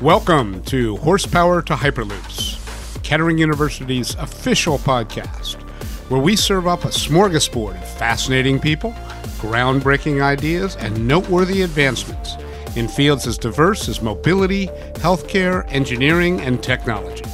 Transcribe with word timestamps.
Welcome 0.00 0.62
to 0.62 0.96
Horsepower 0.96 1.60
to 1.60 1.74
Hyperloops, 1.74 3.02
Kettering 3.02 3.36
University's 3.36 4.14
official 4.14 4.78
podcast, 4.78 5.60
where 6.08 6.22
we 6.22 6.36
serve 6.36 6.66
up 6.66 6.86
a 6.86 6.88
smorgasbord 6.88 7.76
of 7.76 7.86
fascinating 7.98 8.58
people, 8.58 8.92
groundbreaking 9.40 10.22
ideas, 10.22 10.76
and 10.76 11.06
noteworthy 11.06 11.60
advancements 11.60 12.36
in 12.76 12.88
fields 12.88 13.26
as 13.26 13.36
diverse 13.36 13.90
as 13.90 14.00
mobility, 14.00 14.68
healthcare, 14.94 15.70
engineering, 15.70 16.40
and 16.40 16.62
technology. 16.62 17.24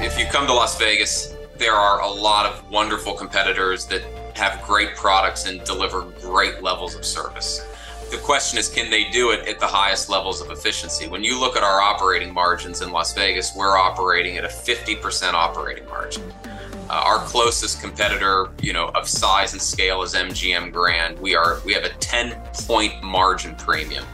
If 0.00 0.16
you 0.16 0.26
come 0.26 0.46
to 0.46 0.54
Las 0.54 0.78
Vegas, 0.78 1.34
there 1.58 1.74
are 1.74 2.02
a 2.02 2.08
lot 2.08 2.46
of 2.46 2.70
wonderful 2.70 3.14
competitors 3.14 3.84
that 3.86 4.02
have 4.36 4.62
great 4.62 4.94
products 4.94 5.46
and 5.46 5.64
deliver 5.64 6.02
great 6.20 6.62
levels 6.62 6.94
of 6.94 7.04
service. 7.04 7.66
The 8.10 8.18
question 8.18 8.58
is, 8.58 8.68
can 8.68 8.90
they 8.90 9.04
do 9.04 9.30
it 9.30 9.46
at 9.46 9.60
the 9.60 9.68
highest 9.68 10.08
levels 10.08 10.40
of 10.40 10.50
efficiency? 10.50 11.06
When 11.06 11.22
you 11.22 11.38
look 11.38 11.56
at 11.56 11.62
our 11.62 11.80
operating 11.80 12.34
margins 12.34 12.82
in 12.82 12.90
Las 12.90 13.14
Vegas, 13.14 13.54
we're 13.54 13.78
operating 13.78 14.36
at 14.36 14.44
a 14.44 14.48
50% 14.48 15.32
operating 15.32 15.86
margin. 15.86 16.24
Uh, 16.44 16.94
our 16.94 17.18
closest 17.18 17.80
competitor, 17.80 18.48
you 18.60 18.72
know, 18.72 18.88
of 18.96 19.08
size 19.08 19.52
and 19.52 19.62
scale 19.62 20.02
is 20.02 20.14
MGM 20.14 20.72
Grand. 20.72 21.20
We 21.20 21.36
are 21.36 21.60
we 21.64 21.72
have 21.72 21.84
a 21.84 21.90
10 22.00 22.36
point 22.66 23.00
margin 23.00 23.54
premium 23.54 24.04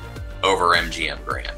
over 0.43 0.77
MGM 0.77 1.25
Grand. 1.25 1.57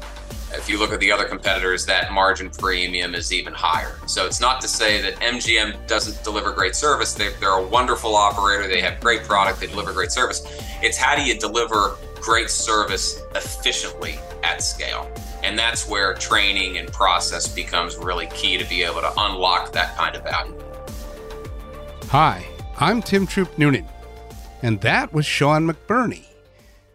If 0.53 0.69
you 0.69 0.79
look 0.79 0.93
at 0.93 1.01
the 1.01 1.11
other 1.11 1.25
competitors, 1.25 1.85
that 1.87 2.13
margin 2.13 2.49
premium 2.49 3.15
is 3.15 3.33
even 3.33 3.51
higher. 3.51 3.97
So 4.07 4.25
it's 4.25 4.39
not 4.39 4.61
to 4.61 4.67
say 4.69 5.01
that 5.01 5.15
MGM 5.19 5.87
doesn't 5.87 6.23
deliver 6.23 6.53
great 6.53 6.73
service. 6.73 7.13
They're, 7.13 7.31
they're 7.39 7.51
a 7.51 7.67
wonderful 7.67 8.15
operator. 8.15 8.67
They 8.67 8.81
have 8.81 8.99
great 9.01 9.23
product. 9.23 9.59
They 9.59 9.67
deliver 9.67 9.91
great 9.91 10.11
service. 10.11 10.41
It's 10.81 10.97
how 10.97 11.15
do 11.15 11.21
you 11.21 11.37
deliver 11.37 11.97
great 12.21 12.49
service 12.49 13.21
efficiently 13.35 14.19
at 14.43 14.61
scale? 14.61 15.11
And 15.43 15.57
that's 15.57 15.87
where 15.87 16.13
training 16.15 16.77
and 16.77 16.91
process 16.91 17.47
becomes 17.47 17.95
really 17.97 18.27
key 18.27 18.57
to 18.57 18.67
be 18.67 18.83
able 18.83 19.01
to 19.01 19.11
unlock 19.17 19.71
that 19.73 19.95
kind 19.95 20.15
of 20.15 20.23
value. 20.23 20.55
Hi, 22.09 22.45
I'm 22.79 23.01
Tim 23.01 23.27
Troop 23.27 23.57
Noonan, 23.57 23.85
and 24.61 24.81
that 24.81 25.13
was 25.13 25.25
Sean 25.25 25.67
McBurney, 25.67 26.25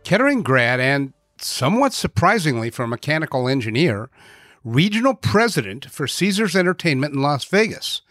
Kettering 0.02 0.42
grad 0.42 0.80
and, 0.80 1.14
somewhat 1.39 1.92
surprisingly 1.95 2.70
for 2.70 2.83
a 2.83 2.89
mechanical 2.89 3.48
engineer, 3.48 4.11
regional 4.62 5.14
president 5.14 5.86
for 5.91 6.06
Caesars 6.06 6.55
Entertainment 6.55 7.14
in 7.14 7.22
Las 7.22 7.45
Vegas, 7.45 8.02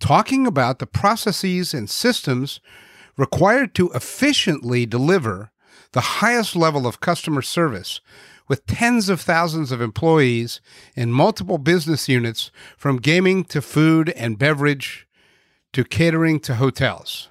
talking 0.00 0.46
about 0.46 0.78
the 0.78 0.86
processes 0.86 1.74
and 1.74 1.90
systems 1.90 2.60
required 3.16 3.74
to 3.74 3.90
efficiently 3.92 4.86
deliver 4.86 5.50
the 5.92 6.00
highest 6.00 6.54
level 6.54 6.86
of 6.86 7.00
customer 7.00 7.42
service 7.42 8.00
with 8.48 8.66
tens 8.66 9.08
of 9.08 9.20
thousands 9.20 9.70
of 9.70 9.80
employees 9.80 10.60
in 10.96 11.12
multiple 11.12 11.58
business 11.58 12.08
units 12.08 12.50
from 12.76 12.96
gaming 12.96 13.44
to 13.44 13.60
food 13.60 14.08
and 14.10 14.38
beverage 14.38 15.06
to 15.72 15.84
catering 15.84 16.40
to 16.40 16.54
hotels. 16.54 17.28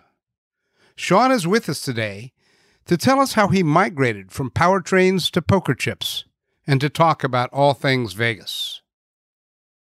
Sean 0.96 1.32
is 1.32 1.48
with 1.48 1.68
us 1.70 1.82
today 1.82 2.34
to 2.86 2.98
tell 2.98 3.20
us 3.20 3.34
how 3.34 3.48
he 3.50 3.64
migrated 3.64 4.32
from 4.32 4.50
powertrains 4.50 5.30
to 5.32 5.42
poker 5.42 5.76
chips 5.76 6.26
and 6.66 6.80
to 6.82 6.90
talk 6.90 7.24
about 7.24 7.50
all 7.52 7.74
things 7.74 8.14
Vegas. 8.14 8.82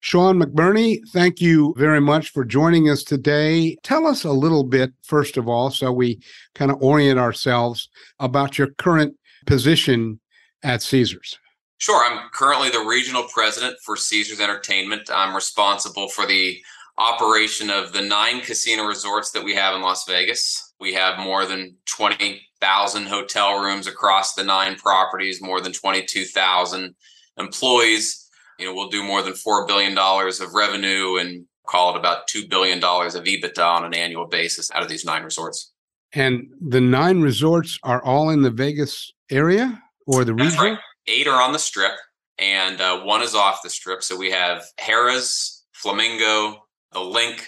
Sean 0.03 0.37
McBurney, 0.37 0.99
thank 1.13 1.39
you 1.39 1.73
very 1.77 2.01
much 2.01 2.31
for 2.31 2.43
joining 2.43 2.89
us 2.89 3.03
today. 3.03 3.77
Tell 3.83 4.05
us 4.05 4.25
a 4.25 4.33
little 4.33 4.65
bit, 4.65 4.91
first 5.01 5.37
of 5.37 5.47
all, 5.47 5.71
so 5.71 5.93
we 5.93 6.19
kind 6.55 6.69
of 6.71 6.83
orient 6.83 7.17
ourselves 7.17 7.87
about 8.19 8.57
your 8.57 8.67
current 8.77 9.15
position 9.45 10.19
at 10.61 10.81
Caesars. 10.81 11.39
Sure. 11.77 12.03
I'm 12.03 12.29
currently 12.33 12.69
the 12.69 12.85
regional 12.85 13.23
president 13.33 13.77
for 13.81 13.95
Caesars 13.95 14.41
Entertainment. 14.41 15.09
I'm 15.09 15.33
responsible 15.33 16.09
for 16.09 16.25
the 16.25 16.59
operation 16.97 17.69
of 17.69 17.93
the 17.93 18.01
nine 18.01 18.41
casino 18.41 18.83
resorts 18.83 19.31
that 19.31 19.43
we 19.43 19.55
have 19.55 19.73
in 19.73 19.81
Las 19.81 20.03
Vegas. 20.05 20.73
We 20.81 20.93
have 20.95 21.17
more 21.17 21.45
than 21.45 21.77
20,000 21.85 23.05
hotel 23.07 23.61
rooms 23.61 23.87
across 23.87 24.33
the 24.33 24.43
nine 24.43 24.75
properties, 24.75 25.41
more 25.41 25.61
than 25.61 25.71
22,000 25.71 26.93
employees. 27.37 28.22
You 28.63 28.69
know, 28.69 28.75
we'll 28.75 28.87
do 28.87 29.03
more 29.03 29.21
than 29.21 29.33
$4 29.33 29.67
billion 29.67 29.97
of 29.97 30.53
revenue 30.53 31.17
and 31.17 31.45
call 31.67 31.93
it 31.93 31.99
about 31.99 32.29
$2 32.29 32.49
billion 32.49 32.77
of 32.77 32.83
EBITDA 33.25 33.61
on 33.61 33.83
an 33.83 33.93
annual 33.93 34.25
basis 34.25 34.71
out 34.71 34.81
of 34.81 34.87
these 34.87 35.03
nine 35.03 35.23
resorts. 35.23 35.73
And 36.13 36.47
the 36.61 36.79
nine 36.79 37.19
resorts 37.19 37.77
are 37.83 38.01
all 38.05 38.29
in 38.29 38.41
the 38.41 38.51
Vegas 38.51 39.11
area 39.29 39.81
or 40.07 40.23
the 40.23 40.33
region? 40.33 40.57
Right. 40.57 40.77
Eight 41.07 41.27
are 41.27 41.41
on 41.41 41.51
the 41.51 41.59
strip 41.59 41.91
and 42.39 42.79
uh, 42.79 43.01
one 43.01 43.21
is 43.21 43.35
off 43.35 43.63
the 43.63 43.69
strip. 43.69 44.01
So 44.01 44.15
we 44.15 44.31
have 44.31 44.63
Harrah's, 44.79 45.65
Flamingo, 45.73 46.63
the 46.93 46.99
LINQ, 46.99 47.41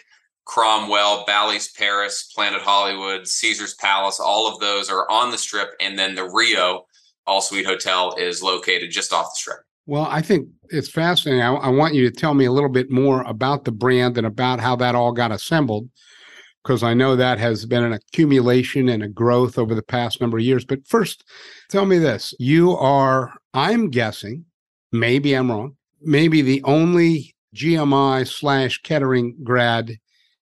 Cromwell, 0.44 1.24
Bally's 1.26 1.72
Paris, 1.72 2.30
Planet 2.36 2.62
Hollywood, 2.62 3.26
Caesar's 3.26 3.76
Palace, 3.76 4.20
all 4.20 4.54
of 4.54 4.60
those 4.60 4.90
are 4.90 5.10
on 5.10 5.32
the 5.32 5.38
strip. 5.38 5.70
And 5.80 5.98
then 5.98 6.14
the 6.14 6.30
Rio 6.30 6.88
All 7.26 7.40
Suite 7.40 7.66
Hotel 7.66 8.14
is 8.16 8.44
located 8.44 8.92
just 8.92 9.14
off 9.14 9.28
the 9.28 9.38
strip. 9.38 9.60
Well, 9.86 10.08
I 10.10 10.22
think 10.22 10.50
it's 10.70 10.90
fascinating. 10.90 11.42
I, 11.42 11.54
I, 11.54 11.70
want 11.70 11.94
you 11.94 12.10
to 12.10 12.16
tell 12.16 12.34
me 12.34 12.46
a 12.46 12.52
little 12.52 12.70
bit 12.70 12.90
more 12.90 13.22
about 13.24 13.66
the 13.66 13.72
brand 13.72 14.18
and 14.18 14.26
about 14.26 14.60
how 14.60 14.76
that 14.78 14.96
all 14.96 15.12
got 15.12 15.32
assembled, 15.32 15.90
because 16.64 16.82
I 16.82 16.96
know 16.96 17.16
that 17.16 17.38
has 17.38 17.66
been 17.66 17.84
an 17.84 17.94
accumulation 17.94 18.90
and 18.90 19.04
a 19.04 19.08
growth 19.08 19.60
over 19.60 19.76
the 19.76 19.84
past 19.84 20.22
number 20.22 20.38
of 20.38 20.44
years. 20.44 20.66
But 20.66 20.88
first, 20.88 21.24
tell 21.70 21.86
me 21.86 22.00
this 22.00 22.34
you 22.40 22.72
are, 22.72 23.34
I'm 23.54 23.90
guessing, 23.92 24.46
maybe 24.92 25.34
I'm 25.34 25.52
wrong, 25.52 25.76
maybe 26.02 26.42
the 26.42 26.64
only 26.64 27.36
GMI 27.56 28.28
slash 28.28 28.82
Kettering 28.82 29.36
grad 29.44 29.98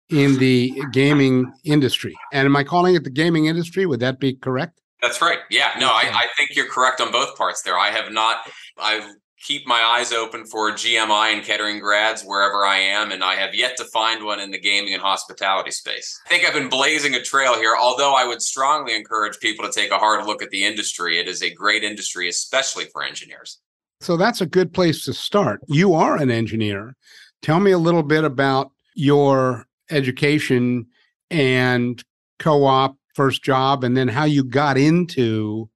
in 0.09 0.37
the 0.37 0.71
gaming 0.91 1.51
industry. 1.65 2.15
And 2.31 2.45
am 2.45 2.55
I 2.55 2.63
calling 2.63 2.95
it 2.95 3.03
the 3.03 3.09
gaming 3.09 3.47
industry? 3.47 3.85
Would 3.85 3.99
that 3.99 4.19
be 4.19 4.35
correct? 4.35 4.79
That's 5.01 5.21
right. 5.21 5.39
Yeah. 5.49 5.71
No, 5.79 5.87
I, 5.87 6.09
I 6.13 6.27
think 6.37 6.55
you're 6.55 6.69
correct 6.69 7.01
on 7.01 7.11
both 7.11 7.35
parts 7.35 7.61
there. 7.63 7.77
I 7.77 7.89
have 7.89 8.11
not, 8.11 8.37
I 8.77 9.11
keep 9.43 9.67
my 9.67 9.81
eyes 9.81 10.13
open 10.13 10.45
for 10.45 10.71
GMI 10.71 11.33
and 11.33 11.43
Kettering 11.43 11.79
grads 11.79 12.23
wherever 12.23 12.65
I 12.65 12.77
am, 12.77 13.11
and 13.11 13.23
I 13.23 13.35
have 13.35 13.53
yet 13.53 13.75
to 13.77 13.85
find 13.85 14.23
one 14.23 14.39
in 14.39 14.51
the 14.51 14.59
gaming 14.59 14.93
and 14.93 15.01
hospitality 15.01 15.71
space. 15.71 16.19
I 16.25 16.29
think 16.29 16.45
I've 16.45 16.53
been 16.53 16.69
blazing 16.69 17.15
a 17.15 17.21
trail 17.21 17.55
here, 17.55 17.75
although 17.79 18.15
I 18.15 18.25
would 18.25 18.41
strongly 18.41 18.95
encourage 18.95 19.39
people 19.39 19.65
to 19.65 19.71
take 19.71 19.91
a 19.91 19.97
hard 19.97 20.25
look 20.25 20.41
at 20.41 20.49
the 20.49 20.63
industry. 20.63 21.19
It 21.19 21.27
is 21.27 21.43
a 21.43 21.53
great 21.53 21.83
industry, 21.83 22.29
especially 22.29 22.85
for 22.85 23.03
engineers. 23.03 23.59
So 23.99 24.17
that's 24.17 24.41
a 24.41 24.45
good 24.45 24.73
place 24.73 25.03
to 25.05 25.13
start. 25.13 25.61
You 25.67 25.93
are 25.93 26.17
an 26.17 26.31
engineer. 26.31 26.95
Tell 27.41 27.59
me 27.59 27.71
a 27.71 27.77
little 27.77 28.03
bit 28.03 28.23
about 28.23 28.71
your 28.95 29.65
education 29.91 30.87
and 31.29 32.01
co 32.39 32.65
op 32.65 32.97
first 33.13 33.43
job, 33.43 33.83
and 33.83 33.95
then 33.95 34.07
how 34.07 34.23
you 34.23 34.43
got 34.43 34.77
into 34.77 35.69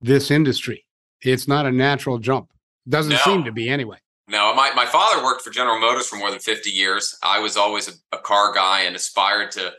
this 0.00 0.30
industry. 0.30 0.84
It's 1.20 1.46
not 1.46 1.66
a 1.66 1.70
natural 1.70 2.18
jump. 2.18 2.51
Doesn't 2.88 3.12
no. 3.12 3.18
seem 3.18 3.44
to 3.44 3.52
be 3.52 3.68
anyway. 3.68 3.98
No, 4.28 4.54
my, 4.54 4.72
my 4.74 4.86
father 4.86 5.22
worked 5.22 5.42
for 5.42 5.50
General 5.50 5.78
Motors 5.78 6.06
for 6.06 6.16
more 6.16 6.30
than 6.30 6.38
50 6.38 6.70
years. 6.70 7.16
I 7.22 7.38
was 7.38 7.56
always 7.56 7.88
a, 7.88 8.16
a 8.16 8.18
car 8.18 8.52
guy 8.54 8.82
and 8.82 8.96
aspired 8.96 9.50
to 9.52 9.72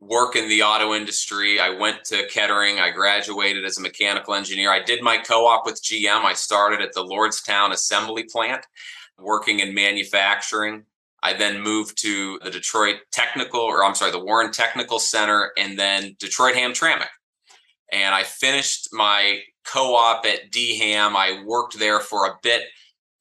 work 0.00 0.36
in 0.36 0.48
the 0.48 0.62
auto 0.62 0.94
industry. 0.94 1.60
I 1.60 1.70
went 1.70 2.04
to 2.06 2.26
Kettering. 2.28 2.78
I 2.78 2.90
graduated 2.90 3.64
as 3.64 3.78
a 3.78 3.82
mechanical 3.82 4.34
engineer. 4.34 4.72
I 4.72 4.82
did 4.82 5.02
my 5.02 5.18
co 5.18 5.46
op 5.46 5.66
with 5.66 5.82
GM. 5.82 6.24
I 6.24 6.32
started 6.32 6.80
at 6.80 6.94
the 6.94 7.04
Lordstown 7.04 7.72
assembly 7.72 8.24
plant, 8.24 8.64
working 9.18 9.60
in 9.60 9.74
manufacturing. 9.74 10.84
I 11.22 11.34
then 11.34 11.60
moved 11.60 12.00
to 12.02 12.38
the 12.42 12.50
Detroit 12.50 12.96
Technical, 13.12 13.60
or 13.60 13.84
I'm 13.84 13.94
sorry, 13.94 14.10
the 14.10 14.24
Warren 14.24 14.52
Technical 14.52 14.98
Center, 14.98 15.52
and 15.58 15.78
then 15.78 16.16
Detroit 16.18 16.54
Hamtramck. 16.54 17.06
And 17.92 18.14
I 18.14 18.22
finished 18.22 18.88
my 18.92 19.40
co 19.64 19.94
op 19.94 20.24
at 20.26 20.50
DHAM. 20.52 21.16
I 21.16 21.42
worked 21.44 21.78
there 21.78 22.00
for 22.00 22.26
a 22.26 22.38
bit 22.42 22.64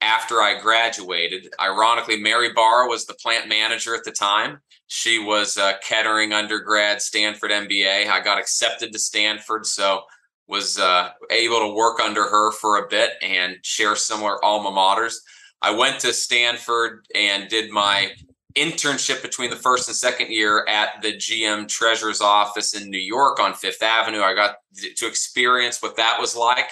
after 0.01 0.41
I 0.41 0.59
graduated. 0.59 1.47
Ironically, 1.59 2.19
Mary 2.19 2.53
Barra 2.53 2.87
was 2.87 3.05
the 3.05 3.15
plant 3.15 3.47
manager 3.47 3.95
at 3.95 4.03
the 4.03 4.11
time. 4.11 4.59
She 4.87 5.19
was 5.19 5.57
a 5.57 5.75
Kettering 5.83 6.33
undergrad, 6.33 7.01
Stanford 7.01 7.51
MBA. 7.51 8.07
I 8.09 8.21
got 8.21 8.39
accepted 8.39 8.91
to 8.93 8.99
Stanford, 8.99 9.65
so 9.65 10.03
was 10.47 10.79
uh, 10.79 11.11
able 11.29 11.59
to 11.59 11.75
work 11.75 11.99
under 11.99 12.23
her 12.23 12.51
for 12.53 12.77
a 12.77 12.87
bit 12.87 13.11
and 13.21 13.57
share 13.61 13.95
similar 13.95 14.43
alma 14.43 14.71
maters. 14.71 15.15
I 15.61 15.71
went 15.71 15.99
to 15.99 16.13
Stanford 16.13 17.05
and 17.13 17.47
did 17.49 17.69
my 17.69 18.11
internship 18.55 19.21
between 19.21 19.49
the 19.49 19.55
first 19.55 19.87
and 19.87 19.95
second 19.95 20.31
year 20.31 20.65
at 20.67 21.01
the 21.01 21.13
GM 21.13 21.67
Treasurer's 21.67 22.21
office 22.21 22.73
in 22.73 22.89
New 22.89 22.99
York 22.99 23.39
on 23.39 23.53
Fifth 23.53 23.83
Avenue. 23.83 24.21
I 24.21 24.33
got 24.33 24.55
to 24.95 25.07
experience 25.07 25.81
what 25.81 25.95
that 25.97 26.17
was 26.19 26.35
like. 26.35 26.69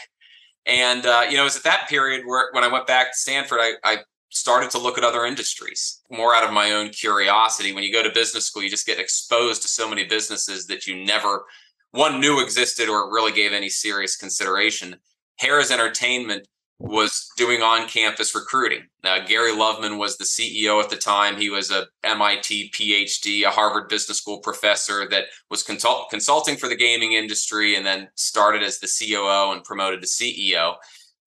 And, 0.66 1.06
uh, 1.06 1.24
you 1.30 1.36
know, 1.36 1.44
it 1.44 1.46
was 1.46 1.58
at 1.58 1.64
that 1.64 1.88
period 1.88 2.26
where 2.26 2.50
when 2.52 2.64
I 2.64 2.68
went 2.68 2.88
back 2.88 3.12
to 3.12 3.18
Stanford, 3.18 3.60
I, 3.62 3.74
I 3.84 3.98
started 4.30 4.70
to 4.72 4.78
look 4.78 4.98
at 4.98 5.04
other 5.04 5.26
industries 5.26 6.02
more 6.12 6.36
out 6.36 6.44
of 6.44 6.52
my 6.52 6.72
own 6.72 6.90
curiosity. 6.90 7.74
When 7.74 7.84
you 7.84 7.94
go 7.94 8.04
to 8.04 8.10
business 8.10 8.48
school, 8.48 8.64
you 8.64 8.70
just 8.70 8.86
get 8.86 9.00
exposed 9.00 9.62
to 9.62 9.68
so 9.68 9.88
many 9.88 10.04
businesses 10.04 10.68
that 10.68 10.86
you 10.88 11.06
never 11.06 11.46
one 11.92 12.20
knew 12.20 12.42
existed 12.42 12.90
or 12.90 13.14
really 13.14 13.32
gave 13.32 13.54
any 13.54 13.70
serious 13.70 14.18
consideration. 14.18 14.98
Harrah's 15.42 15.72
Entertainment 15.72 16.48
was 16.80 17.30
doing 17.38 17.62
on-campus 17.62 18.36
recruiting. 18.36 18.84
Now, 19.04 19.26
Gary 19.26 19.52
Loveman 19.52 19.98
was 19.98 20.18
the 20.18 20.26
CEO 20.26 20.82
at 20.82 20.90
the 20.90 20.96
time. 20.96 21.36
He 21.36 21.50
was 21.50 21.72
a 21.72 21.88
MIT 22.04 22.72
PhD, 22.72 23.44
a 23.44 23.50
Harvard 23.50 23.90
Business 23.90 24.20
School 24.20 24.40
professor 24.40 25.08
that 25.10 25.26
was 25.50 25.64
consult- 25.64 26.10
consulting 26.12 26.56
for 26.56 26.68
the 26.68 26.76
gaming 26.76 27.14
industry, 27.14 27.76
and 27.76 27.86
then 27.86 28.10
started 28.16 28.62
as 28.62 28.80
the 28.80 28.88
COO 28.88 29.54
and 29.54 29.64
promoted 29.64 30.02
to 30.02 30.08
CEO. 30.08 30.76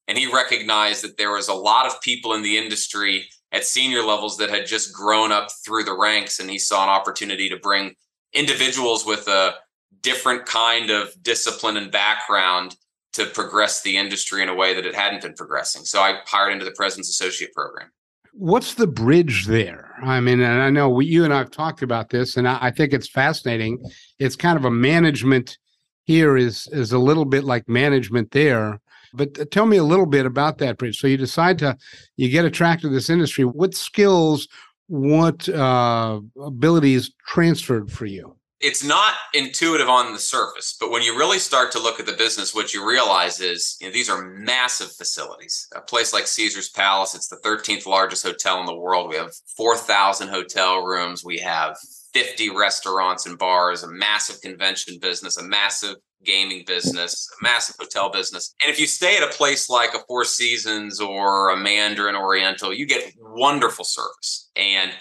And 0.07 0.17
he 0.17 0.33
recognized 0.33 1.03
that 1.03 1.17
there 1.17 1.33
was 1.33 1.49
a 1.49 1.55
lot 1.55 1.87
of 1.87 2.01
people 2.01 2.35
in 2.35 2.43
the 2.43 2.57
industry 2.57 3.29
at 3.53 3.65
senior 3.65 4.03
levels 4.03 4.37
that 4.37 4.51
had 4.51 4.67
just 4.67 4.93
grown 4.95 5.33
up 5.33 5.49
through 5.65 5.83
the 5.83 5.97
ranks, 5.97 6.39
and 6.39 6.49
he 6.49 6.59
saw 6.59 6.85
an 6.85 6.89
opportunity 6.89 7.49
to 7.49 7.57
bring 7.57 7.95
individuals 8.33 9.05
with 9.05 9.27
a 9.27 9.55
different 10.03 10.47
kind 10.47 10.91
of 10.91 11.13
discipline 11.23 11.77
and 11.77 11.91
background 11.91 12.77
to 13.13 13.27
progress 13.27 13.83
the 13.83 13.97
industry 13.97 14.43
in 14.43 14.49
a 14.49 14.55
way 14.55 14.75
that 14.75 14.87
it 14.87 14.95
hadn't 14.95 15.23
been 15.23 15.35
progressing. 15.35 15.85
So 15.85 16.01
I 16.01 16.21
hired 16.27 16.53
into 16.53 16.65
the 16.65 16.71
President's 16.73 17.11
Associate 17.11 17.53
Program. 17.53 17.91
What's 18.33 18.75
the 18.75 18.87
bridge 18.87 19.47
there? 19.47 19.97
I 20.03 20.21
mean, 20.21 20.41
and 20.41 20.63
I 20.63 20.71
know 20.71 20.89
we, 20.89 21.07
you 21.07 21.25
and 21.25 21.35
I 21.35 21.39
have 21.39 21.51
talked 21.51 21.83
about 21.83 22.11
this, 22.11 22.37
and 22.37 22.49
I, 22.49 22.59
I 22.61 22.71
think 22.71 22.93
it's 22.93 23.09
fascinating. 23.09 23.83
It's 24.19 24.37
kind 24.37 24.57
of 24.57 24.65
a 24.65 24.71
management 24.71 25.59
here 26.05 26.37
is 26.37 26.69
is 26.73 26.93
a 26.93 26.99
little 26.99 27.25
bit 27.25 27.45
like 27.45 27.69
management 27.69 28.31
there. 28.31 28.81
But 29.13 29.51
tell 29.51 29.67
me 29.67 29.77
a 29.77 29.85
little 29.85 30.07
bit 30.07 30.27
about 30.27 30.59
that 30.59 30.79
bridge. 30.79 30.99
So 30.99 31.09
you 31.09 31.17
decide 31.17 31.59
to 31.59 31.77
you 32.17 32.29
get 32.29 32.45
attracted 32.45 32.89
to 32.89 32.95
this 32.95 33.11
industry. 33.11 33.45
What 33.45 33.75
skills, 33.75 34.47
what 34.87 35.49
uh, 35.49 36.21
abilities 36.41 37.13
transferred 37.27 37.91
for 37.91 38.07
you? 38.07 38.37
It's 38.61 38.85
not 38.85 39.15
intuitive 39.33 39.89
on 39.89 40.13
the 40.13 40.19
surface, 40.19 40.77
but 40.79 40.91
when 40.91 41.03
you 41.03 41.17
really 41.17 41.39
start 41.39 41.73
to 41.73 41.79
look 41.79 41.99
at 41.99 42.05
the 42.05 42.13
business, 42.13 42.55
what 42.55 42.75
you 42.75 42.87
realize 42.87 43.41
is 43.41 43.79
you 43.81 43.87
know, 43.87 43.93
these 43.93 44.11
are 44.11 44.23
massive 44.23 44.93
facilities. 44.93 45.67
A 45.75 45.81
place 45.81 46.13
like 46.13 46.27
Caesar's 46.27 46.69
Palace, 46.69 47.15
it's 47.15 47.29
the 47.29 47.39
13th 47.39 47.87
largest 47.87 48.23
hotel 48.23 48.61
in 48.61 48.67
the 48.67 48.77
world. 48.77 49.09
We 49.09 49.17
have 49.17 49.33
4,000 49.57 50.29
hotel 50.29 50.85
rooms. 50.85 51.25
We 51.25 51.39
have 51.39 51.77
50 52.13 52.51
restaurants 52.51 53.27
and 53.27 53.39
bars, 53.39 53.83
a 53.83 53.89
massive 53.89 54.41
convention 54.43 54.99
business, 55.01 55.39
a 55.39 55.43
massive 55.43 55.97
gaming 56.25 56.65
business, 56.67 57.29
a 57.41 57.43
massive 57.43 57.77
hotel 57.79 58.11
business. 58.11 58.55
And 58.63 58.71
if 58.71 58.79
you 58.79 58.87
stay 58.87 59.17
at 59.17 59.23
a 59.23 59.35
place 59.35 59.71
like 59.71 59.95
a 59.95 60.01
Four 60.07 60.25
Seasons 60.25 61.01
or 61.01 61.51
a 61.51 61.57
Mandarin 61.57 62.17
Oriental, 62.17 62.75
you 62.75 62.87
get 62.87 63.15
wonderful 63.19 63.85
service. 63.85 64.51
And 64.57 64.93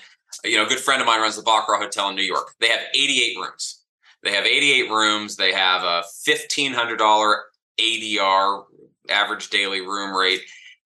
you 0.43 0.57
know, 0.57 0.65
a 0.65 0.69
good 0.69 0.79
friend 0.79 1.01
of 1.01 1.07
mine 1.07 1.21
runs 1.21 1.35
the 1.35 1.43
Baccarat 1.43 1.79
Hotel 1.79 2.09
in 2.09 2.15
New 2.15 2.23
York. 2.23 2.53
They 2.59 2.69
have 2.69 2.81
88 2.93 3.37
rooms. 3.37 3.83
They 4.23 4.31
have 4.33 4.45
88 4.45 4.89
rooms. 4.89 5.35
They 5.35 5.53
have 5.53 5.83
a 5.83 6.03
$1,500 6.27 7.37
ADR, 7.79 8.63
average 9.09 9.49
daily 9.49 9.81
room 9.81 10.15
rate. 10.15 10.41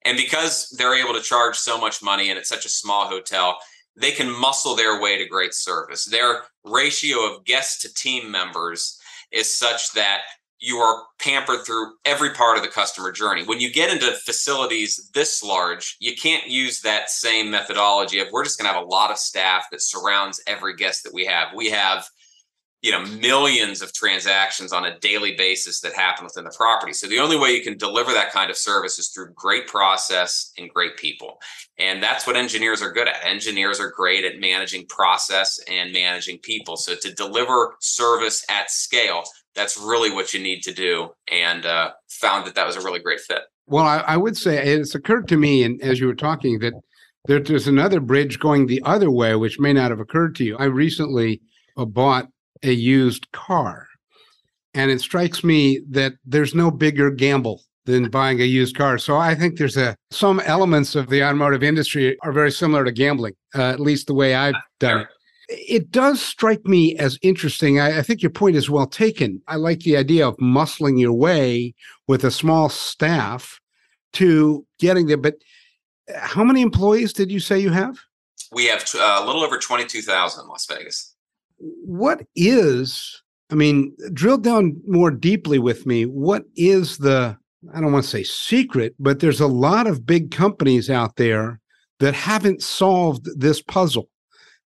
And 0.05 0.17
because 0.17 0.69
they're 0.77 0.95
able 0.95 1.13
to 1.13 1.21
charge 1.21 1.57
so 1.57 1.79
much 1.79 2.03
money 2.03 2.29
and 2.29 2.37
it's 2.37 2.49
such 2.49 2.65
a 2.65 2.69
small 2.69 3.07
hotel, 3.07 3.57
they 3.95 4.11
can 4.11 4.29
muscle 4.29 4.75
their 4.75 5.01
way 5.01 5.17
to 5.17 5.25
great 5.25 5.53
service. 5.53 6.05
Their 6.05 6.43
ratio 6.65 7.19
of 7.19 7.45
guests 7.45 7.81
to 7.81 7.93
team 7.93 8.29
members 8.29 8.99
is 9.31 9.53
such 9.53 9.93
that 9.93 10.21
you 10.63 10.77
are 10.77 11.03
pampered 11.19 11.65
through 11.65 11.91
every 12.05 12.29
part 12.29 12.55
of 12.55 12.63
the 12.63 12.69
customer 12.69 13.11
journey. 13.11 13.43
When 13.43 13.59
you 13.59 13.69
get 13.69 13.91
into 13.91 14.13
facilities 14.13 15.09
this 15.13 15.43
large, 15.43 15.97
you 15.99 16.15
can't 16.15 16.47
use 16.47 16.79
that 16.81 17.09
same 17.09 17.51
methodology 17.51 18.19
of 18.19 18.29
we're 18.31 18.45
just 18.45 18.57
going 18.57 18.69
to 18.69 18.73
have 18.73 18.81
a 18.81 18.87
lot 18.87 19.11
of 19.11 19.17
staff 19.17 19.65
that 19.71 19.81
surrounds 19.81 20.41
every 20.47 20.77
guest 20.77 21.03
that 21.03 21.13
we 21.13 21.25
have. 21.25 21.49
We 21.53 21.69
have 21.71 22.07
you 22.81 22.91
know 22.91 23.05
millions 23.05 23.81
of 23.81 23.93
transactions 23.93 24.71
on 24.71 24.85
a 24.85 24.97
daily 24.99 25.35
basis 25.35 25.81
that 25.81 25.93
happen 25.93 26.23
within 26.23 26.45
the 26.45 26.53
property. 26.55 26.93
So 26.93 27.07
the 27.07 27.19
only 27.19 27.37
way 27.37 27.51
you 27.51 27.61
can 27.61 27.77
deliver 27.77 28.13
that 28.13 28.31
kind 28.31 28.49
of 28.49 28.55
service 28.55 28.97
is 28.99 29.09
through 29.09 29.33
great 29.33 29.67
process 29.67 30.53
and 30.57 30.69
great 30.69 30.95
people. 30.95 31.39
And 31.77 32.01
that's 32.01 32.25
what 32.25 32.37
engineers 32.37 32.81
are 32.81 32.91
good 32.91 33.09
at. 33.09 33.25
Engineers 33.25 33.81
are 33.81 33.91
great 33.91 34.23
at 34.23 34.39
managing 34.39 34.85
process 34.87 35.59
and 35.69 35.91
managing 35.91 36.39
people. 36.39 36.77
So 36.77 36.95
to 36.95 37.13
deliver 37.13 37.75
service 37.79 38.45
at 38.49 38.69
scale, 38.69 39.23
that's 39.55 39.77
really 39.77 40.11
what 40.11 40.33
you 40.33 40.41
need 40.41 40.61
to 40.63 40.73
do 40.73 41.09
and 41.31 41.65
uh, 41.65 41.91
found 42.09 42.45
that 42.45 42.55
that 42.55 42.65
was 42.65 42.75
a 42.75 42.81
really 42.81 42.99
great 42.99 43.19
fit. 43.19 43.41
Well 43.67 43.85
I, 43.85 43.99
I, 43.99 44.17
would 44.17 44.37
say 44.37 44.57
it's 44.57 44.95
occurred 44.95 45.27
to 45.29 45.37
me 45.37 45.63
and 45.63 45.81
as 45.81 45.99
you 45.99 46.07
were 46.07 46.15
talking 46.15 46.59
that 46.59 46.73
there, 47.25 47.39
there's 47.39 47.67
another 47.67 47.99
bridge 47.99 48.39
going 48.39 48.67
the 48.67 48.81
other 48.83 49.09
way 49.09 49.35
which 49.35 49.59
may 49.59 49.73
not 49.73 49.91
have 49.91 49.99
occurred 49.99 50.35
to 50.35 50.43
you. 50.43 50.57
I 50.57 50.65
recently 50.65 51.41
uh, 51.77 51.85
bought 51.85 52.27
a 52.63 52.71
used 52.71 53.31
car 53.31 53.87
and 54.73 54.91
it 54.91 55.01
strikes 55.01 55.43
me 55.43 55.81
that 55.89 56.13
there's 56.25 56.55
no 56.55 56.71
bigger 56.71 57.11
gamble 57.11 57.61
than 57.85 58.09
buying 58.09 58.41
a 58.41 58.45
used 58.45 58.75
car. 58.75 58.97
So 58.97 59.17
i 59.17 59.35
think 59.35 59.57
there's 59.57 59.77
a 59.77 59.95
some 60.11 60.39
elements 60.41 60.95
of 60.95 61.09
the 61.09 61.23
automotive 61.23 61.63
industry 61.63 62.17
are 62.23 62.31
very 62.31 62.51
similar 62.51 62.83
to 62.85 62.91
gambling 62.91 63.33
uh, 63.55 63.69
at 63.69 63.79
least 63.79 64.07
the 64.07 64.13
way 64.13 64.35
i've 64.35 64.55
done 64.79 65.01
it 65.01 65.07
it 65.49 65.91
does 65.91 66.21
strike 66.21 66.65
me 66.65 66.95
as 66.97 67.19
interesting. 67.21 67.79
I, 67.79 67.99
I, 67.99 68.01
think 68.01 68.21
your 68.21 68.31
point 68.31 68.55
is 68.55 68.69
well 68.69 68.87
taken. 68.87 69.41
I 69.47 69.57
like 69.57 69.79
the 69.79 69.97
idea 69.97 70.27
of 70.27 70.37
muscling 70.37 70.99
your 70.99 71.13
way 71.13 71.73
with 72.07 72.23
a 72.23 72.31
small 72.31 72.69
staff 72.69 73.59
to 74.13 74.65
getting 74.79 75.07
there. 75.07 75.17
But 75.17 75.35
uh, 76.13 76.19
how 76.19 76.43
many 76.43 76.61
employees 76.61 77.13
did 77.13 77.31
you 77.31 77.39
say 77.39 77.59
you 77.59 77.71
have? 77.71 77.99
We 78.51 78.67
have 78.67 78.83
uh, 78.95 79.19
a 79.21 79.25
little 79.25 79.43
over 79.43 79.57
22,000 79.57 80.43
in 80.43 80.47
Las 80.47 80.65
Vegas. 80.67 81.15
What 81.57 82.21
is, 82.35 83.21
I 83.51 83.55
mean, 83.55 83.95
drill 84.13 84.37
down 84.37 84.79
more 84.87 85.11
deeply 85.11 85.59
with 85.59 85.85
me. 85.85 86.05
What 86.05 86.43
is 86.55 86.99
the, 86.99 87.37
I 87.73 87.81
don't 87.81 87.91
want 87.91 88.05
to 88.05 88.09
say 88.09 88.23
secret, 88.23 88.95
but 88.99 89.19
there's 89.19 89.41
a 89.41 89.47
lot 89.47 89.87
of 89.87 90.05
big 90.05 90.31
companies 90.31 90.89
out 90.89 91.15
there 91.15 91.59
that 91.99 92.13
haven't 92.13 92.61
solved 92.61 93.27
this 93.39 93.61
puzzle 93.61 94.09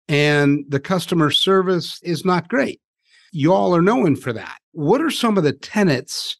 and 0.08 0.66
the 0.70 0.80
customer 0.80 1.32
service 1.32 2.00
is 2.04 2.26
not 2.26 2.48
great. 2.48 2.82
You 3.32 3.54
all 3.54 3.76
are 3.76 3.82
known 3.82 4.16
for 4.16 4.34
that. 4.34 4.58
What 4.72 5.02
are 5.02 5.12
some 5.12 5.38
of 5.38 5.44
the 5.44 5.54
tenets 5.54 6.38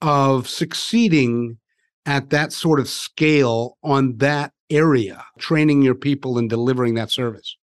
of 0.00 0.48
succeeding 0.48 1.58
at 2.06 2.30
that 2.30 2.52
sort 2.52 2.80
of 2.80 2.88
scale 2.88 3.76
on 3.82 4.16
that 4.18 4.52
area, 4.70 5.24
training 5.38 5.82
your 5.82 5.94
people 5.94 6.38
and 6.38 6.48
delivering 6.48 6.94
that 6.94 7.10
service? 7.10 7.56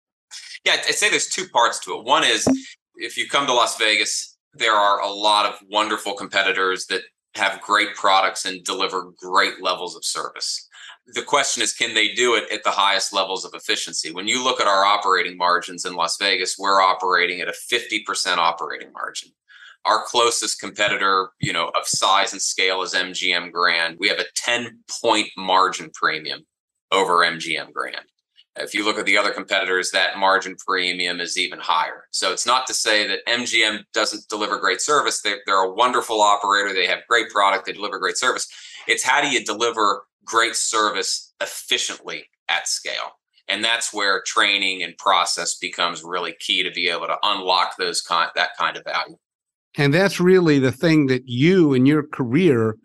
Yeah, 0.65 0.73
I'd 0.73 0.95
say 0.95 1.09
there's 1.09 1.29
two 1.29 1.47
parts 1.49 1.79
to 1.85 1.93
it. 1.93 2.03
One 2.03 2.23
is 2.23 2.47
if 2.95 3.17
you 3.17 3.29
come 3.29 3.45
to 3.47 3.53
Las 3.53 3.77
Vegas, 3.77 4.37
there 4.53 4.73
are 4.73 5.01
a 5.01 5.09
lot 5.09 5.45
of 5.45 5.55
wonderful 5.69 6.13
competitors 6.13 6.85
that 6.87 7.01
have 7.35 7.61
great 7.61 7.93
products 7.95 8.45
and 8.45 8.63
deliver 8.63 9.11
great 9.17 9.61
levels 9.61 9.95
of 9.95 10.03
service 10.03 10.67
the 11.07 11.21
question 11.21 11.61
is 11.61 11.73
can 11.73 11.93
they 11.93 12.13
do 12.13 12.35
it 12.35 12.51
at 12.51 12.63
the 12.63 12.71
highest 12.71 13.13
levels 13.13 13.45
of 13.45 13.53
efficiency? 13.53 14.11
When 14.11 14.27
you 14.27 14.43
look 14.43 14.59
at 14.59 14.67
our 14.67 14.85
operating 14.85 15.37
margins 15.37 15.85
in 15.85 15.93
las 15.93 16.17
vegas 16.17 16.57
we're 16.57 16.81
operating 16.81 17.41
at 17.41 17.47
a 17.47 17.53
50% 17.53 18.37
operating 18.37 18.91
margin. 18.91 19.31
Our 19.85 20.03
closest 20.05 20.59
competitor 20.59 21.29
you 21.39 21.53
know 21.53 21.71
of 21.79 21.87
size 21.87 22.33
and 22.33 22.41
scale 22.41 22.81
is 22.81 22.93
mgm 22.93 23.51
grand. 23.51 23.97
We 23.99 24.09
have 24.09 24.19
a 24.19 24.25
10 24.35 24.79
point 25.01 25.29
margin 25.37 25.91
premium 25.93 26.45
over 26.91 27.17
mgm 27.17 27.71
grand 27.73 28.05
if 28.57 28.73
you 28.73 28.85
look 28.85 28.97
at 28.97 29.05
the 29.05 29.17
other 29.17 29.31
competitors 29.31 29.91
that 29.91 30.17
margin 30.17 30.55
premium 30.65 31.19
is 31.19 31.37
even 31.37 31.59
higher 31.59 32.05
so 32.11 32.31
it's 32.31 32.45
not 32.45 32.65
to 32.67 32.73
say 32.73 33.07
that 33.07 33.25
mgm 33.27 33.83
doesn't 33.93 34.27
deliver 34.29 34.57
great 34.59 34.81
service 34.81 35.21
they're, 35.21 35.39
they're 35.45 35.63
a 35.63 35.73
wonderful 35.73 36.21
operator 36.21 36.73
they 36.73 36.87
have 36.87 36.99
great 37.09 37.29
product 37.29 37.65
they 37.65 37.73
deliver 37.73 37.99
great 37.99 38.17
service 38.17 38.47
it's 38.87 39.03
how 39.03 39.21
do 39.21 39.29
you 39.29 39.43
deliver 39.43 40.03
great 40.25 40.55
service 40.55 41.33
efficiently 41.39 42.25
at 42.49 42.67
scale. 42.67 43.19
And 43.47 43.63
that's 43.63 43.93
where 43.93 44.23
training 44.25 44.81
and 44.81 44.97
process 44.97 45.55
becomes 45.55 46.03
really 46.03 46.35
key 46.39 46.63
to 46.63 46.71
be 46.71 46.89
able 46.89 47.07
to 47.07 47.17
unlock 47.23 47.77
those 47.77 48.01
kind 48.01 48.29
that 48.35 48.57
kind 48.57 48.75
of 48.75 48.83
value. 48.83 49.17
And 49.77 49.93
that's 49.93 50.19
really 50.19 50.57
the 50.57 50.71
thing 50.71 51.07
that 51.07 51.27
you 51.27 51.73
and 51.73 51.87
your 51.87 52.03
career 52.03 52.77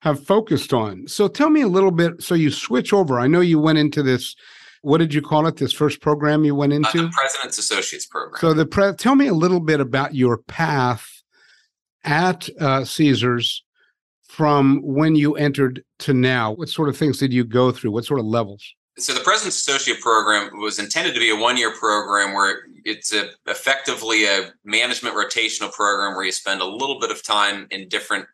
have 0.00 0.24
focused 0.24 0.72
on. 0.72 1.06
So 1.08 1.28
tell 1.28 1.50
me 1.50 1.60
a 1.60 1.68
little 1.68 1.90
bit. 1.90 2.22
So 2.22 2.34
you 2.34 2.50
switch 2.50 2.92
over. 2.92 3.20
I 3.20 3.26
know 3.26 3.40
you 3.40 3.58
went 3.58 3.78
into 3.78 4.02
this. 4.02 4.34
What 4.82 4.98
did 4.98 5.12
you 5.12 5.22
call 5.22 5.46
it? 5.46 5.56
This 5.56 5.72
first 5.72 6.00
program 6.00 6.44
you 6.44 6.54
went 6.54 6.72
into? 6.72 6.88
Uh, 6.88 7.02
the 7.02 7.10
President's 7.12 7.58
Associates 7.58 8.06
program. 8.06 8.40
So 8.40 8.54
the 8.54 8.66
pre- 8.66 8.94
tell 8.94 9.14
me 9.14 9.26
a 9.26 9.34
little 9.34 9.60
bit 9.60 9.80
about 9.80 10.14
your 10.14 10.38
path 10.38 11.18
at 12.04 12.48
uh, 12.60 12.84
Caesars 12.84 13.64
from 14.28 14.80
when 14.82 15.16
you 15.16 15.34
entered 15.34 15.82
to 16.00 16.14
now? 16.14 16.52
What 16.52 16.68
sort 16.68 16.88
of 16.88 16.96
things 16.96 17.18
did 17.18 17.32
you 17.32 17.44
go 17.44 17.72
through? 17.72 17.90
What 17.90 18.04
sort 18.04 18.20
of 18.20 18.26
levels? 18.26 18.74
So 18.96 19.12
the 19.12 19.20
President's 19.20 19.58
Associate 19.58 20.00
Program 20.00 20.58
was 20.58 20.78
intended 20.78 21.14
to 21.14 21.20
be 21.20 21.30
a 21.30 21.36
one-year 21.36 21.72
program 21.76 22.34
where 22.34 22.62
it's 22.84 23.12
a, 23.12 23.30
effectively 23.46 24.24
a 24.24 24.52
management 24.64 25.14
rotational 25.14 25.72
program 25.72 26.16
where 26.16 26.24
you 26.24 26.32
spend 26.32 26.60
a 26.60 26.64
little 26.64 26.98
bit 26.98 27.10
of 27.10 27.22
time 27.22 27.66
in 27.70 27.88
different 27.88 28.26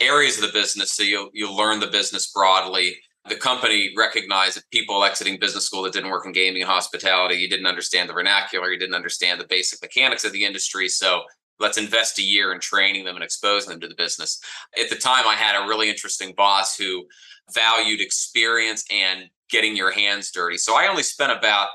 areas 0.00 0.36
of 0.38 0.42
the 0.42 0.52
business, 0.52 0.92
so 0.92 1.02
you'll 1.02 1.28
you'll 1.32 1.56
learn 1.56 1.80
the 1.80 1.88
business 1.88 2.30
broadly. 2.30 2.96
The 3.28 3.36
company 3.36 3.92
recognized 3.96 4.56
that 4.56 4.70
people 4.70 5.04
exiting 5.04 5.38
business 5.38 5.66
school 5.66 5.82
that 5.82 5.92
didn't 5.92 6.10
work 6.10 6.26
in 6.26 6.32
gaming 6.32 6.62
and 6.62 6.70
hospitality, 6.70 7.36
you 7.36 7.48
didn't 7.48 7.66
understand 7.66 8.08
the 8.08 8.14
vernacular, 8.14 8.70
you 8.70 8.78
didn't 8.78 8.94
understand 8.94 9.40
the 9.40 9.46
basic 9.46 9.82
mechanics 9.82 10.24
of 10.24 10.32
the 10.32 10.44
industry. 10.44 10.88
So 10.88 11.22
let's 11.60 11.78
invest 11.78 12.18
a 12.18 12.22
year 12.22 12.52
in 12.52 12.60
training 12.60 13.04
them 13.04 13.16
and 13.16 13.24
exposing 13.24 13.70
them 13.70 13.80
to 13.80 13.88
the 13.88 13.94
business. 13.94 14.40
At 14.78 14.90
the 14.90 14.96
time, 14.96 15.26
I 15.26 15.34
had 15.34 15.56
a 15.56 15.66
really 15.66 15.88
interesting 15.88 16.34
boss 16.36 16.76
who 16.76 17.06
valued 17.52 18.00
experience 18.00 18.84
and 18.92 19.24
getting 19.50 19.76
your 19.76 19.90
hands 19.90 20.30
dirty. 20.30 20.58
So 20.58 20.76
I 20.76 20.88
only 20.88 21.02
spent 21.02 21.32
about 21.32 21.68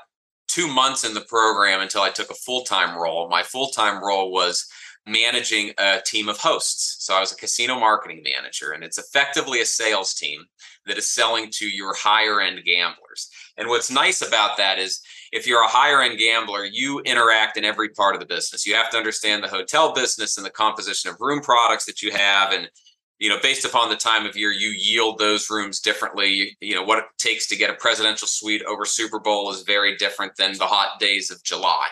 two 0.47 0.67
months 0.67 1.03
in 1.03 1.13
the 1.13 1.21
program 1.21 1.81
until 1.81 2.01
I 2.01 2.09
took 2.09 2.29
a 2.29 2.35
full 2.35 2.63
time 2.63 2.97
role. 2.97 3.29
My 3.29 3.43
full 3.43 3.69
time 3.69 4.03
role 4.03 4.31
was 4.31 4.65
managing 5.05 5.71
a 5.77 5.99
team 6.05 6.29
of 6.29 6.37
hosts. 6.37 6.97
So 6.99 7.15
I 7.15 7.19
was 7.19 7.31
a 7.31 7.35
casino 7.35 7.77
marketing 7.79 8.23
manager, 8.23 8.71
and 8.71 8.83
it's 8.83 8.97
effectively 8.97 9.61
a 9.61 9.65
sales 9.65 10.13
team 10.13 10.45
that 10.85 10.97
is 10.97 11.07
selling 11.09 11.49
to 11.51 11.65
your 11.65 11.93
higher 11.95 12.41
end 12.41 12.63
gamblers. 12.65 13.29
And 13.57 13.67
what's 13.67 13.91
nice 13.91 14.21
about 14.21 14.57
that 14.57 14.79
is 14.79 15.01
if 15.31 15.47
you're 15.47 15.63
a 15.63 15.67
higher 15.67 16.01
end 16.01 16.19
gambler, 16.19 16.65
you 16.65 16.99
interact 17.01 17.57
in 17.57 17.65
every 17.65 17.89
part 17.89 18.15
of 18.15 18.21
the 18.21 18.27
business. 18.27 18.65
You 18.65 18.75
have 18.75 18.89
to 18.91 18.97
understand 18.97 19.43
the 19.43 19.47
hotel 19.47 19.93
business 19.93 20.37
and 20.37 20.45
the 20.45 20.51
composition 20.51 21.09
of 21.09 21.17
room 21.19 21.41
products 21.41 21.85
that 21.85 22.01
you 22.01 22.11
have 22.11 22.51
and 22.51 22.69
you 23.19 23.29
know 23.29 23.37
based 23.41 23.63
upon 23.63 23.89
the 23.89 23.95
time 23.95 24.25
of 24.25 24.35
year 24.35 24.51
you 24.51 24.69
yield 24.69 25.17
those 25.17 25.49
rooms 25.49 25.79
differently 25.79 26.57
you, 26.59 26.75
know 26.75 26.83
what 26.83 26.97
it 26.97 27.05
takes 27.17 27.47
to 27.47 27.55
get 27.55 27.69
a 27.69 27.75
presidential 27.75 28.27
suite 28.27 28.63
over 28.63 28.85
super 28.85 29.19
bowl 29.19 29.51
is 29.51 29.61
very 29.61 29.95
different 29.97 30.35
than 30.35 30.57
the 30.57 30.65
hot 30.65 30.99
days 30.99 31.31
of 31.31 31.41
july 31.43 31.85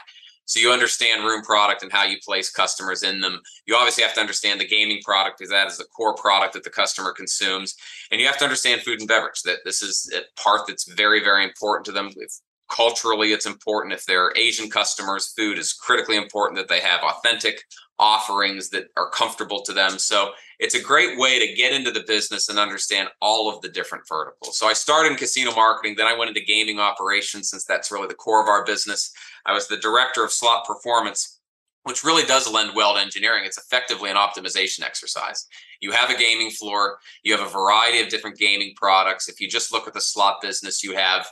so 0.45 0.59
you 0.59 0.71
understand 0.71 1.23
room 1.23 1.41
product 1.43 1.83
and 1.83 1.91
how 1.91 2.03
you 2.03 2.17
place 2.25 2.51
customers 2.51 3.03
in 3.03 3.21
them. 3.21 3.39
You 3.65 3.75
obviously 3.75 4.03
have 4.03 4.13
to 4.15 4.21
understand 4.21 4.59
the 4.59 4.67
gaming 4.67 5.01
product 5.03 5.39
because 5.39 5.51
that 5.51 5.67
is 5.67 5.77
the 5.77 5.85
core 5.85 6.15
product 6.15 6.53
that 6.53 6.63
the 6.63 6.69
customer 6.69 7.13
consumes. 7.13 7.75
And 8.11 8.19
you 8.19 8.27
have 8.27 8.37
to 8.39 8.43
understand 8.43 8.81
food 8.81 8.99
and 8.99 9.07
beverage, 9.07 9.41
that 9.43 9.59
this 9.63 9.81
is 9.81 10.11
a 10.15 10.21
part 10.41 10.61
that's 10.67 10.91
very, 10.91 11.23
very 11.23 11.43
important 11.43 11.85
to 11.85 11.91
them. 11.91 12.11
If 12.15 12.33
culturally 12.71 13.33
it's 13.33 13.45
important. 13.45 13.93
If 13.93 14.05
they're 14.05 14.33
asian 14.37 14.69
customers 14.69 15.33
food 15.37 15.57
is 15.57 15.73
critically 15.73 16.17
important 16.17 16.57
that 16.57 16.67
they 16.67 16.79
have 16.79 17.01
authentic 17.03 17.63
offerings 17.99 18.69
that 18.69 18.85
are 18.97 19.11
comfortable 19.11 19.61
to 19.61 19.73
them. 19.73 19.99
So 19.99 20.31
it's 20.59 20.73
a 20.73 20.81
great 20.81 21.19
way 21.19 21.37
to 21.37 21.53
get 21.53 21.71
into 21.71 21.91
the 21.91 22.03
business 22.07 22.49
and 22.49 22.57
understand 22.57 23.09
all 23.21 23.53
of 23.53 23.61
the 23.61 23.69
different 23.69 24.07
verticals. 24.07 24.57
So 24.57 24.67
i 24.67 24.73
started 24.73 25.11
in 25.11 25.17
casino 25.17 25.53
marketing 25.53 25.95
then 25.97 26.07
i 26.07 26.17
went 26.17 26.29
into 26.29 26.41
gaming 26.41 26.79
operations 26.79 27.49
since 27.49 27.65
that's 27.65 27.91
really 27.91 28.07
the 28.07 28.15
core 28.15 28.41
of 28.41 28.47
our 28.47 28.65
business. 28.65 29.11
I 29.45 29.53
was 29.53 29.67
the 29.67 29.77
director 29.77 30.23
of 30.23 30.31
slot 30.31 30.65
performance 30.65 31.39
which 31.83 32.03
really 32.03 32.23
does 32.23 32.51
lend 32.51 32.75
well 32.75 32.93
to 32.93 33.01
engineering. 33.01 33.41
It's 33.43 33.57
effectively 33.57 34.11
an 34.11 34.15
optimization 34.15 34.83
exercise. 34.83 35.47
You 35.81 35.91
have 35.91 36.11
a 36.11 36.17
gaming 36.17 36.51
floor 36.51 36.97
you 37.23 37.35
have 37.35 37.45
a 37.45 37.49
variety 37.51 38.01
of 38.01 38.09
different 38.09 38.37
gaming 38.37 38.73
products. 38.75 39.27
If 39.27 39.41
you 39.41 39.47
just 39.47 39.73
look 39.73 39.87
at 39.87 39.93
the 39.93 40.01
slot 40.01 40.41
business 40.41 40.83
you 40.83 40.95
have 40.95 41.27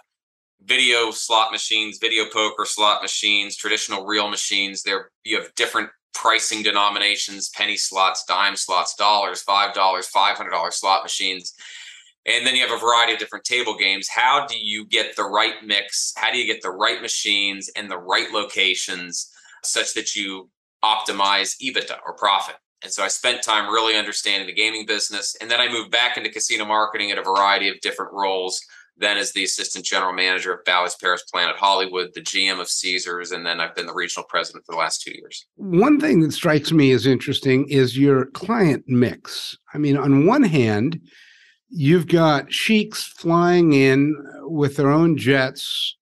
video 0.63 1.11
slot 1.11 1.51
machines, 1.51 1.97
video 1.99 2.25
poker 2.31 2.65
slot 2.65 3.01
machines, 3.01 3.55
traditional 3.55 4.05
reel 4.05 4.29
machines. 4.29 4.83
There 4.83 5.09
you 5.23 5.37
have 5.37 5.53
different 5.55 5.89
pricing 6.13 6.63
denominations, 6.63 7.49
penny 7.49 7.77
slots, 7.77 8.25
dime 8.25 8.55
slots, 8.55 8.95
dollars, 8.95 9.41
five 9.41 9.73
dollars, 9.73 10.07
five 10.07 10.37
hundred 10.37 10.51
dollar 10.51 10.71
slot 10.71 11.03
machines. 11.03 11.53
And 12.25 12.45
then 12.45 12.55
you 12.55 12.61
have 12.67 12.75
a 12.75 12.79
variety 12.79 13.13
of 13.13 13.19
different 13.19 13.45
table 13.45 13.75
games. 13.75 14.09
How 14.09 14.45
do 14.45 14.59
you 14.59 14.85
get 14.85 15.15
the 15.15 15.23
right 15.23 15.55
mix? 15.63 16.13
How 16.17 16.31
do 16.31 16.37
you 16.37 16.45
get 16.45 16.61
the 16.61 16.71
right 16.71 17.01
machines 17.01 17.69
and 17.75 17.89
the 17.89 17.97
right 17.97 18.31
locations 18.31 19.31
such 19.63 19.93
that 19.93 20.15
you 20.15 20.49
optimize 20.83 21.55
EBITDA 21.61 21.97
or 22.05 22.13
profit? 22.15 22.55
And 22.83 22.91
so 22.91 23.03
I 23.03 23.07
spent 23.07 23.41
time 23.41 23.71
really 23.71 23.95
understanding 23.97 24.47
the 24.47 24.53
gaming 24.53 24.85
business. 24.85 25.35
And 25.41 25.49
then 25.49 25.59
I 25.59 25.71
moved 25.71 25.91
back 25.91 26.17
into 26.17 26.29
casino 26.29 26.65
marketing 26.65 27.11
at 27.11 27.17
a 27.17 27.23
variety 27.23 27.67
of 27.69 27.79
different 27.81 28.13
roles 28.13 28.61
then 28.99 29.17
as 29.17 29.31
the 29.31 29.43
assistant 29.43 29.85
general 29.85 30.13
manager 30.13 30.53
of 30.53 30.63
Bally's 30.65 30.95
Paris 30.95 31.23
Planet 31.23 31.55
Hollywood, 31.55 32.11
the 32.13 32.21
GM 32.21 32.59
of 32.59 32.67
Caesars, 32.67 33.31
and 33.31 33.45
then 33.45 33.59
I've 33.59 33.75
been 33.75 33.87
the 33.87 33.93
regional 33.93 34.25
president 34.27 34.65
for 34.65 34.73
the 34.73 34.77
last 34.77 35.01
two 35.01 35.11
years. 35.11 35.45
One 35.55 35.99
thing 35.99 36.19
that 36.21 36.33
strikes 36.33 36.71
me 36.71 36.91
as 36.91 37.05
interesting 37.05 37.67
is 37.69 37.97
your 37.97 38.25
client 38.27 38.83
mix. 38.87 39.57
I 39.73 39.77
mean, 39.77 39.97
on 39.97 40.25
one 40.25 40.43
hand, 40.43 40.99
you've 41.69 42.07
got 42.07 42.51
sheiks 42.51 43.03
flying 43.03 43.73
in 43.73 44.15
with 44.41 44.75
their 44.75 44.91
own 44.91 45.17
jets 45.17 45.95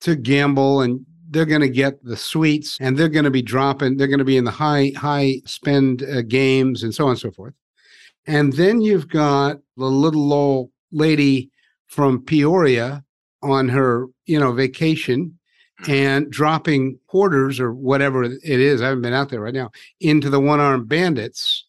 to 0.00 0.16
gamble 0.16 0.80
and 0.80 1.04
they're 1.30 1.44
going 1.44 1.60
to 1.60 1.68
get 1.68 2.02
the 2.04 2.16
suites 2.16 2.78
and 2.80 2.96
they're 2.96 3.08
going 3.08 3.24
to 3.24 3.30
be 3.30 3.42
dropping 3.42 3.96
they're 3.96 4.06
going 4.06 4.18
to 4.18 4.24
be 4.24 4.36
in 4.36 4.44
the 4.44 4.50
high 4.50 4.92
high 4.96 5.40
spend 5.46 6.02
uh, 6.02 6.22
games 6.22 6.82
and 6.82 6.94
so 6.94 7.04
on 7.04 7.10
and 7.10 7.18
so 7.18 7.30
forth 7.30 7.54
and 8.26 8.52
then 8.54 8.80
you've 8.80 9.08
got 9.08 9.58
the 9.76 9.84
little 9.84 10.32
old 10.32 10.70
lady 10.92 11.50
from 11.90 12.22
Peoria 12.22 13.04
on 13.42 13.68
her, 13.68 14.06
you 14.24 14.38
know, 14.38 14.52
vacation 14.52 15.36
and 15.88 16.30
dropping 16.30 16.98
quarters 17.08 17.58
or 17.58 17.72
whatever 17.72 18.22
it 18.24 18.40
is. 18.42 18.80
I 18.80 18.88
haven't 18.88 19.02
been 19.02 19.12
out 19.12 19.28
there 19.28 19.40
right 19.40 19.54
now 19.54 19.70
into 20.00 20.30
the 20.30 20.40
one 20.40 20.60
armed 20.60 20.88
bandits. 20.88 21.66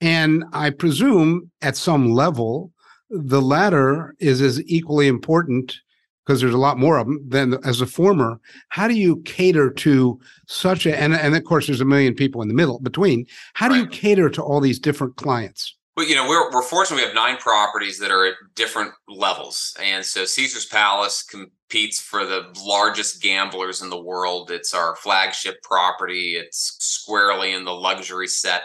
And 0.00 0.44
I 0.52 0.70
presume 0.70 1.50
at 1.62 1.76
some 1.76 2.10
level, 2.10 2.72
the 3.10 3.42
latter 3.42 4.14
is 4.18 4.40
as 4.40 4.62
equally 4.66 5.06
important 5.06 5.76
because 6.24 6.40
there's 6.40 6.54
a 6.54 6.58
lot 6.58 6.78
more 6.78 6.98
of 6.98 7.06
them 7.06 7.20
than 7.28 7.58
as 7.64 7.80
a 7.80 7.86
former. 7.86 8.40
How 8.70 8.88
do 8.88 8.94
you 8.94 9.16
cater 9.22 9.70
to 9.70 10.18
such 10.48 10.86
a, 10.86 10.98
and, 10.98 11.14
and 11.14 11.36
of 11.36 11.44
course, 11.44 11.66
there's 11.66 11.80
a 11.80 11.84
million 11.84 12.14
people 12.14 12.42
in 12.42 12.48
the 12.48 12.54
middle 12.54 12.80
between. 12.80 13.26
How 13.54 13.68
do 13.68 13.74
right. 13.74 13.82
you 13.82 13.88
cater 13.88 14.30
to 14.30 14.42
all 14.42 14.60
these 14.60 14.78
different 14.78 15.16
clients? 15.16 15.76
But 15.96 16.08
you 16.08 16.14
know, 16.14 16.28
we're 16.28 16.50
we're 16.52 16.62
fortunate 16.62 16.96
we 16.96 17.02
have 17.04 17.14
nine 17.14 17.36
properties 17.36 17.98
that 17.98 18.10
are 18.10 18.26
at 18.26 18.34
different 18.54 18.92
levels. 19.08 19.76
And 19.82 20.04
so 20.04 20.24
Caesar's 20.24 20.66
Palace 20.66 21.22
competes 21.22 22.00
for 22.00 22.24
the 22.24 22.54
largest 22.64 23.20
gamblers 23.20 23.82
in 23.82 23.90
the 23.90 24.00
world. 24.00 24.50
It's 24.50 24.72
our 24.72 24.96
flagship 24.96 25.62
property. 25.62 26.36
It's 26.36 26.76
squarely 26.78 27.52
in 27.52 27.64
the 27.64 27.74
luxury 27.74 28.28
set. 28.28 28.62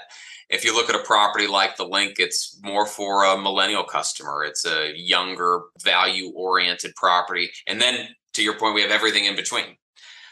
If 0.50 0.64
you 0.64 0.76
look 0.76 0.90
at 0.90 0.96
a 0.96 1.04
property 1.04 1.48
like 1.48 1.76
the 1.76 1.90
LINQ, 1.90 2.20
it's 2.20 2.60
more 2.64 2.86
for 2.86 3.26
a 3.26 3.38
millennial 3.38 3.84
customer. 3.84 4.44
It's 4.44 4.66
a 4.66 4.94
younger, 4.96 5.64
value 5.82 6.32
oriented 6.36 6.94
property. 6.96 7.50
And 7.66 7.82
then 7.82 8.10
to 8.34 8.44
your 8.44 8.58
point, 8.60 8.76
we 8.76 8.82
have 8.84 8.92
everything 8.92 9.26
in 9.26 9.36
between. 9.36 9.78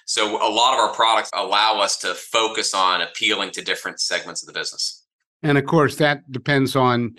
So 0.05 0.35
a 0.35 0.51
lot 0.51 0.73
of 0.73 0.79
our 0.79 0.93
products 0.93 1.31
allow 1.33 1.79
us 1.79 1.97
to 1.99 2.13
focus 2.13 2.73
on 2.75 3.01
appealing 3.01 3.51
to 3.51 3.63
different 3.63 3.99
segments 3.99 4.43
of 4.43 4.47
the 4.47 4.53
business. 4.53 5.02
And 5.43 5.57
of 5.57 5.65
course, 5.65 5.97
that 5.97 6.31
depends 6.31 6.75
on 6.75 7.15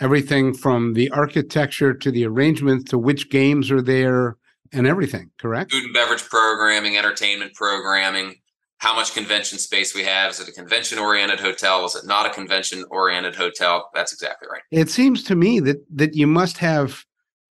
everything 0.00 0.54
from 0.54 0.94
the 0.94 1.10
architecture 1.10 1.92
to 1.92 2.10
the 2.10 2.24
arrangements 2.24 2.90
to 2.90 2.98
which 2.98 3.30
games 3.30 3.70
are 3.70 3.82
there 3.82 4.36
and 4.72 4.86
everything, 4.86 5.30
correct? 5.38 5.72
Food 5.72 5.84
and 5.84 5.94
beverage 5.94 6.24
programming, 6.24 6.96
entertainment 6.96 7.54
programming, 7.54 8.36
how 8.78 8.94
much 8.94 9.12
convention 9.12 9.58
space 9.58 9.94
we 9.94 10.04
have. 10.04 10.30
Is 10.30 10.40
it 10.40 10.48
a 10.48 10.52
convention 10.52 10.98
oriented 10.98 11.40
hotel? 11.40 11.84
Is 11.84 11.94
it 11.94 12.06
not 12.06 12.26
a 12.26 12.30
convention 12.30 12.84
oriented 12.90 13.34
hotel? 13.34 13.90
That's 13.94 14.12
exactly 14.12 14.48
right. 14.50 14.62
It 14.70 14.88
seems 14.88 15.24
to 15.24 15.34
me 15.34 15.60
that 15.60 15.78
that 15.94 16.14
you 16.14 16.26
must 16.26 16.58
have 16.58 17.04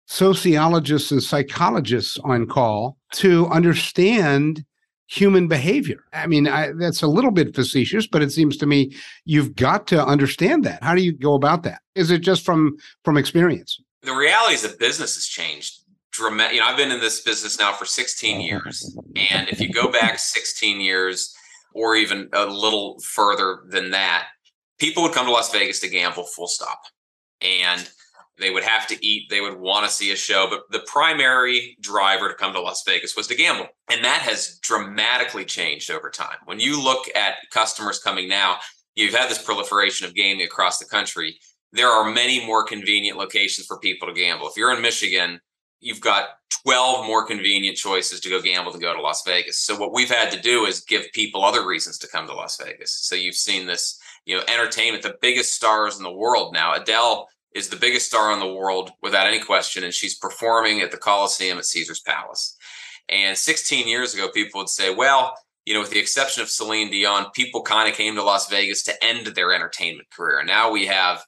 sociologists 0.05 1.11
and 1.11 1.21
psychologists 1.21 2.17
on 2.23 2.47
call 2.47 2.97
to 3.11 3.47
understand 3.47 4.63
human 5.07 5.47
behavior. 5.47 6.03
I 6.13 6.27
mean, 6.27 6.47
I, 6.47 6.71
that's 6.73 7.01
a 7.01 7.07
little 7.07 7.31
bit 7.31 7.55
facetious, 7.55 8.07
but 8.07 8.21
it 8.21 8.31
seems 8.31 8.57
to 8.57 8.65
me 8.65 8.93
you've 9.25 9.55
got 9.55 9.87
to 9.87 10.05
understand 10.05 10.63
that. 10.65 10.83
How 10.83 10.95
do 10.95 11.01
you 11.01 11.13
go 11.13 11.33
about 11.33 11.63
that? 11.63 11.81
Is 11.95 12.11
it 12.11 12.19
just 12.19 12.45
from 12.45 12.77
from 13.03 13.17
experience? 13.17 13.81
The 14.03 14.13
reality 14.13 14.53
is 14.53 14.61
that 14.61 14.79
business 14.79 15.15
has 15.15 15.25
changed 15.25 15.81
dramatic. 16.11 16.55
You 16.55 16.61
know, 16.61 16.67
I've 16.67 16.77
been 16.77 16.91
in 16.91 16.99
this 16.99 17.21
business 17.21 17.59
now 17.59 17.73
for 17.73 17.85
16 17.85 18.41
years, 18.41 18.97
and 19.31 19.49
if 19.49 19.59
you 19.59 19.71
go 19.71 19.91
back 19.91 20.19
16 20.19 20.81
years, 20.81 21.35
or 21.73 21.95
even 21.95 22.29
a 22.33 22.45
little 22.45 22.99
further 22.99 23.59
than 23.69 23.91
that, 23.91 24.27
people 24.79 25.03
would 25.03 25.13
come 25.13 25.25
to 25.25 25.31
Las 25.31 25.51
Vegas 25.51 25.79
to 25.81 25.89
gamble. 25.89 26.23
Full 26.23 26.47
stop. 26.47 26.81
And 27.41 27.87
they 28.39 28.51
would 28.51 28.63
have 28.63 28.87
to 28.87 29.05
eat. 29.05 29.29
They 29.29 29.41
would 29.41 29.59
want 29.59 29.85
to 29.85 29.91
see 29.91 30.11
a 30.11 30.15
show. 30.15 30.47
But 30.49 30.69
the 30.69 30.85
primary 30.85 31.77
driver 31.81 32.29
to 32.29 32.35
come 32.35 32.53
to 32.53 32.61
Las 32.61 32.83
Vegas 32.85 33.15
was 33.15 33.27
to 33.27 33.35
gamble. 33.35 33.67
And 33.89 34.03
that 34.03 34.21
has 34.21 34.59
dramatically 34.61 35.45
changed 35.45 35.89
over 35.89 36.09
time. 36.09 36.37
When 36.45 36.59
you 36.59 36.81
look 36.81 37.05
at 37.15 37.35
customers 37.51 37.99
coming 37.99 38.27
now, 38.27 38.57
you've 38.95 39.15
had 39.15 39.29
this 39.29 39.41
proliferation 39.41 40.05
of 40.05 40.15
gaming 40.15 40.45
across 40.45 40.77
the 40.77 40.85
country. 40.85 41.37
There 41.73 41.89
are 41.89 42.11
many 42.11 42.45
more 42.45 42.63
convenient 42.63 43.17
locations 43.17 43.65
for 43.65 43.79
people 43.79 44.07
to 44.07 44.13
gamble. 44.13 44.47
If 44.47 44.55
you're 44.55 44.73
in 44.73 44.81
Michigan, 44.81 45.39
you've 45.79 46.01
got 46.01 46.29
12 46.63 47.05
more 47.05 47.25
convenient 47.25 47.77
choices 47.77 48.19
to 48.19 48.29
go 48.29 48.41
gamble 48.41 48.71
than 48.71 48.81
go 48.81 48.93
to 48.93 49.01
Las 49.01 49.23
Vegas. 49.25 49.59
So 49.59 49.77
what 49.77 49.93
we've 49.93 50.09
had 50.09 50.31
to 50.31 50.39
do 50.39 50.65
is 50.65 50.81
give 50.81 51.05
people 51.13 51.43
other 51.43 51.65
reasons 51.65 51.97
to 51.99 52.07
come 52.07 52.27
to 52.27 52.33
Las 52.33 52.57
Vegas. 52.57 52.91
So 52.91 53.15
you've 53.15 53.35
seen 53.35 53.65
this, 53.65 53.99
you 54.25 54.35
know, 54.35 54.43
entertainment, 54.47 55.03
the 55.03 55.17
biggest 55.21 55.53
stars 55.53 55.97
in 55.97 56.03
the 56.03 56.11
world 56.11 56.53
now. 56.53 56.73
Adele 56.73 57.27
is 57.53 57.69
the 57.69 57.75
biggest 57.75 58.07
star 58.07 58.31
in 58.33 58.39
the 58.39 58.53
world 58.53 58.91
without 59.01 59.27
any 59.27 59.39
question, 59.39 59.83
and 59.83 59.93
she's 59.93 60.17
performing 60.17 60.81
at 60.81 60.91
the 60.91 60.97
Coliseum 60.97 61.57
at 61.57 61.65
Caesar's 61.65 62.01
Palace. 62.01 62.55
And 63.09 63.37
16 63.37 63.87
years 63.87 64.13
ago, 64.13 64.29
people 64.29 64.59
would 64.59 64.69
say, 64.69 64.93
well, 64.93 65.33
you 65.65 65.73
know, 65.73 65.81
with 65.81 65.91
the 65.91 65.99
exception 65.99 66.41
of 66.41 66.49
Celine 66.49 66.91
Dion, 66.91 67.27
people 67.33 67.61
kind 67.61 67.89
of 67.89 67.95
came 67.95 68.15
to 68.15 68.23
Las 68.23 68.49
Vegas 68.49 68.83
to 68.83 69.03
end 69.03 69.27
their 69.27 69.53
entertainment 69.53 70.09
career. 70.11 70.39
And 70.39 70.47
Now 70.47 70.71
we 70.71 70.85
have, 70.85 71.25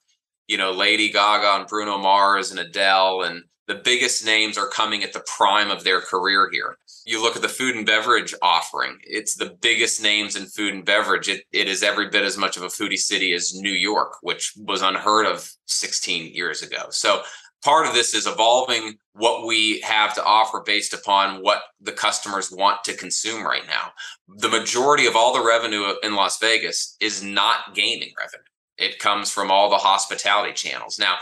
you 0.48 0.58
know, 0.58 0.72
Lady 0.72 1.10
Gaga 1.10 1.60
and 1.60 1.68
Bruno 1.68 1.98
Mars 1.98 2.52
and 2.52 2.60
Adele, 2.60 3.24
and 3.24 3.44
the 3.68 3.76
biggest 3.76 4.26
names 4.26 4.58
are 4.58 4.70
coming 4.70 5.04
at 5.04 5.14
the 5.14 5.24
prime 5.38 5.70
of 5.70 5.84
their 5.84 6.02
career 6.02 6.50
here. 6.52 6.78
You 7.10 7.22
look 7.22 7.36
at 7.36 7.42
the 7.42 7.50
food 7.50 7.76
and 7.76 7.88
beverage 7.88 8.36
offering, 8.44 9.00
it's 9.02 9.36
the 9.36 9.58
biggest 9.62 10.02
names 10.02 10.36
in 10.36 10.46
food 10.46 10.76
and 10.76 10.86
beverage. 10.86 11.28
It, 11.28 11.44
it 11.52 11.68
is 11.68 11.82
every 11.82 12.10
bit 12.10 12.24
as 12.24 12.38
much 12.38 12.56
of 12.56 12.62
a 12.62 12.68
foodie 12.68 13.00
city 13.00 13.34
as 13.34 13.56
New 13.56 13.72
York, 13.72 14.18
which 14.22 14.54
was 14.58 14.84
unheard 14.84 15.26
of 15.26 15.52
16 15.66 16.36
years 16.36 16.62
ago. 16.62 16.86
So 16.92 17.24
part 17.64 17.88
of 17.88 17.96
this 17.96 18.14
is 18.14 18.28
evolving 18.28 19.00
what 19.14 19.48
we 19.48 19.80
have 19.82 20.14
to 20.16 20.24
offer 20.24 20.62
based 20.64 20.94
upon 20.94 21.42
what 21.42 21.64
the 21.82 21.92
customers 21.92 22.52
want 22.52 22.84
to 22.84 22.94
consume 22.94 23.44
right 23.44 23.66
now. 23.66 23.90
The 24.28 24.50
majority 24.50 25.08
of 25.08 25.16
all 25.16 25.34
the 25.34 25.44
revenue 25.44 25.96
in 26.04 26.16
Las 26.16 26.38
Vegas 26.38 26.96
is 27.00 27.24
not 27.24 27.74
gaming 27.74 28.14
revenue. 28.20 28.44
It 28.78 29.00
comes 29.00 29.32
from 29.32 29.50
all 29.50 29.72
the 29.72 29.78
hospitality 29.78 30.54
channels. 30.54 31.00
Now, 31.00 31.18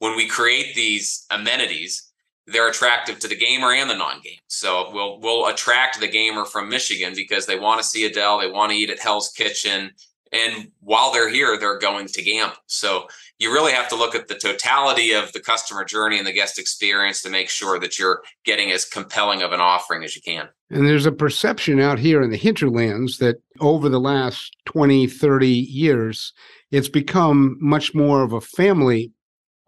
when 0.00 0.16
we 0.16 0.26
create 0.26 0.74
these 0.74 1.26
amenities, 1.30 2.07
they're 2.50 2.68
attractive 2.68 3.18
to 3.20 3.28
the 3.28 3.36
gamer 3.36 3.72
and 3.72 3.88
the 3.88 3.94
non-game. 3.94 4.38
So 4.46 4.90
we'll 4.92 5.20
we'll 5.20 5.46
attract 5.46 6.00
the 6.00 6.08
gamer 6.08 6.44
from 6.44 6.68
Michigan 6.68 7.12
because 7.14 7.46
they 7.46 7.58
want 7.58 7.80
to 7.80 7.86
see 7.86 8.06
Adele, 8.06 8.38
they 8.38 8.50
want 8.50 8.72
to 8.72 8.78
eat 8.78 8.90
at 8.90 8.98
Hell's 8.98 9.30
Kitchen, 9.30 9.90
and 10.32 10.70
while 10.80 11.12
they're 11.12 11.30
here, 11.30 11.58
they're 11.58 11.78
going 11.78 12.06
to 12.06 12.22
gamble. 12.22 12.56
So 12.66 13.06
you 13.38 13.52
really 13.52 13.72
have 13.72 13.88
to 13.88 13.96
look 13.96 14.14
at 14.14 14.28
the 14.28 14.34
totality 14.34 15.12
of 15.12 15.32
the 15.32 15.40
customer 15.40 15.84
journey 15.84 16.18
and 16.18 16.26
the 16.26 16.32
guest 16.32 16.58
experience 16.58 17.22
to 17.22 17.30
make 17.30 17.48
sure 17.48 17.78
that 17.78 17.98
you're 17.98 18.22
getting 18.44 18.70
as 18.70 18.84
compelling 18.84 19.42
of 19.42 19.52
an 19.52 19.60
offering 19.60 20.04
as 20.04 20.14
you 20.16 20.22
can. 20.22 20.48
And 20.70 20.86
there's 20.86 21.06
a 21.06 21.12
perception 21.12 21.80
out 21.80 21.98
here 21.98 22.22
in 22.22 22.30
the 22.30 22.36
hinterlands 22.36 23.18
that 23.18 23.36
over 23.60 23.88
the 23.88 24.00
last 24.00 24.56
20, 24.66 25.06
30 25.06 25.48
years, 25.48 26.32
it's 26.70 26.88
become 26.88 27.56
much 27.60 27.94
more 27.94 28.22
of 28.22 28.32
a 28.32 28.40
family 28.40 29.12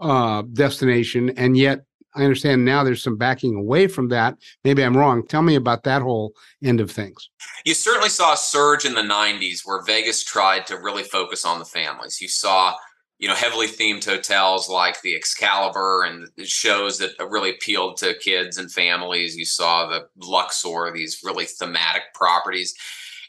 uh, 0.01 0.43
destination. 0.53 1.31
And 1.31 1.57
yet, 1.57 1.81
I 2.15 2.25
understand 2.25 2.65
now 2.65 2.83
there's 2.83 3.03
some 3.03 3.17
backing 3.17 3.55
away 3.55 3.87
from 3.87 4.09
that. 4.09 4.37
Maybe 4.65 4.83
I'm 4.83 4.97
wrong. 4.97 5.27
Tell 5.27 5.43
me 5.43 5.55
about 5.55 5.85
that 5.85 6.03
whole 6.03 6.33
end 6.63 6.81
of 6.81 6.91
things. 6.91 7.31
You 7.65 7.75
certainly 7.75 8.09
saw 8.09 8.33
a 8.33 8.37
surge 8.37 8.85
in 8.85 8.95
the 8.95 9.03
90s 9.03 9.61
where 9.65 9.83
Vegas 9.85 10.25
tried 10.25 10.67
to 10.67 10.77
really 10.77 11.05
focus 11.05 11.45
on 11.45 11.59
the 11.59 11.65
families. 11.65 12.21
You 12.21 12.29
saw 12.29 12.75
you 13.21 13.29
know 13.29 13.35
heavily 13.35 13.69
themed 13.69 14.05
hotels 14.05 14.69
like 14.69 15.01
the 15.03 15.15
excalibur 15.15 16.05
and 16.05 16.27
shows 16.49 16.99
that 16.99 17.13
really 17.29 17.51
appealed 17.51 17.99
to 17.99 18.15
kids 18.15 18.57
and 18.57 18.73
families 18.73 19.37
you 19.37 19.45
saw 19.45 19.87
the 19.87 20.07
luxor 20.27 20.91
these 20.93 21.21
really 21.23 21.45
thematic 21.45 22.03
properties 22.15 22.75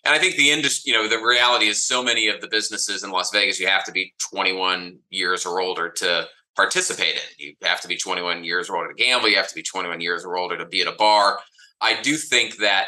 and 0.06 0.16
i 0.16 0.18
think 0.18 0.38
the 0.38 0.50
industry 0.50 0.92
you 0.92 0.98
know 0.98 1.10
the 1.10 1.22
reality 1.22 1.68
is 1.68 1.86
so 1.86 2.02
many 2.02 2.30
of 2.30 2.40
the 2.40 2.48
businesses 2.48 3.04
in 3.04 3.12
las 3.12 3.32
vegas 3.32 3.60
you 3.60 3.68
have 3.68 3.84
to 3.84 3.92
be 3.92 4.14
21 4.32 4.98
years 5.10 5.46
or 5.46 5.60
older 5.60 5.90
to 5.90 6.26
participate 6.56 7.16
in 7.16 7.22
you 7.38 7.54
have 7.62 7.82
to 7.82 7.88
be 7.88 7.98
21 7.98 8.44
years 8.44 8.70
or 8.70 8.78
older 8.78 8.90
to 8.90 8.96
gamble 8.96 9.30
you 9.30 9.36
have 9.36 9.48
to 9.48 9.56
be 9.56 9.64
21 9.64 10.02
years 10.02 10.26
or 10.26 10.38
older 10.38 10.58
to 10.58 10.66
be 10.66 10.82
at 10.82 10.88
a 10.88 10.94
bar 10.94 11.40
i 11.80 12.00
do 12.02 12.16
think 12.16 12.58
that 12.58 12.88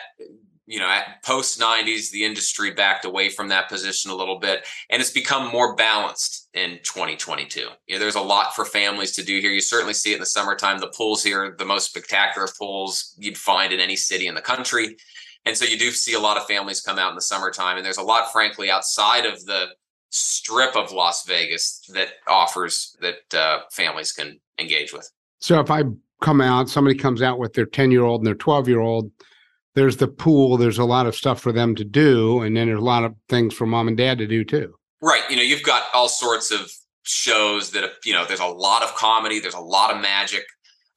you 0.65 0.79
know, 0.79 0.87
at 0.87 1.21
post 1.23 1.59
90s, 1.59 2.09
the 2.11 2.23
industry 2.23 2.71
backed 2.71 3.05
away 3.05 3.29
from 3.29 3.49
that 3.49 3.67
position 3.67 4.11
a 4.11 4.15
little 4.15 4.39
bit, 4.39 4.65
and 4.89 5.01
it's 5.01 5.11
become 5.11 5.51
more 5.51 5.75
balanced 5.75 6.49
in 6.53 6.79
2022. 6.83 7.59
You 7.59 7.69
know, 7.89 7.99
there's 7.99 8.15
a 8.15 8.21
lot 8.21 8.55
for 8.55 8.63
families 8.63 9.11
to 9.13 9.23
do 9.23 9.39
here. 9.39 9.51
You 9.51 9.59
certainly 9.59 9.93
see 9.93 10.11
it 10.11 10.15
in 10.15 10.19
the 10.21 10.25
summertime. 10.25 10.79
The 10.79 10.93
pools 10.95 11.23
here, 11.23 11.53
the 11.57 11.65
most 11.65 11.89
spectacular 11.89 12.47
pools 12.57 13.13
you'd 13.17 13.37
find 13.37 13.73
in 13.73 13.79
any 13.79 13.97
city 13.97 14.27
in 14.27 14.35
the 14.35 14.41
country. 14.41 14.95
And 15.45 15.57
so 15.57 15.65
you 15.65 15.77
do 15.77 15.91
see 15.91 16.13
a 16.13 16.19
lot 16.19 16.37
of 16.37 16.47
families 16.47 16.79
come 16.79 16.97
out 16.97 17.09
in 17.09 17.15
the 17.15 17.21
summertime, 17.21 17.75
and 17.75 17.85
there's 17.85 17.97
a 17.97 18.03
lot, 18.03 18.31
frankly, 18.31 18.71
outside 18.71 19.25
of 19.25 19.45
the 19.45 19.67
strip 20.13 20.75
of 20.75 20.91
Las 20.91 21.25
Vegas 21.25 21.81
that 21.93 22.09
offers 22.27 22.95
that 23.01 23.33
uh, 23.33 23.61
families 23.71 24.11
can 24.11 24.39
engage 24.59 24.93
with. 24.93 25.09
So 25.39 25.59
if 25.59 25.71
I 25.71 25.83
come 26.21 26.39
out, 26.39 26.69
somebody 26.69 26.95
comes 26.95 27.21
out 27.21 27.39
with 27.39 27.53
their 27.53 27.65
10 27.65 27.91
year 27.91 28.03
old 28.03 28.21
and 28.21 28.27
their 28.27 28.35
12 28.35 28.67
year 28.69 28.79
old, 28.79 29.11
there's 29.75 29.97
the 29.97 30.07
pool, 30.07 30.55
there's 30.55 30.77
a 30.77 30.85
lot 30.85 31.07
of 31.07 31.15
stuff 31.15 31.41
for 31.41 31.51
them 31.51 31.73
to 31.75 31.83
do, 31.83 32.41
and 32.41 32.55
then 32.55 32.67
there's 32.67 32.79
a 32.79 32.83
lot 32.83 33.03
of 33.03 33.15
things 33.27 33.55
for 33.55 33.65
mom 33.65 33.87
and 33.87 33.97
dad 33.97 34.19
to 34.19 34.27
do 34.27 34.45
too. 34.45 34.75
Right. 35.01 35.23
You 35.31 35.35
know, 35.35 35.41
you've 35.41 35.63
got 35.63 35.83
all 35.93 36.07
sorts 36.07 36.51
of 36.51 36.71
shows 37.01 37.71
that, 37.71 37.93
you 38.05 38.13
know, 38.13 38.23
there's 38.25 38.39
a 38.39 38.45
lot 38.45 38.83
of 38.83 38.93
comedy, 38.95 39.39
there's 39.39 39.55
a 39.55 39.59
lot 39.59 39.93
of 39.93 39.99
magic, 39.99 40.43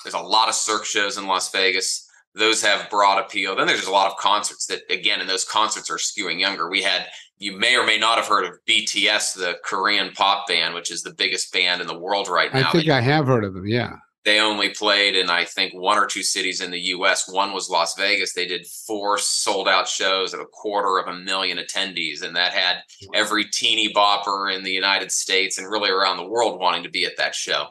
there's 0.05 0.15
a 0.15 0.21
lot 0.21 0.49
of 0.49 0.55
cirque 0.55 0.85
shows 0.85 1.17
in 1.17 1.27
Las 1.27 1.51
Vegas. 1.51 2.06
Those 2.37 2.63
have 2.63 2.91
broad 2.91 3.19
appeal. 3.19 3.57
Then 3.57 3.67
there's 3.67 3.87
a 3.87 3.93
lot 3.93 4.11
of 4.11 4.19
concerts 4.19 4.67
that, 4.67 4.83
again, 4.91 5.21
and 5.21 5.29
those 5.29 5.45
concerts 5.45 5.91
are 5.91 5.97
skewing 5.97 6.39
younger. 6.39 6.69
We 6.69 6.83
had, 6.83 7.07
you 7.39 7.57
may 7.57 7.77
or 7.77 7.85
may 7.85 7.99
not 7.99 8.19
have 8.19 8.27
heard 8.27 8.45
of 8.45 8.59
BTS, 8.69 9.35
the 9.35 9.57
Korean 9.65 10.13
pop 10.13 10.47
band, 10.47 10.75
which 10.75 10.91
is 10.91 11.03
the 11.03 11.15
biggest 11.15 11.53
band 11.53 11.81
in 11.81 11.87
the 11.87 11.99
world 11.99 12.29
right 12.29 12.53
now. 12.53 12.69
I 12.69 12.73
think 12.73 12.89
I 12.89 13.01
have 13.01 13.27
heard 13.27 13.45
of 13.45 13.55
them. 13.55 13.67
Yeah 13.67 13.97
they 14.27 14.41
only 14.41 14.71
played 14.71 15.15
in 15.15 15.31
I 15.31 15.45
think 15.45 15.73
one 15.73 15.97
or 15.97 16.07
two 16.07 16.25
cities 16.25 16.61
in 16.61 16.73
the 16.73 16.81
U.S. 16.81 17.31
One 17.31 17.53
was 17.53 17.71
Las 17.71 17.95
Vegas. 17.95 18.35
They 18.35 18.47
did 18.47 18.67
four 18.67 19.19
sold 19.19 19.69
out 19.69 19.87
shows 19.87 20.35
of 20.35 20.41
a 20.41 20.47
quarter 20.47 20.99
of 20.99 21.07
a 21.07 21.17
million 21.17 21.59
attendees, 21.59 22.23
and 22.23 22.35
that 22.35 22.53
had 22.53 22.79
every 23.15 23.45
teeny 23.45 23.93
bopper 23.95 24.53
in 24.55 24.65
the 24.65 24.73
United 24.73 25.13
States 25.13 25.59
and 25.59 25.71
really 25.71 25.91
around 25.91 26.17
the 26.17 26.27
world 26.27 26.61
wanting 26.61 26.83
to 26.83 26.91
be 26.91 27.05
at 27.05 27.17
that 27.19 27.37
show. 27.37 27.69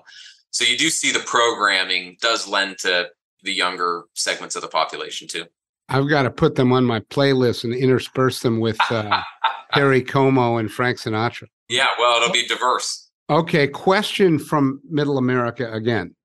So 0.51 0.63
you 0.63 0.77
do 0.77 0.89
see 0.89 1.11
the 1.11 1.19
programming 1.19 2.15
does 2.21 2.47
lend 2.47 2.77
to 2.79 3.09
the 3.45 3.53
younger 3.53 4.03
segments 4.13 4.55
of 4.55 4.61
the 4.61 4.67
population 4.67 5.27
too. 5.27 5.45
I've 5.87 6.09
got 6.09 6.23
to 6.23 6.31
put 6.31 6.55
them 6.55 6.73
on 6.73 6.83
my 6.83 6.99
playlist 6.99 7.63
and 7.63 7.73
intersperse 7.73 8.41
them 8.41 8.59
with 8.59 8.77
uh, 8.89 9.21
Perry 9.71 10.01
Como 10.01 10.57
and 10.57 10.71
Frank 10.71 10.97
Sinatra. 10.97 11.47
Yeah, 11.69 11.87
well, 11.99 12.21
it'll 12.21 12.33
be 12.33 12.47
diverse. 12.47 13.09
Okay, 13.29 13.67
question 13.67 14.39
from 14.39 14.81
Middle 14.89 15.17
America 15.17 15.71
again. 15.71 16.15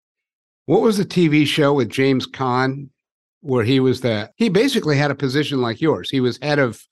What 0.67 0.83
was 0.83 0.99
the 0.99 1.05
TV 1.05 1.47
show 1.47 1.73
with 1.73 1.89
James 1.89 2.27
Caan 2.27 2.89
where 3.43 3.65
he 3.65 3.81
was 3.81 4.01
the 4.01 4.31
he 4.37 4.49
basically 4.49 4.97
had 4.97 5.11
a 5.11 5.15
position 5.15 5.61
like 5.61 5.81
yours. 5.81 6.11
He 6.11 6.21
was 6.21 6.39
head 6.43 6.59
of 6.59 6.83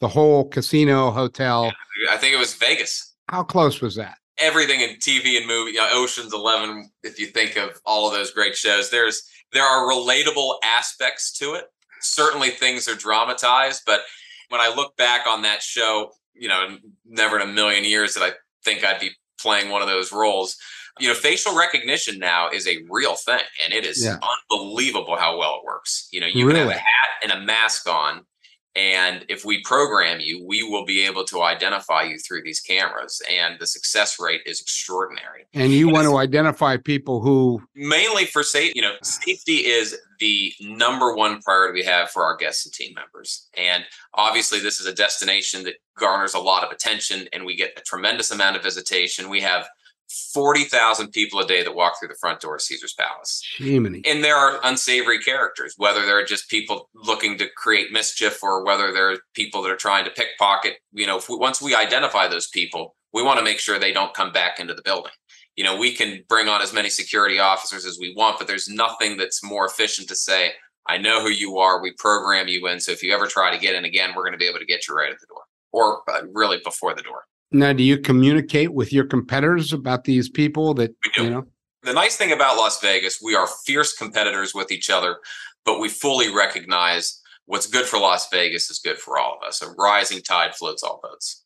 the 0.00 0.08
whole 0.08 0.48
casino 0.48 1.10
hotel. 1.10 1.72
Yeah, 2.02 2.14
I 2.14 2.16
think 2.16 2.34
it 2.34 2.38
was 2.38 2.54
Vegas. 2.54 3.14
How 3.28 3.42
close 3.42 3.80
was 3.80 3.96
that? 3.96 4.16
Everything 4.38 4.80
in 4.80 4.96
TV 4.96 5.36
and 5.36 5.46
movie, 5.46 5.72
you 5.72 5.78
know, 5.78 5.88
Ocean's 5.92 6.32
Eleven. 6.32 6.90
If 7.02 7.18
you 7.18 7.26
think 7.26 7.56
of 7.56 7.80
all 7.84 8.06
of 8.06 8.14
those 8.14 8.30
great 8.30 8.56
shows, 8.56 8.90
there's 8.90 9.22
there 9.52 9.64
are 9.64 9.90
relatable 9.90 10.56
aspects 10.64 11.32
to 11.38 11.54
it. 11.54 11.64
Certainly, 12.00 12.50
things 12.50 12.88
are 12.88 12.94
dramatized, 12.94 13.82
but 13.86 14.02
when 14.48 14.60
I 14.60 14.72
look 14.74 14.96
back 14.96 15.26
on 15.26 15.42
that 15.42 15.62
show, 15.62 16.12
you 16.34 16.48
know, 16.48 16.76
never 17.04 17.38
in 17.38 17.48
a 17.48 17.52
million 17.52 17.84
years 17.84 18.14
that 18.14 18.22
I 18.22 18.32
think 18.64 18.84
I'd 18.84 19.00
be 19.00 19.10
playing 19.40 19.70
one 19.70 19.82
of 19.82 19.88
those 19.88 20.12
roles 20.12 20.56
you 20.98 21.08
know, 21.08 21.14
facial 21.14 21.56
recognition 21.56 22.18
now 22.18 22.48
is 22.50 22.66
a 22.66 22.78
real 22.90 23.14
thing, 23.14 23.40
and 23.64 23.72
it 23.72 23.86
is 23.86 24.04
yeah. 24.04 24.18
unbelievable 24.50 25.16
how 25.16 25.38
well 25.38 25.56
it 25.56 25.64
works. 25.64 26.08
You 26.12 26.20
know, 26.20 26.26
you 26.26 26.46
really? 26.46 26.60
can 26.60 26.68
have 26.68 26.76
a 26.76 26.78
hat 26.78 27.08
and 27.22 27.32
a 27.32 27.40
mask 27.40 27.88
on, 27.88 28.24
and 28.78 29.24
if 29.28 29.44
we 29.44 29.60
program 29.62 30.20
you, 30.20 30.44
we 30.46 30.62
will 30.62 30.84
be 30.84 31.04
able 31.04 31.24
to 31.24 31.42
identify 31.42 32.04
you 32.04 32.16
through 32.16 32.42
these 32.44 32.60
cameras, 32.60 33.20
and 33.28 33.58
the 33.58 33.66
success 33.66 34.20
rate 34.20 34.42
is 34.46 34.60
extraordinary. 34.60 35.48
And 35.52 35.72
you 35.72 35.88
want 35.88 36.06
to 36.06 36.16
identify 36.16 36.76
people 36.76 37.20
who 37.20 37.60
mainly 37.74 38.24
for 38.24 38.44
safety. 38.44 38.74
You 38.76 38.82
know, 38.82 38.94
safety 39.02 39.66
is 39.66 39.98
the 40.20 40.52
number 40.60 41.12
one 41.12 41.42
priority 41.42 41.80
we 41.80 41.86
have 41.86 42.10
for 42.10 42.22
our 42.22 42.36
guests 42.36 42.66
and 42.66 42.72
team 42.72 42.94
members. 42.94 43.48
And 43.56 43.84
obviously, 44.14 44.60
this 44.60 44.78
is 44.78 44.86
a 44.86 44.94
destination 44.94 45.64
that 45.64 45.74
garners 45.98 46.34
a 46.34 46.38
lot 46.38 46.62
of 46.62 46.70
attention, 46.70 47.26
and 47.32 47.44
we 47.44 47.56
get 47.56 47.72
a 47.76 47.80
tremendous 47.80 48.30
amount 48.30 48.56
of 48.56 48.62
visitation. 48.62 49.28
We 49.28 49.40
have 49.40 49.68
40,000 50.08 51.10
people 51.12 51.40
a 51.40 51.46
day 51.46 51.62
that 51.62 51.74
walk 51.74 51.98
through 51.98 52.08
the 52.08 52.16
front 52.20 52.40
door 52.40 52.56
of 52.56 52.62
Caesar's 52.62 52.94
Palace. 52.94 53.42
Jiminy. 53.56 54.02
And 54.06 54.24
there 54.24 54.36
are 54.36 54.60
unsavory 54.64 55.18
characters, 55.18 55.74
whether 55.76 56.06
they're 56.06 56.24
just 56.24 56.48
people 56.48 56.88
looking 56.94 57.36
to 57.38 57.48
create 57.56 57.92
mischief 57.92 58.42
or 58.42 58.64
whether 58.64 58.92
they're 58.92 59.18
people 59.34 59.62
that 59.62 59.70
are 59.70 59.76
trying 59.76 60.04
to 60.04 60.10
pickpocket. 60.10 60.76
You 60.92 61.06
know, 61.06 61.20
we, 61.28 61.36
once 61.36 61.60
we 61.60 61.74
identify 61.74 62.26
those 62.26 62.48
people, 62.48 62.94
we 63.12 63.22
want 63.22 63.38
to 63.38 63.44
make 63.44 63.58
sure 63.58 63.78
they 63.78 63.92
don't 63.92 64.14
come 64.14 64.32
back 64.32 64.58
into 64.60 64.74
the 64.74 64.82
building. 64.82 65.12
You 65.56 65.64
know, 65.64 65.76
we 65.76 65.92
can 65.92 66.24
bring 66.28 66.48
on 66.48 66.62
as 66.62 66.72
many 66.72 66.88
security 66.88 67.38
officers 67.38 67.84
as 67.84 67.98
we 68.00 68.14
want, 68.16 68.38
but 68.38 68.46
there's 68.46 68.68
nothing 68.68 69.16
that's 69.16 69.42
more 69.42 69.66
efficient 69.66 70.08
to 70.08 70.14
say, 70.14 70.52
I 70.86 70.96
know 70.96 71.20
who 71.20 71.30
you 71.30 71.58
are. 71.58 71.82
We 71.82 71.92
program 71.92 72.48
you 72.48 72.66
in. 72.68 72.80
So 72.80 72.92
if 72.92 73.02
you 73.02 73.12
ever 73.12 73.26
try 73.26 73.52
to 73.52 73.60
get 73.60 73.74
in 73.74 73.84
again, 73.84 74.10
we're 74.16 74.22
going 74.22 74.32
to 74.32 74.38
be 74.38 74.48
able 74.48 74.60
to 74.60 74.64
get 74.64 74.88
you 74.88 74.94
right 74.94 75.12
at 75.12 75.18
the 75.20 75.26
door 75.26 75.42
or 75.72 76.02
uh, 76.10 76.22
really 76.32 76.60
before 76.64 76.94
the 76.94 77.02
door. 77.02 77.24
Now, 77.50 77.72
do 77.72 77.82
you 77.82 77.98
communicate 77.98 78.74
with 78.74 78.92
your 78.92 79.04
competitors 79.04 79.72
about 79.72 80.04
these 80.04 80.28
people 80.28 80.74
that 80.74 80.94
you 81.16 81.30
know? 81.30 81.46
The 81.82 81.92
nice 81.92 82.16
thing 82.16 82.32
about 82.32 82.56
Las 82.56 82.80
Vegas, 82.80 83.20
we 83.22 83.34
are 83.34 83.46
fierce 83.64 83.96
competitors 83.96 84.52
with 84.54 84.70
each 84.70 84.90
other, 84.90 85.18
but 85.64 85.80
we 85.80 85.88
fully 85.88 86.34
recognize 86.34 87.20
what's 87.46 87.66
good 87.66 87.86
for 87.86 87.98
Las 87.98 88.28
Vegas 88.30 88.68
is 88.68 88.78
good 88.78 88.98
for 88.98 89.18
all 89.18 89.38
of 89.40 89.46
us. 89.46 89.62
A 89.62 89.70
rising 89.78 90.20
tide 90.20 90.54
floats 90.54 90.82
all 90.82 91.00
boats. 91.02 91.44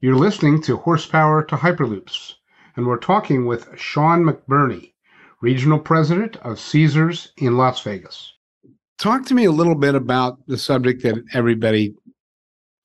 You're 0.00 0.16
listening 0.16 0.62
to 0.62 0.76
Horsepower 0.76 1.42
to 1.44 1.56
Hyperloops, 1.56 2.34
and 2.76 2.86
we're 2.86 2.98
talking 2.98 3.46
with 3.46 3.68
Sean 3.76 4.22
McBurney, 4.22 4.92
Regional 5.40 5.78
President 5.80 6.36
of 6.38 6.60
Caesars 6.60 7.32
in 7.38 7.56
Las 7.56 7.80
Vegas. 7.80 8.34
Talk 8.98 9.24
to 9.26 9.34
me 9.34 9.46
a 9.46 9.50
little 9.50 9.74
bit 9.74 9.96
about 9.96 10.38
the 10.46 10.58
subject 10.58 11.02
that 11.02 11.24
everybody 11.32 11.94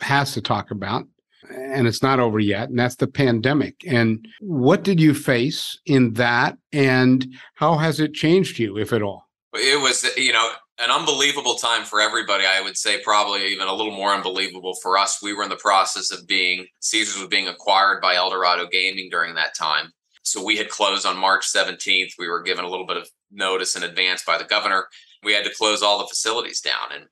has 0.01 0.33
to 0.33 0.41
talk 0.41 0.71
about 0.71 1.05
and 1.49 1.87
it's 1.87 2.03
not 2.03 2.19
over 2.19 2.39
yet, 2.39 2.69
and 2.69 2.79
that's 2.79 2.95
the 2.95 3.07
pandemic. 3.07 3.75
And 3.87 4.27
what 4.39 4.83
did 4.83 4.99
you 4.99 5.13
face 5.13 5.77
in 5.85 6.13
that, 6.13 6.57
and 6.71 7.27
how 7.55 7.77
has 7.77 7.99
it 7.99 8.13
changed 8.13 8.59
you, 8.59 8.77
if 8.77 8.93
at 8.93 9.01
all? 9.01 9.29
It 9.53 9.81
was, 9.81 10.05
you 10.15 10.31
know, 10.31 10.51
an 10.79 10.91
unbelievable 10.91 11.55
time 11.55 11.83
for 11.83 11.99
everybody. 11.99 12.45
I 12.45 12.61
would 12.61 12.77
say 12.77 13.01
probably 13.03 13.47
even 13.47 13.67
a 13.67 13.73
little 13.73 13.95
more 13.95 14.13
unbelievable 14.13 14.75
for 14.81 14.97
us. 14.97 15.21
We 15.21 15.33
were 15.33 15.43
in 15.43 15.49
the 15.49 15.55
process 15.55 16.11
of 16.11 16.27
being 16.27 16.67
Caesars 16.79 17.19
was 17.19 17.27
being 17.27 17.47
acquired 17.47 18.01
by 18.01 18.15
Eldorado 18.15 18.67
Gaming 18.71 19.09
during 19.09 19.35
that 19.35 19.55
time. 19.57 19.91
So 20.23 20.43
we 20.43 20.57
had 20.57 20.69
closed 20.69 21.05
on 21.05 21.17
March 21.17 21.51
17th. 21.51 22.11
We 22.19 22.29
were 22.29 22.43
given 22.43 22.63
a 22.63 22.69
little 22.69 22.85
bit 22.85 22.97
of 22.97 23.09
notice 23.31 23.75
in 23.75 23.83
advance 23.83 24.23
by 24.23 24.37
the 24.37 24.43
governor. 24.43 24.87
We 25.23 25.33
had 25.33 25.43
to 25.45 25.53
close 25.53 25.81
all 25.81 25.99
the 25.99 26.07
facilities 26.07 26.61
down. 26.61 26.93
And 26.93 27.05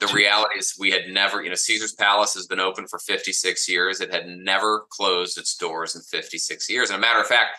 the 0.00 0.06
reality 0.08 0.58
is 0.58 0.76
we 0.78 0.90
had 0.90 1.08
never, 1.08 1.42
you 1.42 1.48
know, 1.48 1.54
Caesar's 1.54 1.94
Palace 1.94 2.34
has 2.34 2.46
been 2.46 2.60
open 2.60 2.86
for 2.86 2.98
56 2.98 3.68
years. 3.68 4.00
It 4.00 4.12
had 4.12 4.26
never 4.26 4.84
closed 4.90 5.38
its 5.38 5.56
doors 5.56 5.96
in 5.96 6.02
56 6.02 6.68
years. 6.68 6.90
And 6.90 6.98
a 6.98 7.00
matter 7.00 7.20
of 7.20 7.26
fact, 7.26 7.58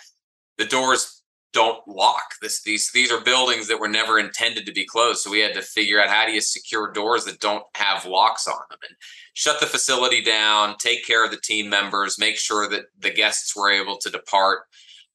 the 0.57 0.65
doors 0.65 1.23
don't 1.53 1.87
lock. 1.87 2.33
This 2.41 2.61
these 2.61 2.91
these 2.91 3.11
are 3.11 3.21
buildings 3.21 3.67
that 3.67 3.79
were 3.79 3.87
never 3.87 4.19
intended 4.19 4.65
to 4.65 4.71
be 4.73 4.85
closed. 4.85 5.21
So 5.21 5.31
we 5.31 5.39
had 5.39 5.55
to 5.55 5.61
figure 5.61 5.99
out 5.99 6.09
how 6.09 6.25
do 6.25 6.31
you 6.31 6.41
secure 6.41 6.91
doors 6.91 7.25
that 7.25 7.39
don't 7.39 7.63
have 7.75 8.05
locks 8.05 8.47
on 8.47 8.59
them 8.69 8.79
and 8.87 8.95
shut 9.33 9.59
the 9.59 9.65
facility 9.65 10.21
down, 10.21 10.75
take 10.77 11.05
care 11.05 11.25
of 11.25 11.31
the 11.31 11.41
team 11.41 11.69
members, 11.69 12.19
make 12.19 12.37
sure 12.37 12.69
that 12.69 12.85
the 12.99 13.09
guests 13.09 13.55
were 13.55 13.71
able 13.71 13.97
to 13.97 14.09
depart. 14.11 14.61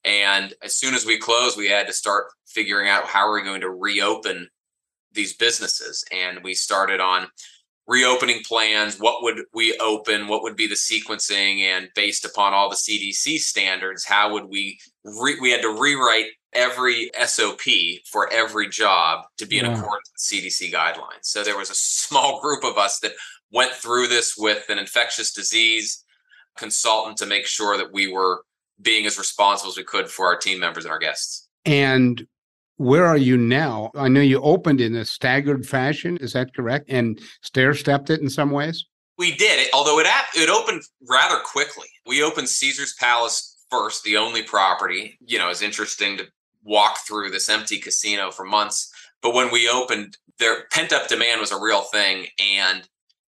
And 0.04 0.52
as 0.62 0.74
soon 0.74 0.94
as 0.94 1.06
we 1.06 1.18
closed, 1.18 1.56
we 1.56 1.68
had 1.68 1.86
to 1.86 1.92
start 1.92 2.24
figuring 2.46 2.88
out 2.88 3.06
how 3.06 3.28
are 3.28 3.34
we 3.34 3.44
going 3.44 3.60
to 3.60 3.70
reopen 3.70 4.48
these 5.14 5.34
businesses. 5.34 6.04
And 6.12 6.42
we 6.42 6.54
started 6.54 7.00
on 7.00 7.28
reopening 7.86 8.40
plans 8.46 8.98
what 8.98 9.22
would 9.22 9.42
we 9.52 9.76
open 9.78 10.28
what 10.28 10.42
would 10.42 10.56
be 10.56 10.68
the 10.68 10.74
sequencing 10.74 11.60
and 11.62 11.88
based 11.96 12.24
upon 12.24 12.54
all 12.54 12.70
the 12.70 12.76
cdc 12.76 13.38
standards 13.38 14.04
how 14.04 14.32
would 14.32 14.44
we 14.44 14.78
re- 15.04 15.38
we 15.40 15.50
had 15.50 15.60
to 15.60 15.76
rewrite 15.80 16.26
every 16.52 17.10
sop 17.26 17.60
for 18.10 18.32
every 18.32 18.68
job 18.68 19.24
to 19.36 19.46
be 19.46 19.58
in 19.58 19.64
yeah. 19.64 19.72
accordance 19.72 20.10
with 20.12 20.42
cdc 20.42 20.72
guidelines 20.72 21.22
so 21.22 21.42
there 21.42 21.58
was 21.58 21.70
a 21.70 21.74
small 21.74 22.40
group 22.42 22.62
of 22.62 22.78
us 22.78 23.00
that 23.00 23.12
went 23.50 23.72
through 23.72 24.06
this 24.06 24.36
with 24.38 24.68
an 24.68 24.78
infectious 24.78 25.32
disease 25.32 26.04
consultant 26.56 27.16
to 27.16 27.26
make 27.26 27.46
sure 27.46 27.76
that 27.76 27.92
we 27.92 28.12
were 28.12 28.44
being 28.80 29.06
as 29.06 29.18
responsible 29.18 29.70
as 29.70 29.76
we 29.76 29.84
could 29.84 30.08
for 30.08 30.26
our 30.26 30.36
team 30.36 30.60
members 30.60 30.84
and 30.84 30.92
our 30.92 31.00
guests 31.00 31.48
and 31.64 32.26
where 32.82 33.06
are 33.06 33.16
you 33.16 33.36
now? 33.36 33.92
I 33.94 34.08
know 34.08 34.20
you 34.20 34.40
opened 34.40 34.80
in 34.80 34.96
a 34.96 35.04
staggered 35.04 35.64
fashion. 35.64 36.16
Is 36.16 36.32
that 36.32 36.54
correct? 36.54 36.86
And 36.88 37.20
stair 37.40 37.74
stepped 37.74 38.10
it 38.10 38.20
in 38.20 38.28
some 38.28 38.50
ways? 38.50 38.84
We 39.18 39.36
did, 39.36 39.68
although 39.72 40.00
it 40.00 40.06
it 40.34 40.48
opened 40.48 40.82
rather 41.08 41.38
quickly. 41.44 41.86
We 42.06 42.24
opened 42.24 42.48
Caesar's 42.48 42.94
Palace 42.98 43.64
first, 43.70 44.02
the 44.02 44.16
only 44.16 44.42
property. 44.42 45.16
You 45.24 45.38
know, 45.38 45.48
it's 45.48 45.62
interesting 45.62 46.16
to 46.18 46.26
walk 46.64 46.98
through 47.06 47.30
this 47.30 47.48
empty 47.48 47.78
casino 47.78 48.32
for 48.32 48.44
months. 48.44 48.92
But 49.22 49.34
when 49.34 49.52
we 49.52 49.68
opened, 49.68 50.16
their 50.40 50.64
pent 50.72 50.92
up 50.92 51.08
demand 51.08 51.40
was 51.40 51.52
a 51.52 51.60
real 51.60 51.82
thing, 51.82 52.26
and 52.40 52.82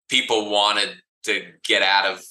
people 0.09 0.49
wanted 0.49 0.95
to 1.25 1.43
get 1.65 1.81
out 1.81 2.05
of 2.05 2.23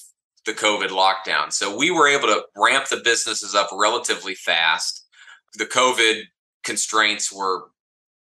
the 0.47 0.53
COVID 0.53 0.89
lockdown. 0.89 1.53
So 1.53 1.77
we 1.77 1.91
were 1.91 2.07
able 2.07 2.27
to 2.29 2.43
ramp 2.57 2.87
the 2.89 3.01
businesses 3.03 3.53
up 3.53 3.69
relatively 3.71 4.33
fast. 4.33 5.05
The 5.55 5.65
COVID 5.65 6.23
constraints 6.63 7.31
were 7.31 7.65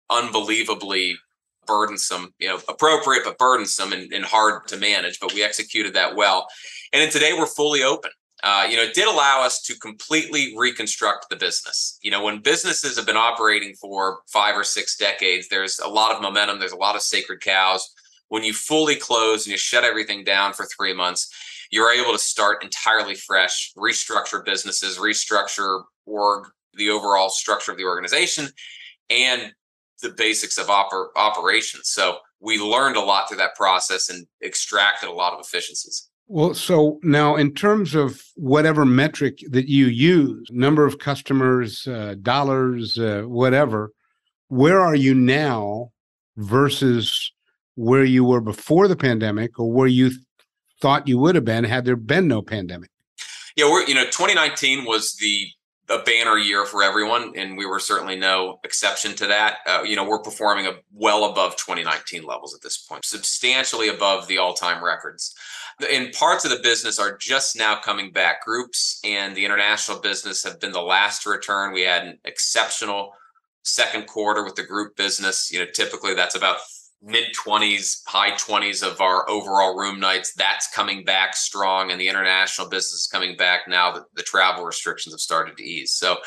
unbelievably 0.10 1.18
burdensome, 1.66 2.34
you 2.40 2.48
know, 2.48 2.60
appropriate 2.70 3.24
but 3.26 3.38
burdensome 3.38 3.94
and, 3.94 4.12
and, 4.14 4.24
hard 4.24 4.68
to 4.68 4.78
manage. 4.78 5.20
But 5.20 5.34
we 5.34 5.44
executed 5.44 5.94
that 5.96 6.16
well. 6.16 6.48
And 6.94 7.02
then 7.02 7.12
today 7.12 7.34
we're 7.34 7.46
fully 7.46 7.84
open. 7.84 8.12
Uh, 8.44 8.68
you 8.70 8.78
know, 8.78 8.84
it 8.84 8.94
did 8.94 9.08
allow 9.08 9.42
us 9.44 9.62
to 9.64 9.76
completely 9.80 10.54
reconstruct 10.56 11.30
the 11.30 11.36
business. 11.36 12.00
You 12.02 12.12
know, 12.12 12.24
when 12.24 12.40
businesses 12.40 12.96
have 12.96 13.06
been 13.06 13.18
operating 13.18 13.74
for 13.76 14.20
five 14.28 14.56
or 14.56 14.64
six 14.64 14.96
decades, 14.96 15.48
there's 15.50 15.80
a 15.80 15.88
lot 15.88 16.16
of 16.16 16.22
momentum, 16.22 16.60
there's 16.60 16.72
a 16.72 16.78
lot 16.78 16.96
of 16.96 17.02
sacred 17.02 17.42
cows. 17.42 17.94
When 18.30 18.44
you 18.44 18.54
fully 18.54 18.96
close 18.96 19.46
and 19.46 19.52
you 19.52 19.58
shut 19.58 19.84
everything 19.84 20.24
down 20.24 20.54
for 20.54 20.66
three 20.66 20.94
months, 20.94 21.34
you're 21.72 21.92
able 21.92 22.12
to 22.12 22.20
start 22.20 22.64
entirely 22.64 23.16
fresh, 23.16 23.74
restructure 23.76 24.46
businesses, 24.46 24.98
restructure 24.98 25.84
org 26.06 26.48
the 26.78 26.90
overall 26.90 27.30
structure 27.30 27.72
of 27.72 27.78
the 27.78 27.86
organization 27.86 28.48
and 29.10 29.54
the 30.02 30.10
basics 30.10 30.58
of 30.58 30.68
oper- 30.68 31.08
operations. 31.16 31.90
So 31.90 32.20
we 32.40 32.60
learned 32.60 32.98
a 32.98 33.02
lot 33.02 33.28
through 33.28 33.38
that 33.38 33.56
process 33.56 34.10
and 34.10 34.28
extracted 34.44 35.10
a 35.10 35.14
lot 35.14 35.34
of 35.34 35.40
efficiencies. 35.40 36.10
Well, 36.30 36.54
so 36.54 37.00
now 37.04 37.36
in 37.38 37.54
terms 37.54 37.96
of 37.96 38.22
whatever 38.36 38.86
metric 38.86 39.40
that 39.50 39.70
you 39.70 39.86
use, 39.88 40.46
number 40.52 40.86
of 40.86 41.00
customers, 41.00 41.88
uh, 41.88 42.16
dollars, 42.22 43.00
uh, 43.00 43.24
whatever, 43.26 43.92
where 44.50 44.80
are 44.80 44.96
you 44.96 45.14
now 45.14 45.92
versus 46.36 47.32
where 47.76 48.04
you 48.04 48.26
were 48.26 48.42
before 48.42 48.88
the 48.88 48.96
pandemic 48.96 49.58
or 49.58 49.72
where 49.72 49.88
you 49.88 50.10
th- 50.10 50.22
thought 50.82 51.08
you 51.08 51.18
would 51.18 51.36
have 51.36 51.46
been 51.46 51.64
had 51.64 51.86
there 51.86 51.96
been 51.96 52.28
no 52.28 52.42
pandemic? 52.42 52.90
Yeah, 53.56 53.72
we're 53.72 53.86
you 53.86 53.96
know 53.96 54.06
2019 54.06 54.86
was 54.86 55.16
the 55.16 55.48
a 55.90 56.00
banner 56.00 56.38
year 56.38 56.66
for 56.66 56.84
everyone, 56.84 57.34
and 57.36 57.58
we 57.58 57.66
were 57.66 57.80
certainly 57.80 58.18
no 58.18 58.60
exception 58.64 59.16
to 59.16 59.28
that. 59.28 59.60
Uh, 59.66 59.84
you 59.84 59.96
know, 59.96 60.04
we're 60.08 60.22
performing 60.22 60.70
well 60.94 61.26
above 61.26 61.56
2019 61.56 62.24
levels 62.24 62.54
at 62.54 62.62
this 62.62 62.78
point, 62.78 63.06
substantially 63.06 63.88
above 63.88 64.28
the 64.28 64.38
all-time 64.38 64.84
records. 64.84 65.34
And 65.90 66.12
parts 66.12 66.44
of 66.44 66.52
the 66.52 66.60
business 66.60 67.00
are 67.00 67.16
just 67.16 67.56
now 67.56 67.80
coming 67.80 68.12
back. 68.12 68.44
Groups 68.44 69.00
and 69.04 69.36
the 69.36 69.46
international 69.46 70.00
business 70.00 70.44
have 70.44 70.60
been 70.60 70.72
the 70.72 70.82
last 70.82 71.24
to 71.24 71.30
return. 71.30 71.74
We 71.74 71.84
had 71.84 72.04
an 72.04 72.20
exceptional 72.26 73.14
second 73.64 74.08
quarter 74.08 74.44
with 74.44 74.56
the 74.56 74.64
group 74.64 74.96
business. 74.98 75.52
You 75.52 75.60
know, 75.60 75.68
typically 75.74 76.16
that's 76.16 76.36
about 76.36 76.58
mid 77.02 77.26
20s, 77.36 78.02
high 78.08 78.32
20s 78.32 78.86
of 78.86 79.02
our 79.02 79.30
overall 79.30 79.78
room 79.78 80.00
nights. 80.00 80.34
That's 80.34 80.68
coming 80.74 81.04
back 81.04 81.36
strong, 81.36 81.92
and 81.92 82.00
the 82.00 82.10
international 82.10 82.70
business 82.70 83.02
is 83.02 83.08
coming 83.08 83.38
back 83.38 83.68
now 83.68 83.92
that 83.94 84.04
the 84.16 84.24
travel 84.24 84.66
restrictions 84.66 85.14
have 85.14 85.22
started 85.22 85.58
to 85.58 85.64
ease. 85.64 85.94
So 85.94 86.18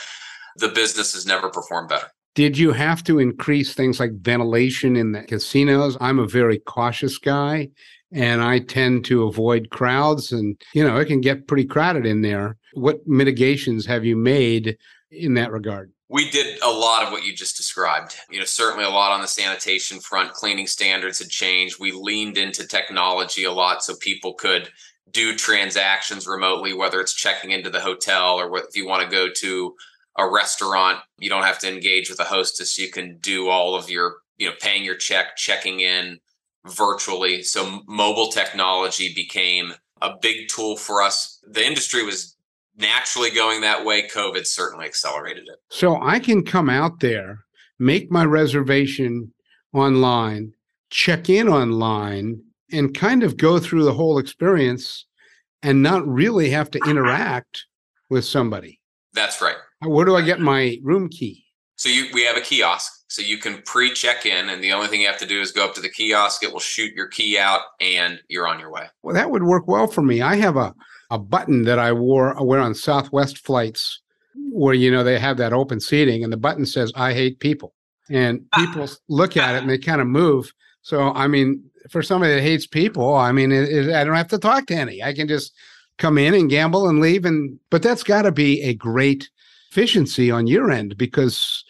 the 0.57 0.69
business 0.69 1.15
has 1.15 1.27
never 1.27 1.49
performed 1.49 1.89
better. 1.89 2.09
Did 2.35 2.57
you 2.57 2.73
have 2.73 3.03
to 3.05 3.19
increase 3.19 3.75
things 3.75 3.99
like 3.99 4.13
ventilation 4.13 4.97
in 4.97 5.13
the 5.13 5.23
casinos? 5.23 5.97
I'm 6.01 6.19
a 6.19 6.27
very 6.27 6.59
cautious 6.61 7.19
guy 7.19 7.71
and 8.13 8.41
I 8.43 8.61
tend 8.61 9.05
to 9.07 9.25
avoid 9.25 9.71
crowds 9.71 10.33
and 10.33 10.61
you 10.75 10.87
know 10.87 10.97
it 10.97 11.07
can 11.07 11.21
get 11.21 11.47
pretty 11.47 11.65
crowded 11.65 12.07
in 12.07 12.23
there. 12.23 12.57
What 12.75 13.07
mitigations 13.07 13.87
have 13.87 14.05
you 14.05 14.17
made 14.17 14.77
in 15.11 15.35
that 15.35 15.53
regard? 15.53 15.93
We 16.11 16.29
did 16.29 16.59
a 16.61 16.69
lot 16.69 17.05
of 17.05 17.13
what 17.13 17.25
you 17.25 17.33
just 17.33 17.57
described. 17.57 18.17
You 18.29 18.41
know, 18.41 18.45
certainly 18.45 18.85
a 18.85 18.91
lot 18.91 19.13
on 19.13 19.21
the 19.21 19.29
sanitation 19.29 20.01
front, 20.01 20.33
cleaning 20.33 20.67
standards 20.67 21.21
had 21.21 21.29
changed. 21.29 21.79
We 21.79 21.93
leaned 21.93 22.37
into 22.37 22.67
technology 22.67 23.45
a 23.45 23.53
lot 23.53 23.85
so 23.85 23.95
people 23.95 24.35
could 24.35 24.71
do 25.13 25.37
transactions 25.37 26.27
remotely, 26.27 26.75
whether 26.75 27.01
it's 27.01 27.15
checking 27.15 27.53
into 27.53 27.71
the 27.71 27.81
hotel 27.81 28.41
or 28.41 28.59
if 28.59 28.75
you 28.75 28.89
want 28.89 29.05
to 29.05 29.17
go 29.17 29.29
to 29.37 29.77
a 30.19 30.29
restaurant, 30.29 30.99
you 31.21 31.31
don't 31.31 31.45
have 31.45 31.61
to 31.61 31.73
engage 31.73 32.11
with 32.11 32.19
a 32.19 32.25
hostess. 32.25 32.77
You 32.77 32.91
can 32.91 33.19
do 33.19 33.49
all 33.49 33.77
of 33.77 33.89
your, 33.89 34.17
you 34.37 34.49
know, 34.49 34.55
paying 34.61 34.85
your 34.85 34.97
check, 34.97 35.37
checking 35.37 35.79
in 35.79 36.19
virtually. 36.67 37.45
So 37.45 37.83
mobile 37.87 38.33
technology 38.33 39.15
became 39.15 39.75
a 40.03 40.17
big 40.21 40.49
tool 40.49 40.77
for 40.77 41.03
us. 41.03 41.39
The 41.47 41.65
industry 41.65 42.03
was 42.03 42.37
naturally 42.77 43.31
going 43.31 43.61
that 43.61 43.85
way. 43.85 44.09
COVID 44.09 44.47
certainly 44.47 44.87
accelerated 44.87 45.45
it. 45.47 45.59
So 45.71 46.01
I 46.01 46.19
can 46.19 46.45
come 46.45 46.71
out 46.71 47.01
there, 47.01 47.45
make 47.79 48.11
my 48.11 48.25
reservation 48.25 49.33
online, 49.73 50.53
check 50.91 51.29
in 51.29 51.49
online, 51.49 52.43
and 52.73 52.95
kind 52.95 53.23
of 53.23 53.37
go 53.37 53.59
through 53.59 53.85
the 53.85 53.95
whole 53.95 54.19
experience 54.19 55.07
and 55.63 55.83
not 55.83 56.07
really 56.07 56.51
have 56.51 56.71
to 56.71 56.81
interact 56.87 57.65
with 58.09 58.25
somebody. 58.25 58.81
That's 59.13 59.43
right. 59.43 59.57
Where 59.83 60.05
do 60.05 60.17
I 60.17 60.23
get 60.23 60.41
my 60.41 60.79
room 60.83 61.09
key? 61.09 61.45
So 61.77 61.89
you, 61.89 62.07
we 62.13 62.25
have 62.25 62.37
a 62.37 62.43
kiosk, 62.43 62.93
so 63.09 63.23
you 63.23 63.39
can 63.39 63.63
pre-check 63.63 64.27
in, 64.27 64.51
and 64.51 64.63
the 64.63 64.73
only 64.73 64.89
thing 64.89 65.01
you 65.01 65.07
have 65.07 65.19
to 65.19 65.27
do 65.27 65.41
is 65.41 65.51
go 65.51 65.65
up 65.65 65.75
to 65.77 65.81
the 65.81 65.89
kiosk. 65.89 66.43
It 66.43 66.53
will 66.53 66.61
shoot 66.61 66.93
your 66.95 67.09
key 67.09 67.39
out, 67.39 67.63
and 67.81 68.21
you're 68.29 68.47
on 68.47 68.61
your 68.61 68.71
way. 68.71 68.87
Well, 69.03 69.15
that 69.15 69.31
would 69.31 69.43
work 69.43 69.67
well 69.67 69.87
for 69.87 70.03
me. 70.03 70.21
I 70.21 70.37
have 70.37 70.57
a 70.57 70.75
a 71.11 71.19
button 71.19 71.65
that 71.65 71.79
I 71.79 71.93
wore 71.93 72.35
wear 72.43 72.61
on 72.61 72.75
Southwest 72.75 73.39
flights 73.39 74.01
where 74.53 74.75
you 74.75 74.91
know 74.91 75.05
they 75.05 75.19
have 75.19 75.37
that 75.39 75.53
open 75.53 75.81
seating 75.81 76.23
and 76.25 76.33
the 76.33 76.37
button 76.37 76.67
says 76.67 76.93
I 76.95 77.13
hate 77.13 77.41
people. 77.41 77.75
And 78.09 78.45
ah. 78.53 78.67
people 78.67 78.89
look 79.09 79.37
at 79.37 79.55
it 79.55 79.63
and 79.63 79.71
they 79.71 79.79
kind 79.79 80.01
of 80.01 80.07
move. 80.07 80.53
So 80.83 81.13
I 81.13 81.27
mean, 81.27 81.63
for 81.91 82.03
somebody 82.03 82.35
that 82.35 82.43
hates 82.43 82.67
people, 82.67 83.15
I 83.15 83.33
mean, 83.33 83.53
it, 83.53 83.69
it, 83.69 83.95
I 83.95 84.05
don't 84.05 84.15
have 84.15 84.29
to 84.29 84.39
talk 84.39 84.67
to 84.67 84.75
any. 84.75 85.03
I 85.03 85.13
can 85.13 85.29
just 85.29 85.53
come 86.01 86.19
in 86.19 86.35
and 86.35 86.51
gamble 86.51 86.89
and 86.89 87.01
leave 87.01 87.25
and 87.25 87.59
but 87.71 87.83
that's 87.83 88.03
got 88.03 88.23
to 88.23 88.33
be 88.33 88.63
a 88.63 88.75
great 88.75 89.29
efficiency 89.71 90.31
on 90.31 90.47
your 90.47 90.71
end 90.71 90.97
because 90.97 91.63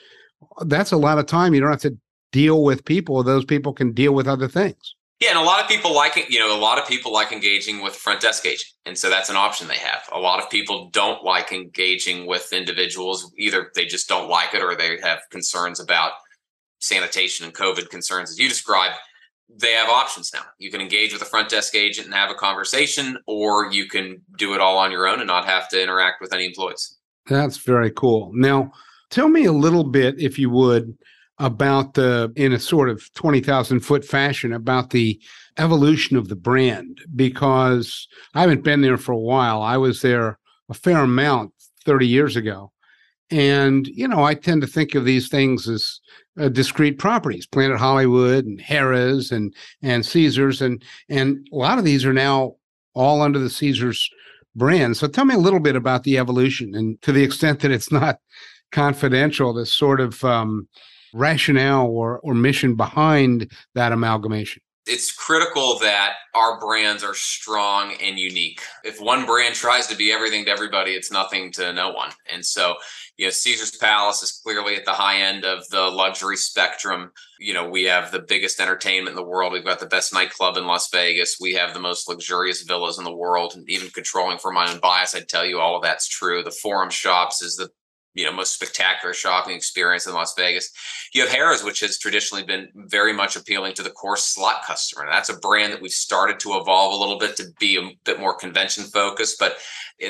that's 0.67 0.93
a 0.93 0.97
lot 0.97 1.19
of 1.19 1.27
time 1.27 1.53
you 1.53 1.61
don't 1.61 1.71
have 1.71 1.81
to 1.81 1.99
deal 2.31 2.63
with 2.63 2.85
people 2.85 3.23
those 3.23 3.45
people 3.45 3.73
can 3.73 3.93
deal 3.93 4.13
with 4.13 4.29
other 4.29 4.49
things 4.49 4.95
yeah, 5.21 5.31
and 5.31 5.39
a 5.39 5.43
lot 5.43 5.63
of 5.63 5.69
people 5.69 5.95
like 5.95 6.17
it. 6.17 6.31
You 6.31 6.39
know, 6.39 6.57
a 6.57 6.59
lot 6.59 6.79
of 6.79 6.89
people 6.89 7.13
like 7.13 7.31
engaging 7.31 7.83
with 7.83 7.95
front 7.95 8.21
desk 8.21 8.47
agent, 8.47 8.71
and 8.87 8.97
so 8.97 9.11
that's 9.11 9.29
an 9.29 9.37
option 9.37 9.69
they 9.69 9.77
have. 9.77 10.03
A 10.13 10.19
lot 10.19 10.43
of 10.43 10.49
people 10.49 10.89
don't 10.91 11.23
like 11.23 11.53
engaging 11.53 12.27
with 12.27 12.53
individuals. 12.53 13.31
Either 13.39 13.71
they 13.75 13.85
just 13.85 14.09
don't 14.09 14.29
like 14.29 14.55
it, 14.55 14.63
or 14.63 14.75
they 14.75 14.99
have 15.03 15.21
concerns 15.31 15.79
about 15.79 16.13
sanitation 16.79 17.45
and 17.45 17.55
COVID 17.55 17.91
concerns 17.91 18.31
as 18.31 18.39
you 18.39 18.49
described, 18.49 18.95
they 19.55 19.73
have 19.73 19.89
options 19.89 20.33
now. 20.33 20.43
You 20.59 20.71
can 20.71 20.81
engage 20.81 21.13
with 21.13 21.23
a 21.23 21.27
front 21.27 21.51
desk 21.51 21.75
agent 21.75 22.07
and 22.07 22.15
have 22.15 22.31
a 22.31 22.35
conversation, 22.35 23.19
or 23.27 23.71
you 23.71 23.89
can 23.89 24.23
do 24.39 24.55
it 24.55 24.61
all 24.61 24.79
on 24.79 24.91
your 24.91 25.07
own 25.07 25.19
and 25.19 25.27
not 25.27 25.45
have 25.45 25.69
to 25.71 25.83
interact 25.83 26.21
with 26.21 26.33
any 26.33 26.47
employees. 26.47 26.97
That's 27.27 27.59
very 27.59 27.91
cool. 27.91 28.31
Now, 28.33 28.73
tell 29.11 29.29
me 29.29 29.45
a 29.45 29.53
little 29.53 29.85
bit, 29.85 30.19
if 30.19 30.39
you 30.39 30.51
would, 30.51 30.97
about 31.41 31.95
the, 31.95 32.33
in 32.37 32.53
a 32.53 32.59
sort 32.59 32.91
of 32.91 33.13
20,000 33.15 33.81
foot 33.81 34.05
fashion, 34.05 34.53
about 34.53 34.91
the 34.91 35.21
evolution 35.59 36.17
of 36.17 36.29
the 36.29 36.37
brand, 36.37 37.01
because 37.17 38.07
I 38.35 38.43
haven't 38.43 38.63
been 38.63 38.83
there 38.83 38.99
for 38.99 39.13
a 39.13 39.19
while. 39.19 39.63
I 39.63 39.79
was 39.79 40.03
there 40.03 40.39
a 40.69 40.75
fair 40.75 40.99
amount 40.99 41.53
30 41.85 42.07
years 42.07 42.37
ago. 42.37 42.73
And, 43.31 43.87
you 43.87 44.07
know, 44.07 44.23
I 44.23 44.35
tend 44.35 44.61
to 44.63 44.67
think 44.67 44.95
of 44.95 45.05
these 45.05 45.29
things 45.29 45.69
as 45.69 46.01
uh, 46.39 46.49
discrete 46.49 46.99
properties, 46.99 47.47
Planet 47.47 47.79
Hollywood 47.79 48.45
and 48.45 48.61
Harrah's 48.61 49.31
and 49.31 49.55
and 49.83 50.05
Caesars, 50.05 50.61
and 50.61 50.83
and 51.09 51.47
a 51.53 51.57
lot 51.57 51.79
of 51.79 51.85
these 51.85 52.05
are 52.05 52.13
now 52.13 52.57
all 52.95 53.23
under 53.23 53.39
the 53.39 53.51
Caesars 53.51 54.09
brand. 54.57 54.97
So 54.97 55.07
tell 55.07 55.25
me 55.25 55.35
a 55.35 55.39
little 55.39 55.61
bit 55.61 55.77
about 55.77 56.03
the 56.03 56.19
evolution, 56.19 56.75
and 56.75 57.01
to 57.03 57.13
the 57.13 57.23
extent 57.23 57.61
that 57.61 57.71
it's 57.71 57.93
not 57.93 58.19
confidential, 58.73 59.53
this 59.53 59.73
sort 59.73 60.01
of 60.01 60.25
um, 60.25 60.67
rationale 61.13 61.87
or 61.87 62.19
or 62.21 62.35
mission 62.35 62.75
behind 62.75 63.51
that 63.75 63.93
amalgamation 63.93 64.63
it's 64.91 65.13
critical 65.13 65.79
that 65.79 66.15
our 66.35 66.59
brands 66.59 67.05
are 67.05 67.15
strong 67.15 67.95
and 68.03 68.19
unique. 68.19 68.61
If 68.83 69.01
one 69.01 69.25
brand 69.25 69.55
tries 69.55 69.87
to 69.87 69.97
be 69.97 70.11
everything 70.11 70.45
to 70.47 70.51
everybody, 70.51 70.93
it's 70.93 71.13
nothing 71.13 71.53
to 71.53 71.73
no 71.73 71.91
one. 71.91 72.11
And 72.33 72.45
so, 72.45 72.75
you 73.17 73.27
know, 73.27 73.31
Caesar's 73.31 73.77
Palace 73.77 74.23
is 74.23 74.41
clearly 74.43 74.75
at 74.75 74.85
the 74.85 74.93
high 74.93 75.21
end 75.21 75.45
of 75.45 75.69
the 75.69 75.83
luxury 75.83 76.37
spectrum. 76.37 77.13
You 77.39 77.55
know, 77.55 77.69
we 77.69 77.85
have 77.85 78.11
the 78.11 78.21
biggest 78.27 78.59
entertainment 78.59 79.11
in 79.11 79.17
the 79.17 79.23
world. 79.23 79.53
We've 79.53 79.65
got 79.65 79.79
the 79.79 79.87
best 79.87 80.13
nightclub 80.13 80.57
in 80.57 80.67
Las 80.67 80.89
Vegas. 80.91 81.37
We 81.41 81.55
have 81.55 81.73
the 81.73 81.81
most 81.81 82.09
luxurious 82.09 82.63
villas 82.63 82.99
in 82.99 83.05
the 83.05 83.15
world. 83.15 83.55
And 83.55 83.69
even 83.71 83.91
controlling 83.91 84.39
for 84.39 84.51
my 84.51 84.73
own 84.73 84.81
bias, 84.81 85.15
I'd 85.15 85.29
tell 85.29 85.45
you 85.45 85.61
all 85.61 85.77
of 85.77 85.83
that's 85.83 86.09
true. 86.09 86.43
The 86.43 86.51
Forum 86.51 86.91
Shops 86.91 87.43
is 87.43 87.55
the 87.55 87.71
you 88.15 88.25
know 88.25 88.33
most 88.33 88.55
spectacular 88.55 89.15
shopping 89.15 89.55
experience 89.55 90.07
in 90.07 90.15
Las 90.15 90.35
Vegas. 90.37 90.71
You 91.15 91.23
have 91.23 91.31
Harrah's, 91.31 91.63
which 91.63 91.81
has 91.81 91.99
traditionally 91.99 92.45
been 92.45 92.69
very 92.75 93.13
much 93.13 93.37
appealing 93.37 93.75
to 93.75 93.83
the 93.83 93.91
core 93.91 94.17
slot 94.17 94.65
customer. 94.65 95.05
And 95.05 95.13
that's 95.13 95.29
a 95.29 95.39
brand 95.39 95.73
that 95.73 95.81
we've 95.81 95.93
started 95.93 96.41
to 96.41 96.57
evolve 96.57 96.93
a 96.93 96.97
little 96.97 97.19
bit 97.19 97.37
to 97.37 97.45
be 97.59 97.77
a 97.77 97.91
bit 98.05 98.21
more 98.21 98.35
convention 98.35 98.85
focused, 98.85 99.39
but 99.39 99.59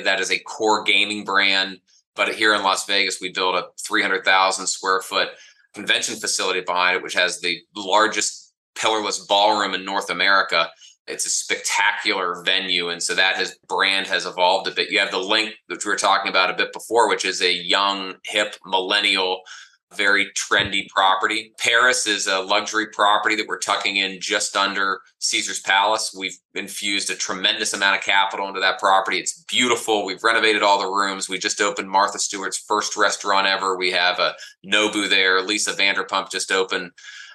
that 0.05 0.21
is 0.21 0.31
a 0.31 0.39
core 0.39 0.83
gaming 0.83 1.25
brand. 1.25 1.79
But 2.17 2.35
here 2.35 2.55
in 2.55 2.63
Las 2.63 2.87
Vegas, 2.87 3.21
we 3.21 3.33
built 3.33 3.55
a 3.55 3.69
300,000 3.87 4.67
square 4.67 5.01
foot 5.01 5.29
convention 5.75 6.17
facility 6.17 6.61
behind 6.61 6.97
it, 6.97 7.03
which 7.03 7.15
has 7.15 7.41
the 7.41 7.59
largest 7.77 8.53
pillarless 8.75 9.27
ballroom 9.29 9.75
in 9.75 9.85
North 9.85 10.11
America 10.11 10.71
it's 11.07 11.27
a 11.27 11.31
spectacular 11.31 12.43
venue 12.45 12.89
and 12.89 13.03
so 13.03 13.15
that 13.15 13.37
his 13.37 13.59
brand 13.69 14.07
has 14.07 14.27
evolved 14.27 14.69
a 14.69 14.71
bit. 14.71 14.91
You 14.91 14.99
have 15.01 15.11
the 15.11 15.19
LINQ 15.19 15.53
which 15.67 15.85
we 15.85 15.91
were 15.91 15.97
talking 15.97 16.31
about 16.31 16.51
a 16.51 16.57
bit 16.57 16.73
before 16.73 17.09
which 17.09 17.25
is 17.25 17.43
a 17.43 17.53
young 17.53 18.15
hip 18.25 18.57
millennial 18.65 19.41
very 19.97 20.27
trendy 20.37 20.89
property. 20.89 21.53
Paris 21.59 22.07
is 22.07 22.27
a 22.27 22.41
luxury 22.41 22.87
property 22.93 23.35
that 23.35 23.47
we're 23.49 23.59
tucking 23.59 23.97
in 23.97 24.21
just 24.21 24.57
under 24.57 25.01
caesar's 25.19 25.61
palace. 25.61 26.15
We've 26.17 26.39
infused 26.55 27.11
a 27.11 27.17
tremendous 27.17 27.75
amount 27.75 27.99
of 27.99 28.05
capital 28.05 28.47
into 28.47 28.61
that 28.61 28.79
property. 28.79 29.19
It's 29.19 29.43
beautiful. 29.49 30.05
We've 30.05 30.23
renovated 30.23 30.63
all 30.63 30.79
the 30.79 30.87
rooms. 30.87 31.29
We 31.29 31.39
just 31.39 31.61
opened 31.61 31.91
martha 31.91 32.19
stewart's 32.19 32.59
first 32.59 32.97
restaurant 32.97 33.47
ever. 33.47 33.77
We 33.77 33.91
have 33.91 34.19
a 34.21 34.35
nobu 34.65 35.09
there. 35.09 35.43
Lisa 35.43 35.73
vanderpump 35.73 36.31
just 36.31 36.53
opened 36.53 36.93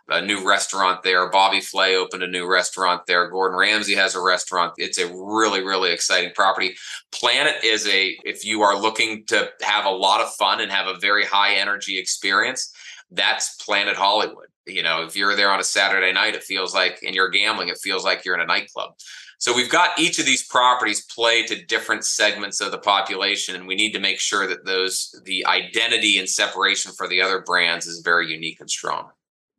a 0.10 0.22
new 0.22 0.48
restaurant 0.48 1.02
there. 1.04 1.30
Bobby 1.30 1.62
Flay 1.62 1.96
opened 1.96 2.24
a 2.24 2.28
new 2.28 2.48
restaurant 2.48 3.06
there. 3.08 3.30
Gordon 3.30 3.58
Ramsay 3.58 3.96
has 3.96 4.15
a 4.15 4.22
restaurant. 4.22 4.74
It's 4.78 5.00
a 5.00 5.08
really, 5.08 5.63
really 5.63 5.91
exciting 5.91 6.32
property. 6.36 6.76
Planet 7.12 7.56
is 7.63 7.88
a, 7.88 8.18
if 8.24 8.46
you 8.46 8.62
are 8.62 8.80
looking 8.80 9.26
to 9.28 9.50
have 9.62 9.86
a 9.86 9.89
lot 9.89 10.22
of 10.22 10.34
fun 10.36 10.62
and 10.62 10.72
have 10.72 10.88
a 10.88 11.00
very 11.00 11.26
high 11.26 11.56
energy 11.56 11.98
experience, 11.98 12.72
that's 13.12 13.56
Planet 13.56 13.96
Hollywood. 13.96 14.48
You 14.68 14.84
know, 14.84 15.04
if 15.04 15.15
you're 15.15 15.36
there 15.36 15.52
on 15.52 15.60
a 15.60 15.63
Saturday 15.63 16.12
night, 16.12 16.36
it 16.36 16.44
feels 16.44 16.74
like, 16.74 17.00
and 17.06 17.13
you're 17.13 17.30
gambling, 17.30 17.70
it 17.70 17.78
feels 17.78 18.04
like 18.04 18.26
you're 18.26 18.36
in 18.36 18.41
a 18.41 18.46
nightclub. 18.46 18.96
So 19.38 19.54
we've 19.54 19.70
got 19.70 20.00
each 20.00 20.18
of 20.18 20.26
these 20.26 20.48
properties 20.48 21.06
play 21.06 21.44
to 21.44 21.65
different 21.65 22.06
segments 22.06 22.62
of 22.62 22.72
the 22.72 22.78
population, 22.78 23.56
and 23.56 23.68
we 23.68 23.76
need 23.76 23.91
to 23.91 24.00
make 24.00 24.20
sure 24.20 24.48
that 24.48 24.65
those 24.65 25.22
the 25.26 25.46
identity 25.46 26.18
and 26.18 26.28
separation 26.28 26.94
for 26.94 27.08
the 27.08 27.22
other 27.22 27.41
brands 27.41 27.86
is 27.86 28.00
very 28.00 28.32
unique 28.32 28.60
and 28.60 28.70
strong. 28.70 29.10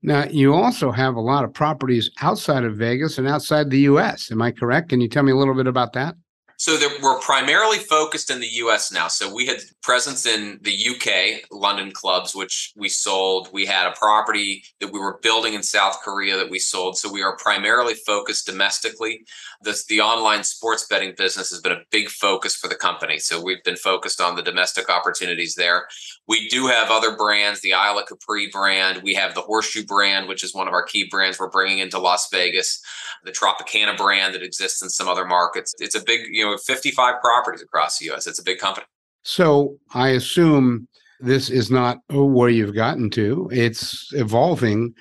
Now, 0.03 0.25
you 0.25 0.55
also 0.55 0.91
have 0.93 1.17
a 1.17 1.21
lot 1.21 1.45
of 1.45 1.55
properties 1.55 2.11
outside 2.21 2.65
of 2.65 2.77
Vegas 2.77 3.19
and 3.19 3.27
outside 3.27 3.71
the 3.71 3.81
US. 3.81 4.31
Am 4.31 4.43
I 4.43 4.53
correct? 4.53 4.91
Can 4.91 5.01
you 5.01 5.09
tell 5.09 5.23
me 5.23 5.33
a 5.33 5.37
little 5.37 5.55
bit 5.55 5.67
about 5.67 5.93
that? 5.95 6.15
So 6.59 6.79
we're 7.03 7.21
primarily 7.21 7.79
focused 7.79 8.31
in 8.31 8.41
the 8.41 8.47
U.S. 8.47 8.91
now. 8.91 9.09
So 9.09 9.33
we 9.33 9.47
had 9.47 9.59
presence 9.83 10.25
in 10.25 10.59
the 10.63 10.73
U.K. 10.73 11.43
London 11.53 11.93
clubs, 11.93 12.35
which 12.35 12.73
we 12.77 12.89
sold. 12.89 13.49
We 13.53 13.67
had 13.67 13.87
a 13.87 13.95
property 13.95 14.65
that 14.81 14.91
we 14.91 14.99
were 14.99 15.19
building 15.23 15.53
in 15.53 15.63
South 15.63 16.01
Korea 16.03 16.37
that 16.37 16.51
we 16.51 16.59
sold. 16.59 16.97
So 16.97 17.13
we 17.13 17.23
are 17.23 17.37
primarily 17.37 17.95
focused 17.95 18.47
domestically. 18.47 19.25
The, 19.63 19.79
the 19.89 20.01
online 20.01 20.45
sports 20.45 20.87
betting 20.89 21.15
business 21.17 21.51
has 21.51 21.61
been 21.61 21.73
a 21.73 21.83
big 21.91 22.09
focus 22.09 22.57
for 22.57 22.69
the 22.69 22.75
company. 22.75 23.19
So 23.19 23.43
we've 23.43 23.63
been 23.63 23.77
focused 23.77 24.21
on 24.21 24.35
the 24.35 24.43
domestic 24.43 24.89
opportunities 24.89 25.55
there. 25.57 25.87
We 26.27 26.49
do 26.49 26.67
have 26.69 26.91
other 26.91 27.17
brands, 27.17 27.61
the 27.61 27.75
Isle 27.75 27.99
of 27.99 28.07
Capri 28.07 28.49
brand. 28.51 29.03
We 29.03 29.15
have 29.15 29.35
the 29.35 29.43
Horseshoe 29.43 29.85
brand, 29.85 30.27
which 30.27 30.43
is 30.43 30.55
one 30.55 30.69
of 30.69 30.75
our 30.75 30.85
key 30.85 31.07
brands 31.11 31.39
we're 31.39 31.51
bringing 31.51 31.79
into 31.81 31.99
Las 31.99 32.29
Vegas. 32.33 32.81
The 33.25 33.33
Tropicana 33.33 33.97
brand 33.97 34.35
that 34.35 34.43
exists 34.43 34.83
in 34.83 34.89
some 34.89 35.09
other 35.09 35.27
markets. 35.27 35.75
It's 35.79 35.95
a 35.95 36.03
big, 36.03 36.27
you 36.31 36.45
know, 36.45 36.46
55 36.57 37.21
properties 37.21 37.63
across 37.63 37.99
the 37.99 38.07
U.S. 38.07 38.27
It's 38.27 38.39
a 38.39 38.45
big 38.45 38.59
company. 38.59 38.87
So 39.23 39.77
I 39.93 40.11
assume 40.11 40.87
this 41.21 41.51
is 41.51 41.71
not 41.71 41.99
oh, 42.11 42.25
where 42.25 42.49
you've 42.49 42.75
gotten 42.75 43.11
to. 43.11 43.49
It's 43.53 44.11
evolving. 44.13 44.95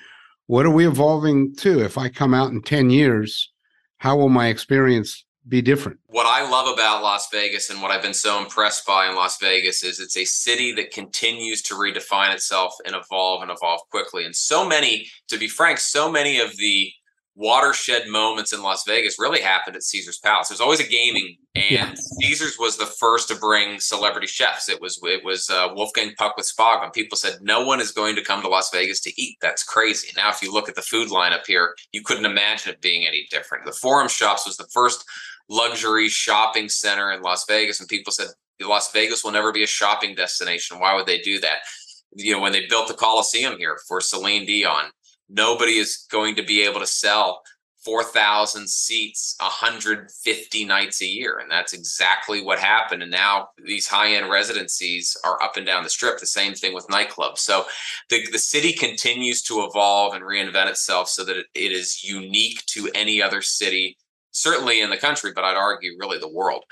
What 0.46 0.66
are 0.66 0.70
we 0.70 0.86
evolving 0.86 1.54
to? 1.56 1.84
If 1.84 1.98
I 1.98 2.08
come 2.08 2.34
out 2.34 2.50
in 2.50 2.62
10 2.62 2.90
years, 2.90 3.52
how 3.98 4.16
will 4.16 4.28
my 4.28 4.48
experience 4.48 5.24
be 5.48 5.62
different? 5.62 5.98
What 6.06 6.26
I 6.26 6.48
love 6.48 6.72
about 6.72 7.02
Las 7.02 7.28
Vegas 7.30 7.70
and 7.70 7.80
what 7.80 7.90
I've 7.90 8.02
been 8.02 8.14
so 8.14 8.38
impressed 8.38 8.86
by 8.86 9.08
in 9.08 9.14
Las 9.14 9.38
Vegas 9.38 9.84
is 9.84 10.00
it's 10.00 10.16
a 10.16 10.24
city 10.24 10.72
that 10.72 10.90
continues 10.90 11.62
to 11.62 11.74
redefine 11.74 12.34
itself 12.34 12.74
and 12.84 12.96
evolve 12.96 13.42
and 13.42 13.50
evolve 13.50 13.80
quickly. 13.90 14.24
And 14.24 14.34
so 14.34 14.66
many, 14.66 15.08
to 15.28 15.38
be 15.38 15.48
frank, 15.48 15.78
so 15.78 16.10
many 16.10 16.40
of 16.40 16.56
the 16.56 16.90
watershed 17.36 18.08
moments 18.08 18.52
in 18.52 18.62
Las 18.62 18.84
Vegas 18.86 19.18
really 19.18 19.40
happened 19.40 19.76
at 19.76 19.82
Caesar's 19.82 20.18
Palace. 20.18 20.48
There's 20.48 20.60
always 20.60 20.80
a 20.80 20.88
gaming, 20.88 21.36
and 21.54 21.64
yeah. 21.70 21.94
Caesar's 21.94 22.58
was 22.58 22.76
the 22.78 22.86
first 22.86 23.28
to 23.28 23.36
bring 23.36 23.78
celebrity 23.78 24.26
chefs. 24.26 24.68
It 24.68 24.80
was 24.80 24.98
it 25.04 25.22
was 25.22 25.48
uh, 25.50 25.68
Wolfgang 25.74 26.12
Puck 26.16 26.36
with 26.36 26.50
Spago, 26.50 26.84
and 26.84 26.92
people 26.92 27.16
said 27.16 27.38
no 27.42 27.64
one 27.64 27.80
is 27.80 27.92
going 27.92 28.16
to 28.16 28.24
come 28.24 28.42
to 28.42 28.48
Las 28.48 28.70
Vegas 28.72 29.00
to 29.02 29.12
eat. 29.20 29.36
That's 29.42 29.62
crazy. 29.62 30.08
Now, 30.16 30.30
if 30.30 30.42
you 30.42 30.52
look 30.52 30.68
at 30.68 30.74
the 30.74 30.82
food 30.82 31.10
lineup 31.10 31.46
here, 31.46 31.74
you 31.92 32.02
couldn't 32.02 32.26
imagine 32.26 32.72
it 32.72 32.80
being 32.80 33.06
any 33.06 33.26
different. 33.30 33.66
The 33.66 33.72
Forum 33.72 34.08
Shops 34.08 34.46
was 34.46 34.56
the 34.56 34.68
first 34.72 35.04
luxury 35.48 36.08
shopping 36.08 36.68
center 36.68 37.12
in 37.12 37.20
Las 37.20 37.44
Vegas, 37.46 37.80
and 37.80 37.88
people 37.88 38.12
said 38.12 38.28
Las 38.62 38.90
Vegas 38.92 39.22
will 39.22 39.32
never 39.32 39.52
be 39.52 39.62
a 39.62 39.68
shopping 39.68 40.14
destination. 40.14 40.78
Why 40.78 40.94
would 40.94 41.06
they 41.06 41.20
do 41.20 41.38
that? 41.40 41.58
You 42.14 42.32
know, 42.32 42.40
when 42.40 42.52
they 42.52 42.66
built 42.66 42.88
the 42.88 42.94
Coliseum 42.94 43.58
here 43.58 43.78
for 43.86 44.00
Celine 44.00 44.46
Dion, 44.46 44.86
nobody 45.28 45.78
is 45.78 46.06
going 46.10 46.36
to 46.36 46.42
be 46.42 46.62
able 46.62 46.80
to 46.80 46.86
sell 46.86 47.42
4,000 47.86 48.68
seats 48.68 49.36
150 49.38 50.64
nights 50.64 51.00
a 51.02 51.06
year. 51.06 51.38
And 51.38 51.48
that's 51.48 51.72
exactly 51.72 52.42
what 52.42 52.58
happened. 52.58 53.02
And 53.02 53.12
now 53.12 53.50
these 53.64 53.86
high 53.86 54.14
end 54.14 54.28
residencies 54.28 55.16
are 55.24 55.40
up 55.40 55.56
and 55.56 55.64
down 55.64 55.84
the 55.84 55.88
strip. 55.88 56.18
The 56.18 56.26
same 56.26 56.54
thing 56.54 56.74
with 56.74 56.88
nightclubs. 56.88 57.38
So 57.38 57.64
the, 58.10 58.26
the 58.32 58.40
city 58.40 58.72
continues 58.72 59.40
to 59.42 59.64
evolve 59.64 60.14
and 60.14 60.24
reinvent 60.24 60.68
itself 60.68 61.08
so 61.08 61.24
that 61.24 61.36
it, 61.36 61.46
it 61.54 61.70
is 61.70 62.02
unique 62.02 62.66
to 62.66 62.90
any 62.92 63.22
other 63.22 63.40
city 63.40 63.96
certainly 64.36 64.80
in 64.80 64.90
the 64.90 64.96
country, 64.96 65.32
but 65.34 65.44
I'd 65.44 65.56
argue 65.56 65.96
really 65.98 66.18
the 66.18 66.28
world. 66.28 66.62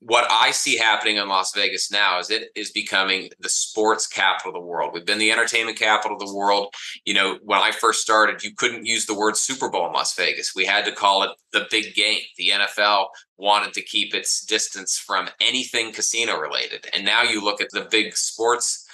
What 0.00 0.26
I 0.30 0.50
see 0.50 0.76
happening 0.76 1.16
in 1.16 1.28
Las 1.28 1.52
Vegas 1.54 1.90
now 1.90 2.18
is 2.18 2.30
it 2.30 2.50
is 2.54 2.70
becoming 2.70 3.30
the 3.40 3.48
sports 3.48 4.06
capital 4.06 4.50
of 4.50 4.54
the 4.54 4.66
world. 4.66 4.92
We've 4.92 5.06
been 5.06 5.18
the 5.18 5.32
entertainment 5.32 5.78
capital 5.78 6.16
of 6.16 6.26
the 6.26 6.34
world. 6.34 6.74
You 7.04 7.14
know, 7.14 7.38
when 7.42 7.58
I 7.58 7.70
first 7.70 8.02
started, 8.02 8.44
you 8.44 8.54
couldn't 8.54 8.84
use 8.84 9.06
the 9.06 9.18
word 9.18 9.36
Super 9.36 9.70
Bowl 9.70 9.86
in 9.86 9.92
Las 9.92 10.14
Vegas. 10.14 10.52
We 10.54 10.66
had 10.66 10.84
to 10.84 10.92
call 10.92 11.22
it 11.22 11.30
the 11.52 11.66
big 11.70 11.94
game. 11.94 12.20
The 12.36 12.50
NFL 12.50 13.06
wanted 13.38 13.72
to 13.74 13.82
keep 13.82 14.14
its 14.14 14.44
distance 14.44 14.98
from 14.98 15.28
anything 15.40 15.92
casino 15.92 16.38
related. 16.38 16.86
And 16.94 17.04
now 17.04 17.22
you 17.22 17.42
look 17.42 17.60
at 17.60 17.70
the 17.72 17.88
big 17.90 18.16
sports 18.16 18.86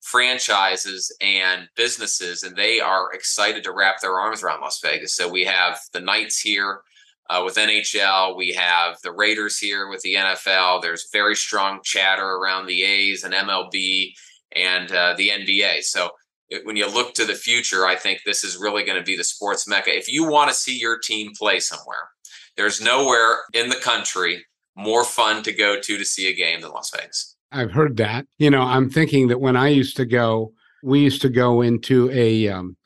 franchises 0.00 1.14
and 1.20 1.68
businesses, 1.76 2.42
and 2.42 2.54
they 2.54 2.78
are 2.78 3.12
excited 3.12 3.64
to 3.64 3.72
wrap 3.72 4.00
their 4.00 4.20
arms 4.20 4.42
around 4.42 4.60
Las 4.60 4.78
Vegas. 4.80 5.16
So 5.16 5.28
we 5.28 5.44
have 5.44 5.80
the 5.92 6.00
Knights 6.00 6.40
here 6.40 6.82
uh, 7.30 7.42
with 7.44 7.56
NHL, 7.56 8.36
we 8.36 8.52
have 8.52 8.98
the 9.02 9.12
Raiders 9.12 9.58
here 9.58 9.88
with 9.88 10.02
the 10.02 10.14
NFL. 10.14 10.82
There's 10.82 11.08
very 11.12 11.34
strong 11.34 11.80
chatter 11.82 12.26
around 12.26 12.66
the 12.66 12.82
A's 12.82 13.24
and 13.24 13.32
MLB 13.32 14.12
and 14.54 14.92
uh, 14.92 15.14
the 15.16 15.30
NBA. 15.30 15.82
So 15.82 16.10
it, 16.48 16.66
when 16.66 16.76
you 16.76 16.86
look 16.86 17.14
to 17.14 17.24
the 17.24 17.34
future, 17.34 17.86
I 17.86 17.96
think 17.96 18.20
this 18.24 18.44
is 18.44 18.58
really 18.58 18.84
going 18.84 18.98
to 18.98 19.04
be 19.04 19.16
the 19.16 19.24
sports 19.24 19.66
mecca. 19.66 19.96
If 19.96 20.10
you 20.12 20.28
want 20.28 20.50
to 20.50 20.54
see 20.54 20.78
your 20.78 20.98
team 20.98 21.32
play 21.38 21.60
somewhere, 21.60 22.10
there's 22.56 22.80
nowhere 22.80 23.38
in 23.52 23.68
the 23.68 23.76
country 23.76 24.44
more 24.76 25.04
fun 25.04 25.42
to 25.44 25.52
go 25.52 25.80
to 25.80 25.98
to 25.98 26.04
see 26.04 26.28
a 26.28 26.34
game 26.34 26.60
than 26.60 26.70
Las 26.70 26.90
Vegas. 26.94 27.36
I've 27.52 27.70
heard 27.70 27.96
that. 27.98 28.26
You 28.38 28.50
know, 28.50 28.62
I'm 28.62 28.90
thinking 28.90 29.28
that 29.28 29.40
when 29.40 29.56
I 29.56 29.68
used 29.68 29.96
to 29.96 30.04
go, 30.04 30.52
we 30.82 31.00
used 31.00 31.22
to 31.22 31.28
go 31.28 31.62
into 31.62 32.10
a, 32.10 32.48
um, 32.48 32.76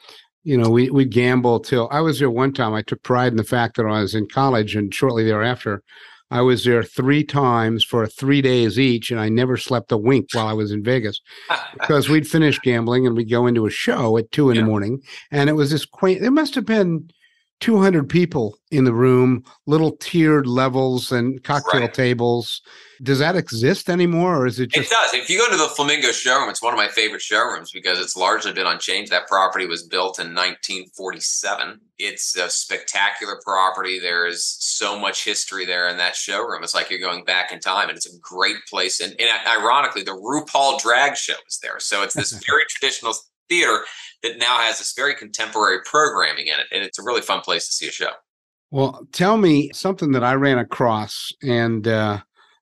you 0.45 0.57
know, 0.57 0.71
we 0.71 0.91
we 0.91 1.05
gamble 1.05 1.61
till 1.61 1.89
I 1.91 2.01
was 2.01 2.19
there 2.19 2.31
one 2.31 2.53
time. 2.53 2.75
I 2.75 2.83
took 2.83 3.03
pride 3.03 3.33
in 3.33 3.37
the 3.37 3.45
fact 3.45 3.77
that 3.77 3.87
I 3.87 4.01
was 4.01 4.15
in 4.15 4.29
college, 4.29 4.77
and 4.77 4.95
shortly 4.95 5.25
thereafter, 5.25 5.83
I 6.31 6.43
was 6.43 6.65
there 6.65 6.83
three 6.83 7.25
times 7.25 7.85
for 7.85 8.07
three 8.07 8.43
days 8.43 8.79
each, 8.79 9.11
and 9.11 9.19
I 9.19 9.29
never 9.29 9.57
slept 9.57 9.93
a 9.93 9.97
wink 9.97 10.29
while 10.33 10.47
I 10.47 10.53
was 10.53 10.73
in 10.73 10.83
Vegas 10.83 11.21
because 11.73 12.09
we'd 12.09 12.29
finish 12.29 12.59
gambling 12.61 13.07
and 13.07 13.17
we'd 13.17 13.31
go 13.31 13.47
into 13.47 13.67
a 13.67 13.71
show 13.71 14.17
at 14.19 14.31
two 14.31 14.51
in 14.51 14.57
yeah. 14.57 14.63
the 14.63 14.67
morning, 14.67 15.03
and 15.31 15.49
it 15.49 15.55
was 15.55 15.71
this 15.71 15.85
quaint. 15.85 16.23
It 16.23 16.31
must 16.31 16.55
have 16.55 16.67
been 16.67 17.11
200 17.61 18.09
people 18.09 18.57
in 18.71 18.85
the 18.85 18.93
room, 18.93 19.43
little 19.67 19.97
tiered 19.97 20.47
levels 20.47 21.11
and 21.11 21.43
cocktail 21.43 21.83
right. 21.83 21.95
tables. 21.95 22.63
Does 23.03 23.19
that 23.19 23.37
exist 23.37 23.89
anymore, 23.89 24.39
or 24.39 24.47
is 24.47 24.61
it 24.61 24.71
just? 24.71 24.91
It 24.91 24.95
does. 24.95 25.15
If 25.15 25.31
you 25.31 25.39
go 25.39 25.49
to 25.51 25.57
the 25.57 25.69
Flamingo 25.69 26.11
showroom, 26.11 26.49
it's 26.51 26.63
one 26.63 26.73
of 26.73 26.79
my 26.79 26.89
favorite 26.89 27.23
showrooms 27.23 27.71
because 27.73 28.01
it's 28.01 28.17
largely 28.17 28.53
been 28.53 28.67
unchanged. 28.67 29.11
That 29.13 29.29
property 29.29 29.67
was 29.67 29.85
built 29.85 30.19
in 30.19 30.35
1947. 30.35 31.81
It's 31.99 32.37
a 32.37 32.51
spectacular 32.51 33.41
property. 33.45 33.99
There 33.99 34.27
is 34.27 34.45
so 34.61 34.99
much 34.99 35.25
history 35.25 35.65
there 35.65 35.89
in 35.89 35.97
that 35.99 36.17
showroom. 36.17 36.65
It's 36.65 36.75
like 36.75 36.91
you're 36.91 36.99
going 36.99 37.25
back 37.25 37.53
in 37.53 37.61
time, 37.61 37.89
and 37.89 37.97
it's 37.97 38.13
a 38.13 38.19
great 38.21 38.57
place. 38.69 39.01
And, 39.01 39.15
and 39.21 39.31
ironically, 39.47 40.03
the 40.03 40.13
RuPaul 40.13 40.81
drag 40.81 41.17
show 41.17 41.37
is 41.49 41.59
there, 41.63 41.79
so 41.79 42.03
it's 42.03 42.15
this 42.15 42.33
very 42.47 42.65
traditional 42.69 43.15
theater 43.49 43.85
that 44.23 44.39
now 44.39 44.59
has 44.59 44.79
this 44.79 44.93
very 44.95 45.15
contemporary 45.15 45.79
programming 45.85 46.47
in 46.47 46.55
it. 46.55 46.67
And 46.73 46.83
it's 46.83 46.99
a 46.99 47.03
really 47.03 47.21
fun 47.21 47.41
place 47.41 47.67
to 47.67 47.73
see 47.73 47.89
a 47.89 47.93
show. 47.93 48.11
Well, 48.71 49.07
tell 49.13 49.39
me 49.39 49.71
something 49.73 50.13
that 50.13 50.25
I 50.25 50.35
ran 50.35 50.59
across, 50.59 51.33
and 51.43 51.89
uh, 51.89 52.19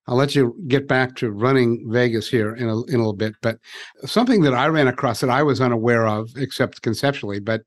I'll 0.06 0.16
let 0.16 0.36
you 0.36 0.56
get 0.68 0.86
back 0.86 1.16
to 1.16 1.32
running 1.32 1.84
Vegas 1.90 2.28
here 2.28 2.54
in 2.54 2.68
a, 2.68 2.84
in 2.84 2.94
a 2.94 2.98
little 2.98 3.12
bit. 3.12 3.34
But 3.42 3.58
something 4.04 4.42
that 4.42 4.54
I 4.54 4.68
ran 4.68 4.86
across 4.86 5.20
that 5.20 5.30
I 5.30 5.42
was 5.42 5.60
unaware 5.60 6.06
of, 6.06 6.30
except 6.36 6.82
conceptually, 6.82 7.40
but 7.40 7.62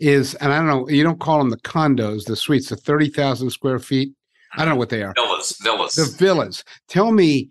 is, 0.00 0.34
and 0.36 0.52
I 0.52 0.58
don't 0.58 0.66
know, 0.66 0.88
you 0.88 1.04
don't 1.04 1.20
call 1.20 1.38
them 1.38 1.50
the 1.50 1.58
condos, 1.58 2.24
the 2.24 2.34
suites, 2.34 2.68
the 2.68 2.76
30,000 2.76 3.50
square 3.50 3.78
feet. 3.78 4.12
I 4.56 4.64
don't 4.64 4.70
know 4.70 4.78
what 4.78 4.88
they 4.88 5.02
are. 5.02 5.12
Villas, 5.14 5.56
villas. 5.62 5.94
The 5.94 6.16
villas. 6.16 6.64
Tell 6.88 7.12
me 7.12 7.50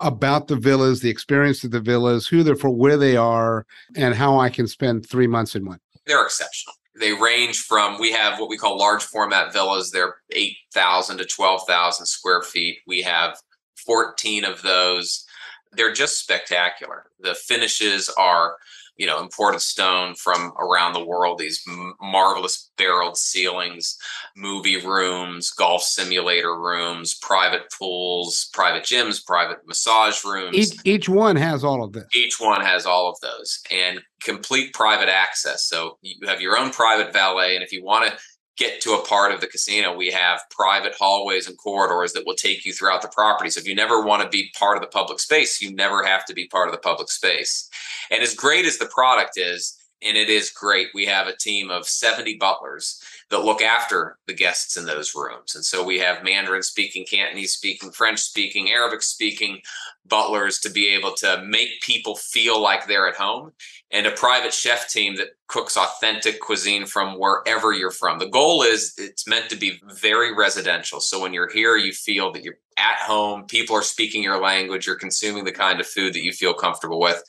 about 0.00 0.48
the 0.48 0.56
villas, 0.56 1.00
the 1.00 1.10
experience 1.10 1.62
of 1.64 1.70
the 1.70 1.80
villas, 1.80 2.26
who 2.26 2.42
they're 2.42 2.56
for, 2.56 2.70
where 2.70 2.96
they 2.96 3.16
are, 3.16 3.66
and 3.96 4.14
how 4.14 4.38
I 4.38 4.48
can 4.48 4.66
spend 4.66 5.08
three 5.08 5.26
months 5.26 5.54
in 5.54 5.64
one. 5.64 5.78
They're 6.06 6.24
exceptional. 6.24 6.74
They 6.98 7.12
range 7.12 7.58
from 7.58 7.98
we 7.98 8.12
have 8.12 8.38
what 8.38 8.48
we 8.48 8.58
call 8.58 8.78
large 8.78 9.02
format 9.02 9.52
villas. 9.52 9.90
They're 9.90 10.16
eight 10.30 10.56
thousand 10.72 11.18
to 11.18 11.24
twelve 11.24 11.62
thousand 11.66 12.06
square 12.06 12.42
feet. 12.42 12.78
We 12.86 13.02
have 13.02 13.36
fourteen 13.76 14.44
of 14.44 14.62
those. 14.62 15.24
They're 15.72 15.92
just 15.92 16.18
spectacular. 16.18 17.06
The 17.20 17.34
finishes 17.34 18.08
are 18.18 18.56
you 19.00 19.06
know 19.06 19.18
imported 19.18 19.60
stone 19.60 20.14
from 20.14 20.52
around 20.58 20.92
the 20.92 21.04
world 21.04 21.38
these 21.38 21.62
m- 21.66 21.94
marvelous 22.00 22.70
barreled 22.76 23.16
ceilings 23.16 23.96
movie 24.36 24.84
rooms 24.84 25.50
golf 25.50 25.82
simulator 25.82 26.60
rooms 26.60 27.14
private 27.14 27.62
pools 27.76 28.50
private 28.52 28.84
gyms 28.84 29.24
private 29.24 29.58
massage 29.66 30.24
rooms. 30.24 30.56
Each, 30.56 30.80
each 30.84 31.08
one 31.08 31.36
has 31.36 31.64
all 31.64 31.82
of 31.82 31.92
this. 31.92 32.04
Each 32.14 32.40
one 32.40 32.60
has 32.60 32.86
all 32.86 33.08
of 33.08 33.18
those 33.20 33.60
and 33.70 34.00
complete 34.22 34.74
private 34.74 35.08
access. 35.08 35.66
So 35.66 35.98
you 36.02 36.26
have 36.26 36.40
your 36.40 36.58
own 36.58 36.70
private 36.70 37.12
valet 37.12 37.54
and 37.54 37.64
if 37.64 37.72
you 37.72 37.84
want 37.84 38.10
to 38.10 38.18
get 38.60 38.82
to 38.82 38.92
a 38.92 39.04
part 39.06 39.32
of 39.32 39.40
the 39.40 39.46
casino, 39.46 39.96
we 39.96 40.10
have 40.10 40.42
private 40.50 40.94
hallways 40.94 41.48
and 41.48 41.56
corridors 41.56 42.12
that 42.12 42.26
will 42.26 42.34
take 42.34 42.66
you 42.66 42.74
throughout 42.74 43.00
the 43.00 43.08
property. 43.08 43.48
So 43.48 43.58
if 43.58 43.66
you 43.66 43.74
never 43.74 44.02
want 44.02 44.22
to 44.22 44.28
be 44.28 44.52
part 44.54 44.76
of 44.76 44.82
the 44.82 44.88
public 44.88 45.18
space, 45.18 45.62
you 45.62 45.74
never 45.74 46.04
have 46.04 46.26
to 46.26 46.34
be 46.34 46.46
part 46.46 46.68
of 46.68 46.72
the 46.72 46.80
public 46.80 47.10
space. 47.10 47.70
And 48.10 48.22
as 48.22 48.34
great 48.34 48.66
as 48.66 48.76
the 48.76 48.84
product 48.84 49.38
is, 49.38 49.78
and 50.02 50.14
it 50.14 50.28
is 50.28 50.50
great, 50.50 50.88
we 50.94 51.06
have 51.06 51.26
a 51.26 51.36
team 51.36 51.70
of 51.70 51.86
70 51.86 52.36
butlers 52.36 53.02
that 53.30 53.44
look 53.44 53.62
after 53.62 54.18
the 54.26 54.34
guests 54.34 54.76
in 54.76 54.84
those 54.84 55.14
rooms. 55.14 55.54
And 55.54 55.64
so 55.64 55.84
we 55.84 55.98
have 56.00 56.24
Mandarin 56.24 56.62
speaking, 56.62 57.06
Cantonese 57.08 57.52
speaking, 57.52 57.92
French 57.92 58.18
speaking, 58.18 58.70
Arabic 58.70 59.02
speaking 59.02 59.60
butlers 60.06 60.58
to 60.58 60.70
be 60.70 60.88
able 60.88 61.12
to 61.14 61.42
make 61.46 61.80
people 61.80 62.16
feel 62.16 62.60
like 62.60 62.86
they're 62.86 63.08
at 63.08 63.14
home 63.14 63.52
and 63.92 64.06
a 64.06 64.10
private 64.10 64.52
chef 64.52 64.88
team 64.88 65.14
that 65.16 65.28
cooks 65.46 65.76
authentic 65.76 66.40
cuisine 66.40 66.86
from 66.86 67.18
wherever 67.18 67.72
you're 67.72 67.92
from. 67.92 68.18
The 68.18 68.28
goal 68.28 68.62
is 68.62 68.94
it's 68.98 69.28
meant 69.28 69.48
to 69.50 69.56
be 69.56 69.80
very 69.94 70.34
residential. 70.34 71.00
So 71.00 71.20
when 71.20 71.32
you're 71.32 71.50
here, 71.50 71.76
you 71.76 71.92
feel 71.92 72.32
that 72.32 72.42
you're 72.42 72.58
at 72.78 72.98
home, 72.98 73.44
people 73.44 73.76
are 73.76 73.82
speaking 73.82 74.22
your 74.22 74.40
language, 74.40 74.86
you're 74.86 74.96
consuming 74.96 75.44
the 75.44 75.52
kind 75.52 75.80
of 75.80 75.86
food 75.86 76.14
that 76.14 76.24
you 76.24 76.32
feel 76.32 76.54
comfortable 76.54 76.98
with. 76.98 77.22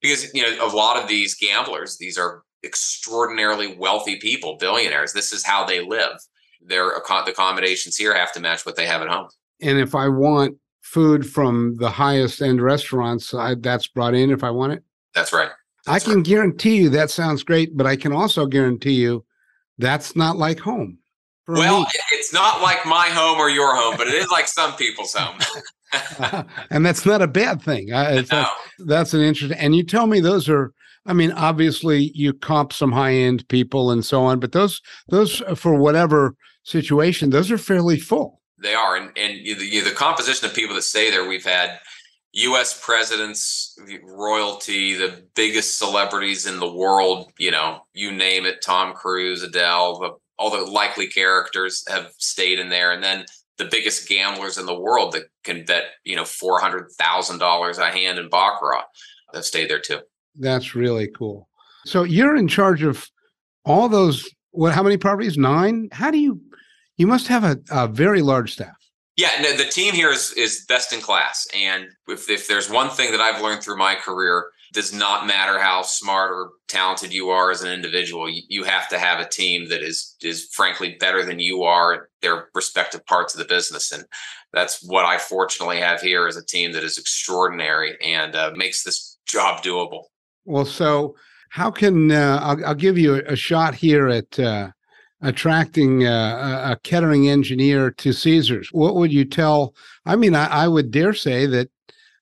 Because, 0.00 0.32
you 0.34 0.42
know, 0.42 0.66
a 0.66 0.74
lot 0.74 1.00
of 1.00 1.08
these 1.08 1.34
gamblers, 1.34 1.98
these 1.98 2.16
are 2.16 2.42
extraordinarily 2.64 3.76
wealthy 3.76 4.16
people, 4.16 4.56
billionaires. 4.56 5.12
This 5.12 5.32
is 5.32 5.44
how 5.44 5.64
they 5.64 5.84
live. 5.84 6.18
Their 6.60 6.90
accommodations 6.90 7.96
here 7.96 8.14
have 8.14 8.32
to 8.32 8.40
match 8.40 8.64
what 8.64 8.76
they 8.76 8.86
have 8.86 9.02
at 9.02 9.08
home. 9.08 9.28
And 9.60 9.78
if 9.78 9.94
I 9.94 10.08
want 10.08 10.56
food 10.82 11.28
from 11.28 11.76
the 11.76 11.90
highest 11.90 12.42
end 12.42 12.60
restaurants, 12.60 13.34
I, 13.34 13.54
that's 13.54 13.86
brought 13.86 14.14
in 14.14 14.30
if 14.30 14.44
I 14.44 14.50
want 14.50 14.74
it. 14.74 14.84
That's 15.14 15.32
right. 15.32 15.50
That's 15.86 16.04
I 16.04 16.08
can 16.08 16.18
right. 16.18 16.26
guarantee 16.26 16.76
you 16.76 16.88
that 16.90 17.10
sounds 17.10 17.42
great, 17.42 17.76
but 17.76 17.86
I 17.86 17.96
can 17.96 18.12
also 18.12 18.46
guarantee 18.46 18.94
you 18.94 19.24
that's 19.78 20.14
not 20.14 20.36
like 20.36 20.60
home. 20.60 20.98
Well, 21.48 21.80
me. 21.80 21.86
it's 22.12 22.32
not 22.32 22.62
like 22.62 22.86
my 22.86 23.08
home 23.08 23.38
or 23.38 23.50
your 23.50 23.74
home, 23.74 23.96
but 23.96 24.06
it 24.06 24.14
is 24.14 24.30
like 24.30 24.46
some 24.46 24.74
people's 24.76 25.12
home. 25.14 25.38
uh, 26.20 26.44
and 26.70 26.86
that's 26.86 27.04
not 27.04 27.22
a 27.22 27.26
bad 27.26 27.62
thing. 27.62 27.92
Uh, 27.92 28.22
no. 28.30 28.38
a, 28.38 28.46
that's 28.78 29.14
an 29.14 29.20
interesting. 29.20 29.58
And 29.58 29.74
you 29.74 29.82
tell 29.82 30.06
me 30.06 30.20
those 30.20 30.48
are. 30.48 30.72
I 31.06 31.12
mean, 31.12 31.32
obviously 31.32 32.12
you 32.14 32.32
comp 32.32 32.72
some 32.72 32.92
high 32.92 33.14
end 33.14 33.46
people 33.48 33.90
and 33.90 34.04
so 34.04 34.22
on, 34.22 34.38
but 34.40 34.52
those 34.52 34.80
those 35.08 35.42
uh, 35.42 35.54
for 35.54 35.74
whatever 35.74 36.36
situation, 36.62 37.30
those 37.30 37.50
are 37.50 37.58
fairly 37.58 37.98
full. 37.98 38.40
They 38.58 38.74
are, 38.74 38.96
and 38.96 39.10
and 39.16 39.44
the, 39.44 39.80
the 39.80 39.90
composition 39.90 40.48
of 40.48 40.54
people 40.54 40.76
that 40.76 40.82
stay 40.82 41.10
there, 41.10 41.28
we've 41.28 41.44
had 41.44 41.80
U.S. 42.34 42.80
presidents, 42.82 43.78
royalty, 44.04 44.94
the 44.94 45.24
biggest 45.34 45.78
celebrities 45.78 46.46
in 46.46 46.60
the 46.60 46.72
world, 46.72 47.30
you 47.38 47.50
know, 47.50 47.80
you 47.92 48.10
name 48.10 48.46
it, 48.46 48.62
Tom 48.62 48.94
Cruise, 48.94 49.42
Adele, 49.42 49.98
the, 49.98 50.10
all 50.38 50.50
the 50.50 50.70
likely 50.70 51.08
characters 51.08 51.84
have 51.88 52.10
stayed 52.16 52.58
in 52.58 52.70
there. 52.70 52.92
And 52.92 53.02
then 53.02 53.26
the 53.58 53.66
biggest 53.66 54.08
gamblers 54.08 54.56
in 54.56 54.64
the 54.64 54.78
world 54.78 55.12
that 55.12 55.24
can 55.44 55.64
bet, 55.66 55.84
you 56.04 56.16
know, 56.16 56.22
$400,000 56.22 57.78
a 57.78 57.90
hand 57.90 58.18
in 58.18 58.30
Baccarat 58.30 58.84
have 59.34 59.44
stayed 59.44 59.68
there 59.68 59.80
too. 59.80 60.00
That's 60.36 60.74
really 60.74 61.08
cool. 61.08 61.48
So 61.84 62.04
you're 62.04 62.36
in 62.36 62.48
charge 62.48 62.82
of 62.82 63.08
all 63.64 63.88
those, 63.88 64.28
what, 64.50 64.72
how 64.72 64.82
many 64.82 64.96
properties? 64.96 65.36
Nine? 65.36 65.88
How 65.92 66.10
do 66.10 66.18
you, 66.18 66.40
you 66.96 67.06
must 67.06 67.28
have 67.28 67.44
a, 67.44 67.58
a 67.70 67.88
very 67.88 68.22
large 68.22 68.52
staff. 68.52 68.76
Yeah, 69.16 69.30
no, 69.42 69.54
the 69.56 69.64
team 69.64 69.92
here 69.92 70.10
is 70.10 70.32
is 70.32 70.64
best 70.66 70.92
in 70.92 71.00
class. 71.00 71.46
And 71.54 71.86
if, 72.08 72.30
if 72.30 72.48
there's 72.48 72.70
one 72.70 72.88
thing 72.88 73.12
that 73.12 73.20
I've 73.20 73.42
learned 73.42 73.62
through 73.62 73.76
my 73.76 73.94
career, 73.94 74.46
does 74.72 74.92
not 74.92 75.26
matter 75.26 75.58
how 75.58 75.82
smart 75.82 76.30
or 76.30 76.52
talented 76.66 77.12
you 77.12 77.28
are 77.28 77.50
as 77.50 77.62
an 77.62 77.70
individual. 77.70 78.28
You, 78.28 78.42
you 78.48 78.64
have 78.64 78.88
to 78.88 78.98
have 78.98 79.20
a 79.20 79.28
team 79.28 79.68
that 79.68 79.82
is 79.82 80.16
is 80.22 80.48
frankly 80.54 80.96
better 80.98 81.24
than 81.24 81.38
you 81.38 81.62
are 81.62 81.92
at 81.92 82.00
their 82.22 82.48
respective 82.54 83.04
parts 83.04 83.34
of 83.34 83.38
the 83.38 83.44
business. 83.44 83.92
And 83.92 84.04
that's 84.52 84.82
what 84.82 85.04
I 85.04 85.18
fortunately 85.18 85.78
have 85.78 86.00
here 86.00 86.26
is 86.26 86.36
a 86.36 86.44
team 86.44 86.72
that 86.72 86.84
is 86.84 86.98
extraordinary 86.98 87.98
and 88.02 88.34
uh, 88.34 88.52
makes 88.56 88.82
this 88.82 89.18
job 89.26 89.62
doable. 89.62 90.04
Well, 90.44 90.64
so 90.64 91.14
how 91.50 91.70
can 91.70 92.10
uh, 92.10 92.40
I'll, 92.42 92.66
I'll, 92.66 92.74
give 92.74 92.98
you 92.98 93.22
a, 93.26 93.36
shot 93.36 93.74
here 93.74 94.08
at 94.08 94.38
uh, 94.38 94.70
attracting 95.20 96.06
uh, 96.06 96.72
a 96.72 96.76
Kettering 96.82 97.28
engineer 97.28 97.90
to 97.90 98.12
Caesars? 98.12 98.70
What 98.72 98.96
would 98.96 99.12
you 99.12 99.24
tell? 99.24 99.74
I 100.06 100.16
mean, 100.16 100.34
I, 100.34 100.46
I, 100.46 100.68
would 100.68 100.90
dare 100.90 101.14
say 101.14 101.46
that 101.46 101.68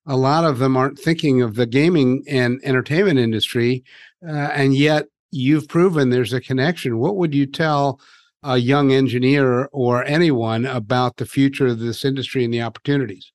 a 0.07 0.17
lot 0.17 0.45
of 0.45 0.59
them 0.59 0.77
aren't 0.77 0.99
thinking 0.99 1.43
of 1.43 1.55
the 1.55 1.67
gaming 1.67 2.25
and 2.29 2.61
entertainment 2.65 3.19
industry, 3.19 3.85
uh, 4.27 4.51
and 4.53 4.75
yet 4.75 5.07
you've 5.31 5.69
proven 5.69 6.11
there's 6.11 6.33
a 6.33 6.41
connection. 6.41 6.99
What 6.99 7.17
would 7.17 7.35
you 7.35 7.47
tell 7.47 8.01
a 8.43 8.57
young 8.57 8.93
engineer 8.93 9.67
or 9.73 10.05
anyone 10.05 10.67
about 10.67 11.17
the 11.17 11.27
future 11.27 11.69
of 11.69 11.79
this 11.79 12.05
industry 12.05 12.45
and 12.45 12.53
the 12.53 12.63
opportunities? 12.63 13.33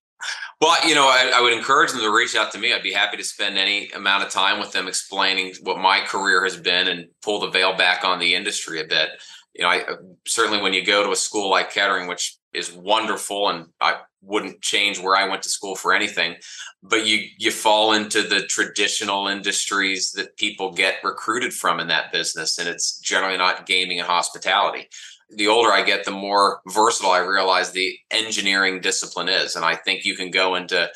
Well, 0.61 0.87
you 0.87 0.95
know, 0.95 1.05
I, 1.05 1.33
I, 1.35 1.41
would 1.41 1.51
encourage 1.51 1.91
them 1.91 1.99
to 1.99 2.15
reach 2.15 2.33
out 2.33 2.51
to 2.53 2.57
me. 2.57 2.73
I'd 2.73 2.81
be 2.81 2.93
happy 2.93 3.17
to 3.17 3.23
spend 3.23 3.57
any 3.57 3.91
amount 3.91 4.23
of 4.23 4.29
time 4.29 4.59
with 4.59 4.71
them 4.71 4.87
explaining 4.87 5.53
what 5.61 5.77
my 5.77 5.99
career 5.99 6.43
has 6.43 6.55
been 6.55 6.87
and 6.87 7.07
pull 7.21 7.41
the 7.41 7.49
veil 7.49 7.75
back 7.75 8.05
on 8.05 8.19
the 8.19 8.35
industry 8.35 8.79
a 8.79 8.85
bit 8.85 9.09
you 9.55 9.63
know, 9.63 9.69
I 9.69 9.79
uh, 9.79 9.95
certainly 10.27 10.61
when 10.61 10.73
you 10.73 10.85
go 10.85 11.03
to 11.03 11.11
a 11.11 11.15
school 11.15 11.49
like 11.49 11.71
Kettering, 11.71 12.07
which 12.07 12.37
is 12.53 12.73
wonderful, 12.73 13.49
and 13.49 13.67
I 13.79 13.99
wouldn't 14.21 14.61
change 14.61 14.99
where 14.99 15.15
I 15.15 15.29
went 15.29 15.43
to 15.43 15.49
school 15.49 15.75
for 15.75 15.93
anything. 15.93 16.35
But 16.83 17.07
you 17.07 17.25
you 17.37 17.51
fall 17.51 17.93
into 17.93 18.21
the 18.21 18.41
traditional 18.41 19.27
industries 19.27 20.11
that 20.11 20.35
people 20.35 20.73
get 20.73 20.95
recruited 21.03 21.53
from 21.53 21.79
in 21.79 21.87
that 21.87 22.11
business, 22.11 22.57
and 22.57 22.67
it's 22.67 22.99
generally 22.99 23.37
not 23.37 23.65
gaming 23.65 23.99
and 23.99 24.07
hospitality. 24.07 24.89
The 25.29 25.47
older 25.47 25.71
I 25.71 25.83
get, 25.83 26.05
the 26.05 26.11
more 26.11 26.61
versatile 26.67 27.11
I 27.11 27.19
realize 27.19 27.71
the 27.71 27.97
engineering 28.11 28.79
discipline 28.79 29.29
is, 29.29 29.55
and 29.55 29.65
I 29.65 29.75
think 29.75 30.05
you 30.05 30.15
can 30.15 30.29
go 30.29 30.55
into 30.55 30.89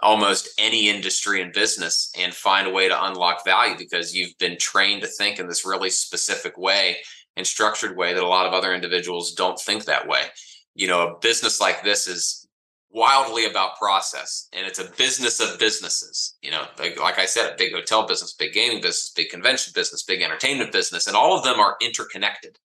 almost 0.00 0.48
any 0.58 0.88
industry 0.88 1.40
and 1.40 1.52
business 1.52 2.12
and 2.18 2.34
find 2.34 2.66
a 2.66 2.72
way 2.72 2.88
to 2.88 3.04
unlock 3.04 3.44
value 3.44 3.76
because 3.78 4.14
you've 4.14 4.36
been 4.38 4.58
trained 4.58 5.02
to 5.02 5.08
think 5.08 5.38
in 5.38 5.48
this 5.48 5.64
really 5.64 5.90
specific 5.90 6.58
way 6.58 6.98
and 7.36 7.46
structured 7.46 7.96
way 7.96 8.12
that 8.12 8.22
a 8.22 8.28
lot 8.28 8.46
of 8.46 8.52
other 8.52 8.74
individuals 8.74 9.32
don't 9.32 9.58
think 9.58 9.84
that 9.84 10.06
way. 10.06 10.20
You 10.74 10.88
know, 10.88 11.08
a 11.08 11.18
business 11.20 11.60
like 11.60 11.82
this 11.82 12.06
is 12.06 12.46
wildly 12.90 13.44
about 13.44 13.76
process 13.76 14.48
and 14.52 14.66
it's 14.66 14.78
a 14.78 14.90
business 14.96 15.40
of 15.40 15.58
businesses. 15.58 16.36
You 16.42 16.50
know, 16.50 16.64
like, 16.78 16.98
like 17.00 17.18
I 17.18 17.26
said, 17.26 17.52
a 17.52 17.56
big 17.56 17.72
hotel 17.72 18.06
business, 18.06 18.34
big 18.34 18.52
gaming 18.52 18.80
business, 18.80 19.12
big 19.14 19.30
convention 19.30 19.72
business, 19.74 20.02
big 20.02 20.22
entertainment 20.22 20.72
business, 20.72 21.06
and 21.06 21.16
all 21.16 21.36
of 21.36 21.44
them 21.44 21.60
are 21.60 21.76
interconnected. 21.80 22.58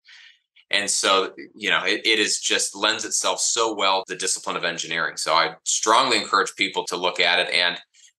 And 0.71 0.89
so, 0.89 1.33
you 1.55 1.69
know, 1.69 1.83
it, 1.85 2.03
it 2.05 2.19
is 2.19 2.41
just 2.41 2.77
lends 2.77 3.05
itself 3.05 3.41
so 3.41 3.75
well 3.75 4.05
to 4.05 4.15
the 4.15 4.19
discipline 4.19 4.57
of 4.57 4.65
engineering. 4.65 5.17
So 5.17 5.35
I 5.35 5.55
strongly 5.65 6.17
encourage 6.17 6.55
people 6.55 6.85
to 6.87 6.97
look 6.97 7.19
at 7.19 7.41
it. 7.41 7.53
And 7.53 7.77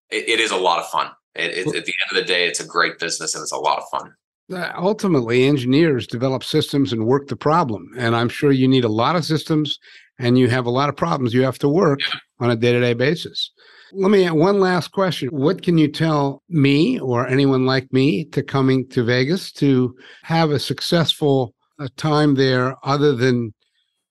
it, 0.10 0.28
it 0.28 0.40
is 0.40 0.52
a 0.52 0.58
lot 0.58 0.80
of 0.80 0.88
fun. 0.88 1.12
It, 1.34 1.66
at 1.66 1.86
the 1.86 1.94
end 1.94 2.12
of 2.12 2.18
the 2.18 2.26
day, 2.26 2.48
it's 2.48 2.60
a 2.60 2.66
great 2.66 3.00
business 3.00 3.36
and 3.36 3.42
it's 3.42 3.54
a 3.54 3.58
lot 3.58 3.78
of 3.78 3.86
fun. 3.90 4.14
Uh, 4.52 4.70
ultimately, 4.78 5.46
engineers 5.46 6.06
develop 6.06 6.44
systems 6.44 6.92
and 6.92 7.06
work 7.06 7.28
the 7.28 7.38
problem. 7.38 7.90
And 7.98 8.16
I'm 8.16 8.28
sure 8.28 8.52
you 8.52 8.68
need 8.68 8.84
a 8.84 8.90
lot 8.90 9.16
of 9.16 9.24
systems 9.24 9.80
and 10.20 10.38
you 10.38 10.50
have 10.50 10.66
a 10.66 10.72
lot 10.72 10.90
of 10.90 10.98
problems 10.98 11.34
you 11.34 11.44
have 11.44 11.60
to 11.60 11.70
work 11.70 12.00
yeah. 12.02 12.20
on 12.40 12.52
a 12.52 12.56
day 12.58 12.74
to 12.74 12.82
day 12.82 12.94
basis. 12.94 13.52
Let 13.94 14.12
me 14.12 14.26
add 14.26 14.34
one 14.34 14.60
last 14.60 14.90
question. 14.92 15.30
What 15.30 15.64
can 15.64 15.78
you 15.78 15.90
tell 15.90 16.44
me 16.50 17.00
or 17.00 17.28
anyone 17.28 17.66
like 17.66 17.92
me 17.92 18.26
to 18.26 18.44
coming 18.44 18.88
to 18.90 19.04
Vegas 19.04 19.52
to 19.54 19.96
have 20.24 20.52
a 20.52 20.60
successful 20.60 21.54
a 21.82 21.90
time 21.90 22.36
there 22.36 22.76
other 22.84 23.16
than 23.16 23.54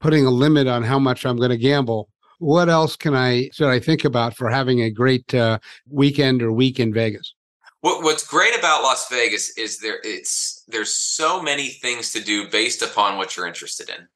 putting 0.01 0.27
a 0.27 0.31
limit 0.31 0.67
on 0.67 0.83
how 0.83 0.99
much 0.99 1.25
I'm 1.25 1.37
going 1.37 1.51
to 1.51 1.57
gamble. 1.57 2.09
What 2.39 2.69
else 2.69 2.97
can 2.97 3.15
I 3.15 3.51
should 3.53 3.69
I 3.69 3.79
think 3.79 4.05
about 4.05 4.37
for 4.37 4.49
having 4.49 4.81
a 4.81 4.91
great 4.91 5.33
uh, 5.35 5.59
weekend 5.89 6.43
or 6.43 6.53
week 6.53 6.81
in 6.81 6.93
Vegas? 6.93 7.35
What, 7.83 8.03
what's 8.03 8.27
great 8.27 8.59
about 8.59 8.83
Las 8.83 9.09
Vegas 9.09 9.57
is 9.57 9.79
there 9.79 10.01
it's 10.05 10.65
there's 10.69 10.95
so 10.95 11.43
many 11.43 11.69
things 11.69 12.13
to 12.13 12.21
do 12.21 12.49
based 12.49 12.83
upon 12.83 13.19
what 13.19 13.37
you're 13.37 13.47
interested 13.47 13.89
in. 13.91 14.09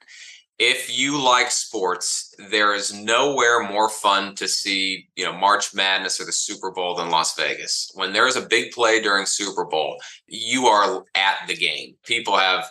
If 0.59 0.97
you 0.97 1.21
like 1.21 1.51
sports, 1.51 2.33
there 2.51 2.75
is 2.75 2.95
nowhere 2.95 3.69
more 3.69 3.91
fun 3.91 4.37
to 4.37 4.47
see, 4.47 5.09
you 5.17 5.25
know, 5.25 5.33
March 5.33 5.75
Madness 5.75 6.21
or 6.21 6.25
the 6.25 6.33
Super 6.33 6.71
Bowl 6.71 6.95
than 6.95 7.11
Las 7.11 7.35
Vegas. 7.35 7.91
When 7.95 8.13
there's 8.13 8.37
a 8.37 8.47
big 8.47 8.71
play 8.71 9.03
during 9.03 9.27
Super 9.27 9.65
Bowl, 9.65 9.97
you 10.29 10.67
are 10.67 11.05
at 11.17 11.39
the 11.49 11.57
game. 11.57 11.97
People 12.05 12.37
have 12.37 12.71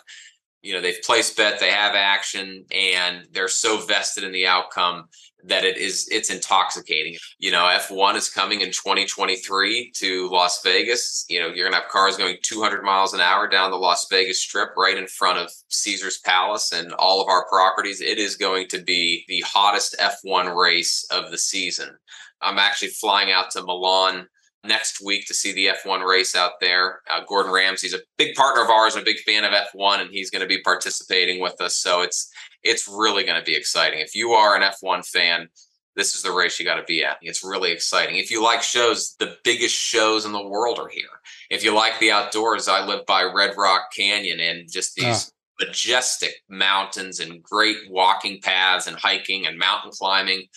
you 0.64 0.72
know 0.72 0.80
they've 0.80 1.02
placed 1.04 1.36
bet 1.36 1.60
they 1.60 1.70
have 1.70 1.94
action 1.94 2.64
and 2.72 3.26
they're 3.32 3.48
so 3.48 3.84
vested 3.84 4.24
in 4.24 4.32
the 4.32 4.46
outcome 4.46 5.04
that 5.46 5.62
it 5.62 5.76
is 5.76 6.08
it's 6.10 6.30
intoxicating. 6.30 7.16
You 7.38 7.50
know 7.52 7.64
f1 7.64 8.16
is 8.16 8.30
coming 8.30 8.62
in 8.62 8.68
2023 8.68 9.92
to 9.96 10.28
las 10.30 10.62
vegas. 10.64 11.26
You 11.28 11.40
know 11.40 11.48
you're 11.48 11.66
gonna 11.66 11.82
have 11.82 11.90
cars 11.90 12.16
going 12.16 12.38
200 12.42 12.82
miles 12.82 13.12
an 13.12 13.20
hour 13.20 13.46
down 13.46 13.70
the 13.70 13.76
las 13.76 14.06
vegas 14.10 14.40
strip 14.40 14.70
right 14.76 14.96
in 14.96 15.06
front 15.06 15.38
of 15.38 15.52
caesar's 15.68 16.18
palace 16.24 16.72
and 16.72 16.94
all 16.94 17.20
of 17.20 17.28
our 17.28 17.46
properties. 17.48 18.00
It 18.00 18.18
is 18.18 18.36
going 18.36 18.68
to 18.68 18.82
be 18.82 19.24
the 19.28 19.44
hottest 19.46 19.94
f1 20.00 20.56
race 20.56 21.06
of 21.10 21.30
the 21.30 21.38
season. 21.38 21.90
I'm 22.40 22.58
actually 22.58 22.88
flying 22.88 23.30
out 23.30 23.50
to 23.50 23.62
milan 23.62 24.28
next 24.64 25.04
week 25.04 25.26
to 25.26 25.34
see 25.34 25.52
the 25.52 25.66
F1 25.66 26.06
race 26.06 26.34
out 26.34 26.52
there. 26.60 27.00
Uh, 27.10 27.20
Gordon 27.28 27.52
Ramsay's 27.52 27.94
a 27.94 28.00
big 28.16 28.34
partner 28.34 28.62
of 28.62 28.70
ours 28.70 28.94
and 28.94 29.02
a 29.02 29.04
big 29.04 29.18
fan 29.18 29.44
of 29.44 29.52
F1, 29.52 30.00
and 30.00 30.10
he's 30.10 30.30
going 30.30 30.40
to 30.40 30.48
be 30.48 30.60
participating 30.62 31.40
with 31.40 31.60
us. 31.60 31.76
So 31.76 32.02
it's 32.02 32.30
it's 32.62 32.88
really 32.88 33.24
going 33.24 33.38
to 33.38 33.44
be 33.44 33.54
exciting. 33.54 34.00
If 34.00 34.14
you 34.14 34.32
are 34.32 34.56
an 34.56 34.62
F1 34.62 35.06
fan, 35.06 35.48
this 35.96 36.14
is 36.14 36.22
the 36.22 36.32
race 36.32 36.58
you 36.58 36.64
got 36.64 36.76
to 36.76 36.84
be 36.84 37.04
at. 37.04 37.18
It's 37.20 37.44
really 37.44 37.70
exciting. 37.70 38.16
If 38.16 38.30
you 38.30 38.42
like 38.42 38.62
shows, 38.62 39.14
the 39.18 39.36
biggest 39.44 39.76
shows 39.76 40.24
in 40.24 40.32
the 40.32 40.48
world 40.48 40.78
are 40.78 40.88
here. 40.88 41.04
If 41.50 41.62
you 41.62 41.74
like 41.74 41.98
the 42.00 42.10
outdoors, 42.10 42.66
I 42.66 42.84
live 42.84 43.06
by 43.06 43.22
Red 43.24 43.54
Rock 43.56 43.92
Canyon 43.94 44.40
and 44.40 44.70
just 44.70 44.94
these. 44.96 45.30
Majestic 45.60 46.34
mountains 46.48 47.20
and 47.20 47.40
great 47.40 47.76
walking 47.88 48.40
paths 48.42 48.88
and 48.88 48.96
hiking 48.96 49.46
and 49.46 49.56
mountain 49.56 49.92
climbing 49.92 50.48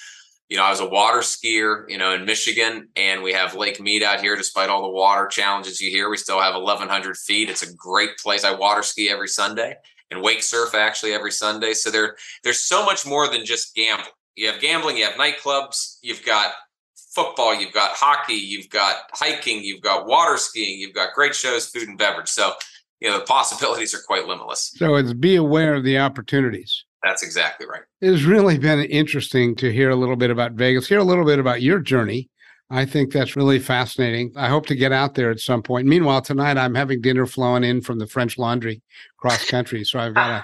you 0.50 0.58
know, 0.58 0.64
I 0.64 0.70
was 0.70 0.80
a 0.80 0.88
water 0.88 1.20
skier, 1.20 1.84
you 1.89 1.98
know, 1.98 2.14
in 2.14 2.26
Michigan, 2.26 2.88
and 2.95 3.22
we 3.22 3.34
have 3.34 3.56
Lake 3.56 3.82
Mead 3.82 4.02
out 4.02 4.22
here. 4.22 4.36
Despite 4.36 4.70
all 4.70 4.82
the 4.82 4.89
water 4.89 5.28
challenges 5.28 5.82
you 5.82 5.89
hear, 5.89 6.10
we 6.10 6.18
still 6.18 6.39
have 6.39 6.56
1,100 6.56 7.18
feet. 7.18 7.50
It's 7.50 7.64
a 7.64 7.74
great 7.74 8.18
place. 8.18 8.45
I 8.45 8.56
water 8.56 8.82
ski 8.82 9.10
every 9.10 9.28
Sunday 9.28 9.76
and 10.10 10.22
wake 10.22 10.41
surf 10.41 10.74
actually 10.74 11.14
every 11.14 11.32
Sunday. 11.32 11.74
So 11.74 11.91
there, 11.91 12.16
there's 12.43 12.60
so 12.60 12.86
much 12.86 13.06
more 13.06 13.28
than 13.28 13.45
just 13.45 13.76
gambling. 13.76 14.12
You 14.36 14.48
have 14.52 14.62
gambling, 14.62 14.98
you 14.98 15.06
have 15.06 15.16
nightclubs, 15.16 15.98
you've 16.02 16.24
got 16.24 16.54
football, 16.95 17.56
you've 17.56 17.74
got 17.74 17.91
hockey, 17.93 18.36
you've 18.36 18.70
got 18.70 18.98
hiking, 19.12 19.64
you've 19.64 19.82
got 19.82 20.06
water 20.06 20.38
skiing, 20.38 20.80
you've 20.80 20.93
got 20.93 21.14
great 21.16 21.36
shows, 21.36 21.68
food 21.68 21.88
and 21.89 21.98
beverage. 21.98 22.30
So, 22.30 22.54
you 23.00 23.10
know, 23.10 23.18
the 23.18 23.26
possibilities 23.26 23.95
are 23.95 24.02
quite 24.06 24.28
limitless. 24.28 24.74
So 24.78 24.95
it's 24.95 25.14
be 25.14 25.36
aware 25.36 25.74
of 25.74 25.84
the 25.84 25.98
opportunities. 25.98 26.86
That's 27.08 27.24
exactly 27.24 27.66
right. 27.66 27.84
It 28.01 28.12
has 28.12 28.26
really 28.26 28.58
been 28.58 28.82
interesting 28.82 29.55
to 29.55 29.72
hear 29.72 29.89
a 29.89 29.95
little 29.95 30.18
bit 30.18 30.30
about 30.30 30.51
Vegas, 30.53 30.89
hear 30.89 30.99
a 30.99 31.05
little 31.05 31.24
bit 31.24 31.39
about 31.39 31.62
your 31.62 31.80
journey. 31.80 32.30
I 32.70 32.84
think 32.84 33.14
that's 33.14 33.38
really 33.38 33.60
fascinating. 33.60 34.34
I 34.36 34.49
hope 34.49 34.66
to 34.66 34.76
get 34.76 34.91
out 34.91 35.16
there 35.16 35.32
at 35.32 35.39
some 35.39 35.64
point. 35.64 35.88
Meanwhile, 35.88 36.24
tonight 36.24 36.58
I'm 36.58 36.76
having 36.76 36.99
dinner 36.99 37.26
flowing 37.26 37.64
in 37.64 37.80
from 37.80 37.97
the 37.97 38.08
French 38.08 38.38
Laundry 38.38 38.82
cross 39.16 39.45
country, 39.49 39.86
so 39.86 39.99
I've 39.99 40.16
got 40.16 40.43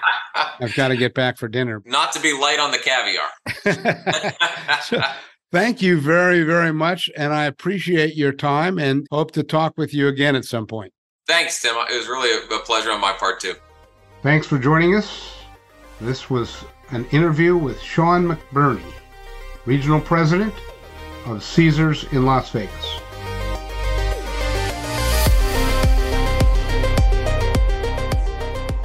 I've 0.64 0.74
got 0.74 0.88
to 0.88 0.96
get 0.96 1.12
back 1.12 1.36
for 1.36 1.48
dinner. 1.48 1.82
Not 1.84 2.12
to 2.12 2.20
be 2.20 2.32
light 2.32 2.58
on 2.58 2.70
the 2.70 2.78
caviar. 2.78 4.32
so, 4.84 5.02
thank 5.52 5.82
you 5.82 6.00
very 6.00 6.44
very 6.44 6.72
much, 6.72 7.10
and 7.14 7.34
I 7.34 7.44
appreciate 7.44 8.16
your 8.16 8.32
time 8.32 8.78
and 8.78 9.06
hope 9.10 9.32
to 9.32 9.42
talk 9.42 9.74
with 9.76 9.92
you 9.92 10.08
again 10.08 10.34
at 10.34 10.46
some 10.46 10.66
point. 10.66 10.94
Thanks, 11.26 11.60
Tim. 11.60 11.74
It 11.76 11.94
was 11.94 12.08
really 12.08 12.30
a 12.32 12.58
pleasure 12.60 12.90
on 12.90 13.02
my 13.02 13.12
part 13.12 13.40
too. 13.40 13.54
Thanks 14.22 14.46
for 14.46 14.58
joining 14.58 14.96
us. 14.96 15.34
This 16.00 16.28
was 16.28 16.64
an 16.90 17.06
interview 17.12 17.56
with 17.56 17.80
Sean 17.80 18.26
McBurney, 18.26 18.92
Regional 19.64 20.00
President 20.00 20.52
of 21.26 21.42
Caesars 21.42 22.04
in 22.12 22.26
Las 22.26 22.50
Vegas. 22.50 23.00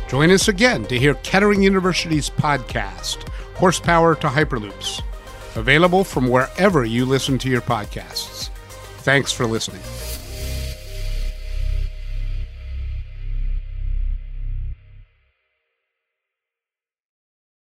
Join 0.07 0.31
us 0.31 0.47
again 0.47 0.85
to 0.85 0.97
hear 0.97 1.13
Kettering 1.15 1.61
University's 1.61 2.29
podcast, 2.29 3.27
Horsepower 3.55 4.15
to 4.15 4.27
Hyperloops, 4.27 5.01
available 5.55 6.03
from 6.03 6.29
wherever 6.29 6.83
you 6.83 7.05
listen 7.05 7.37
to 7.39 7.49
your 7.49 7.61
podcasts. 7.61 8.49
Thanks 8.99 9.31
for 9.31 9.45
listening. 9.45 9.81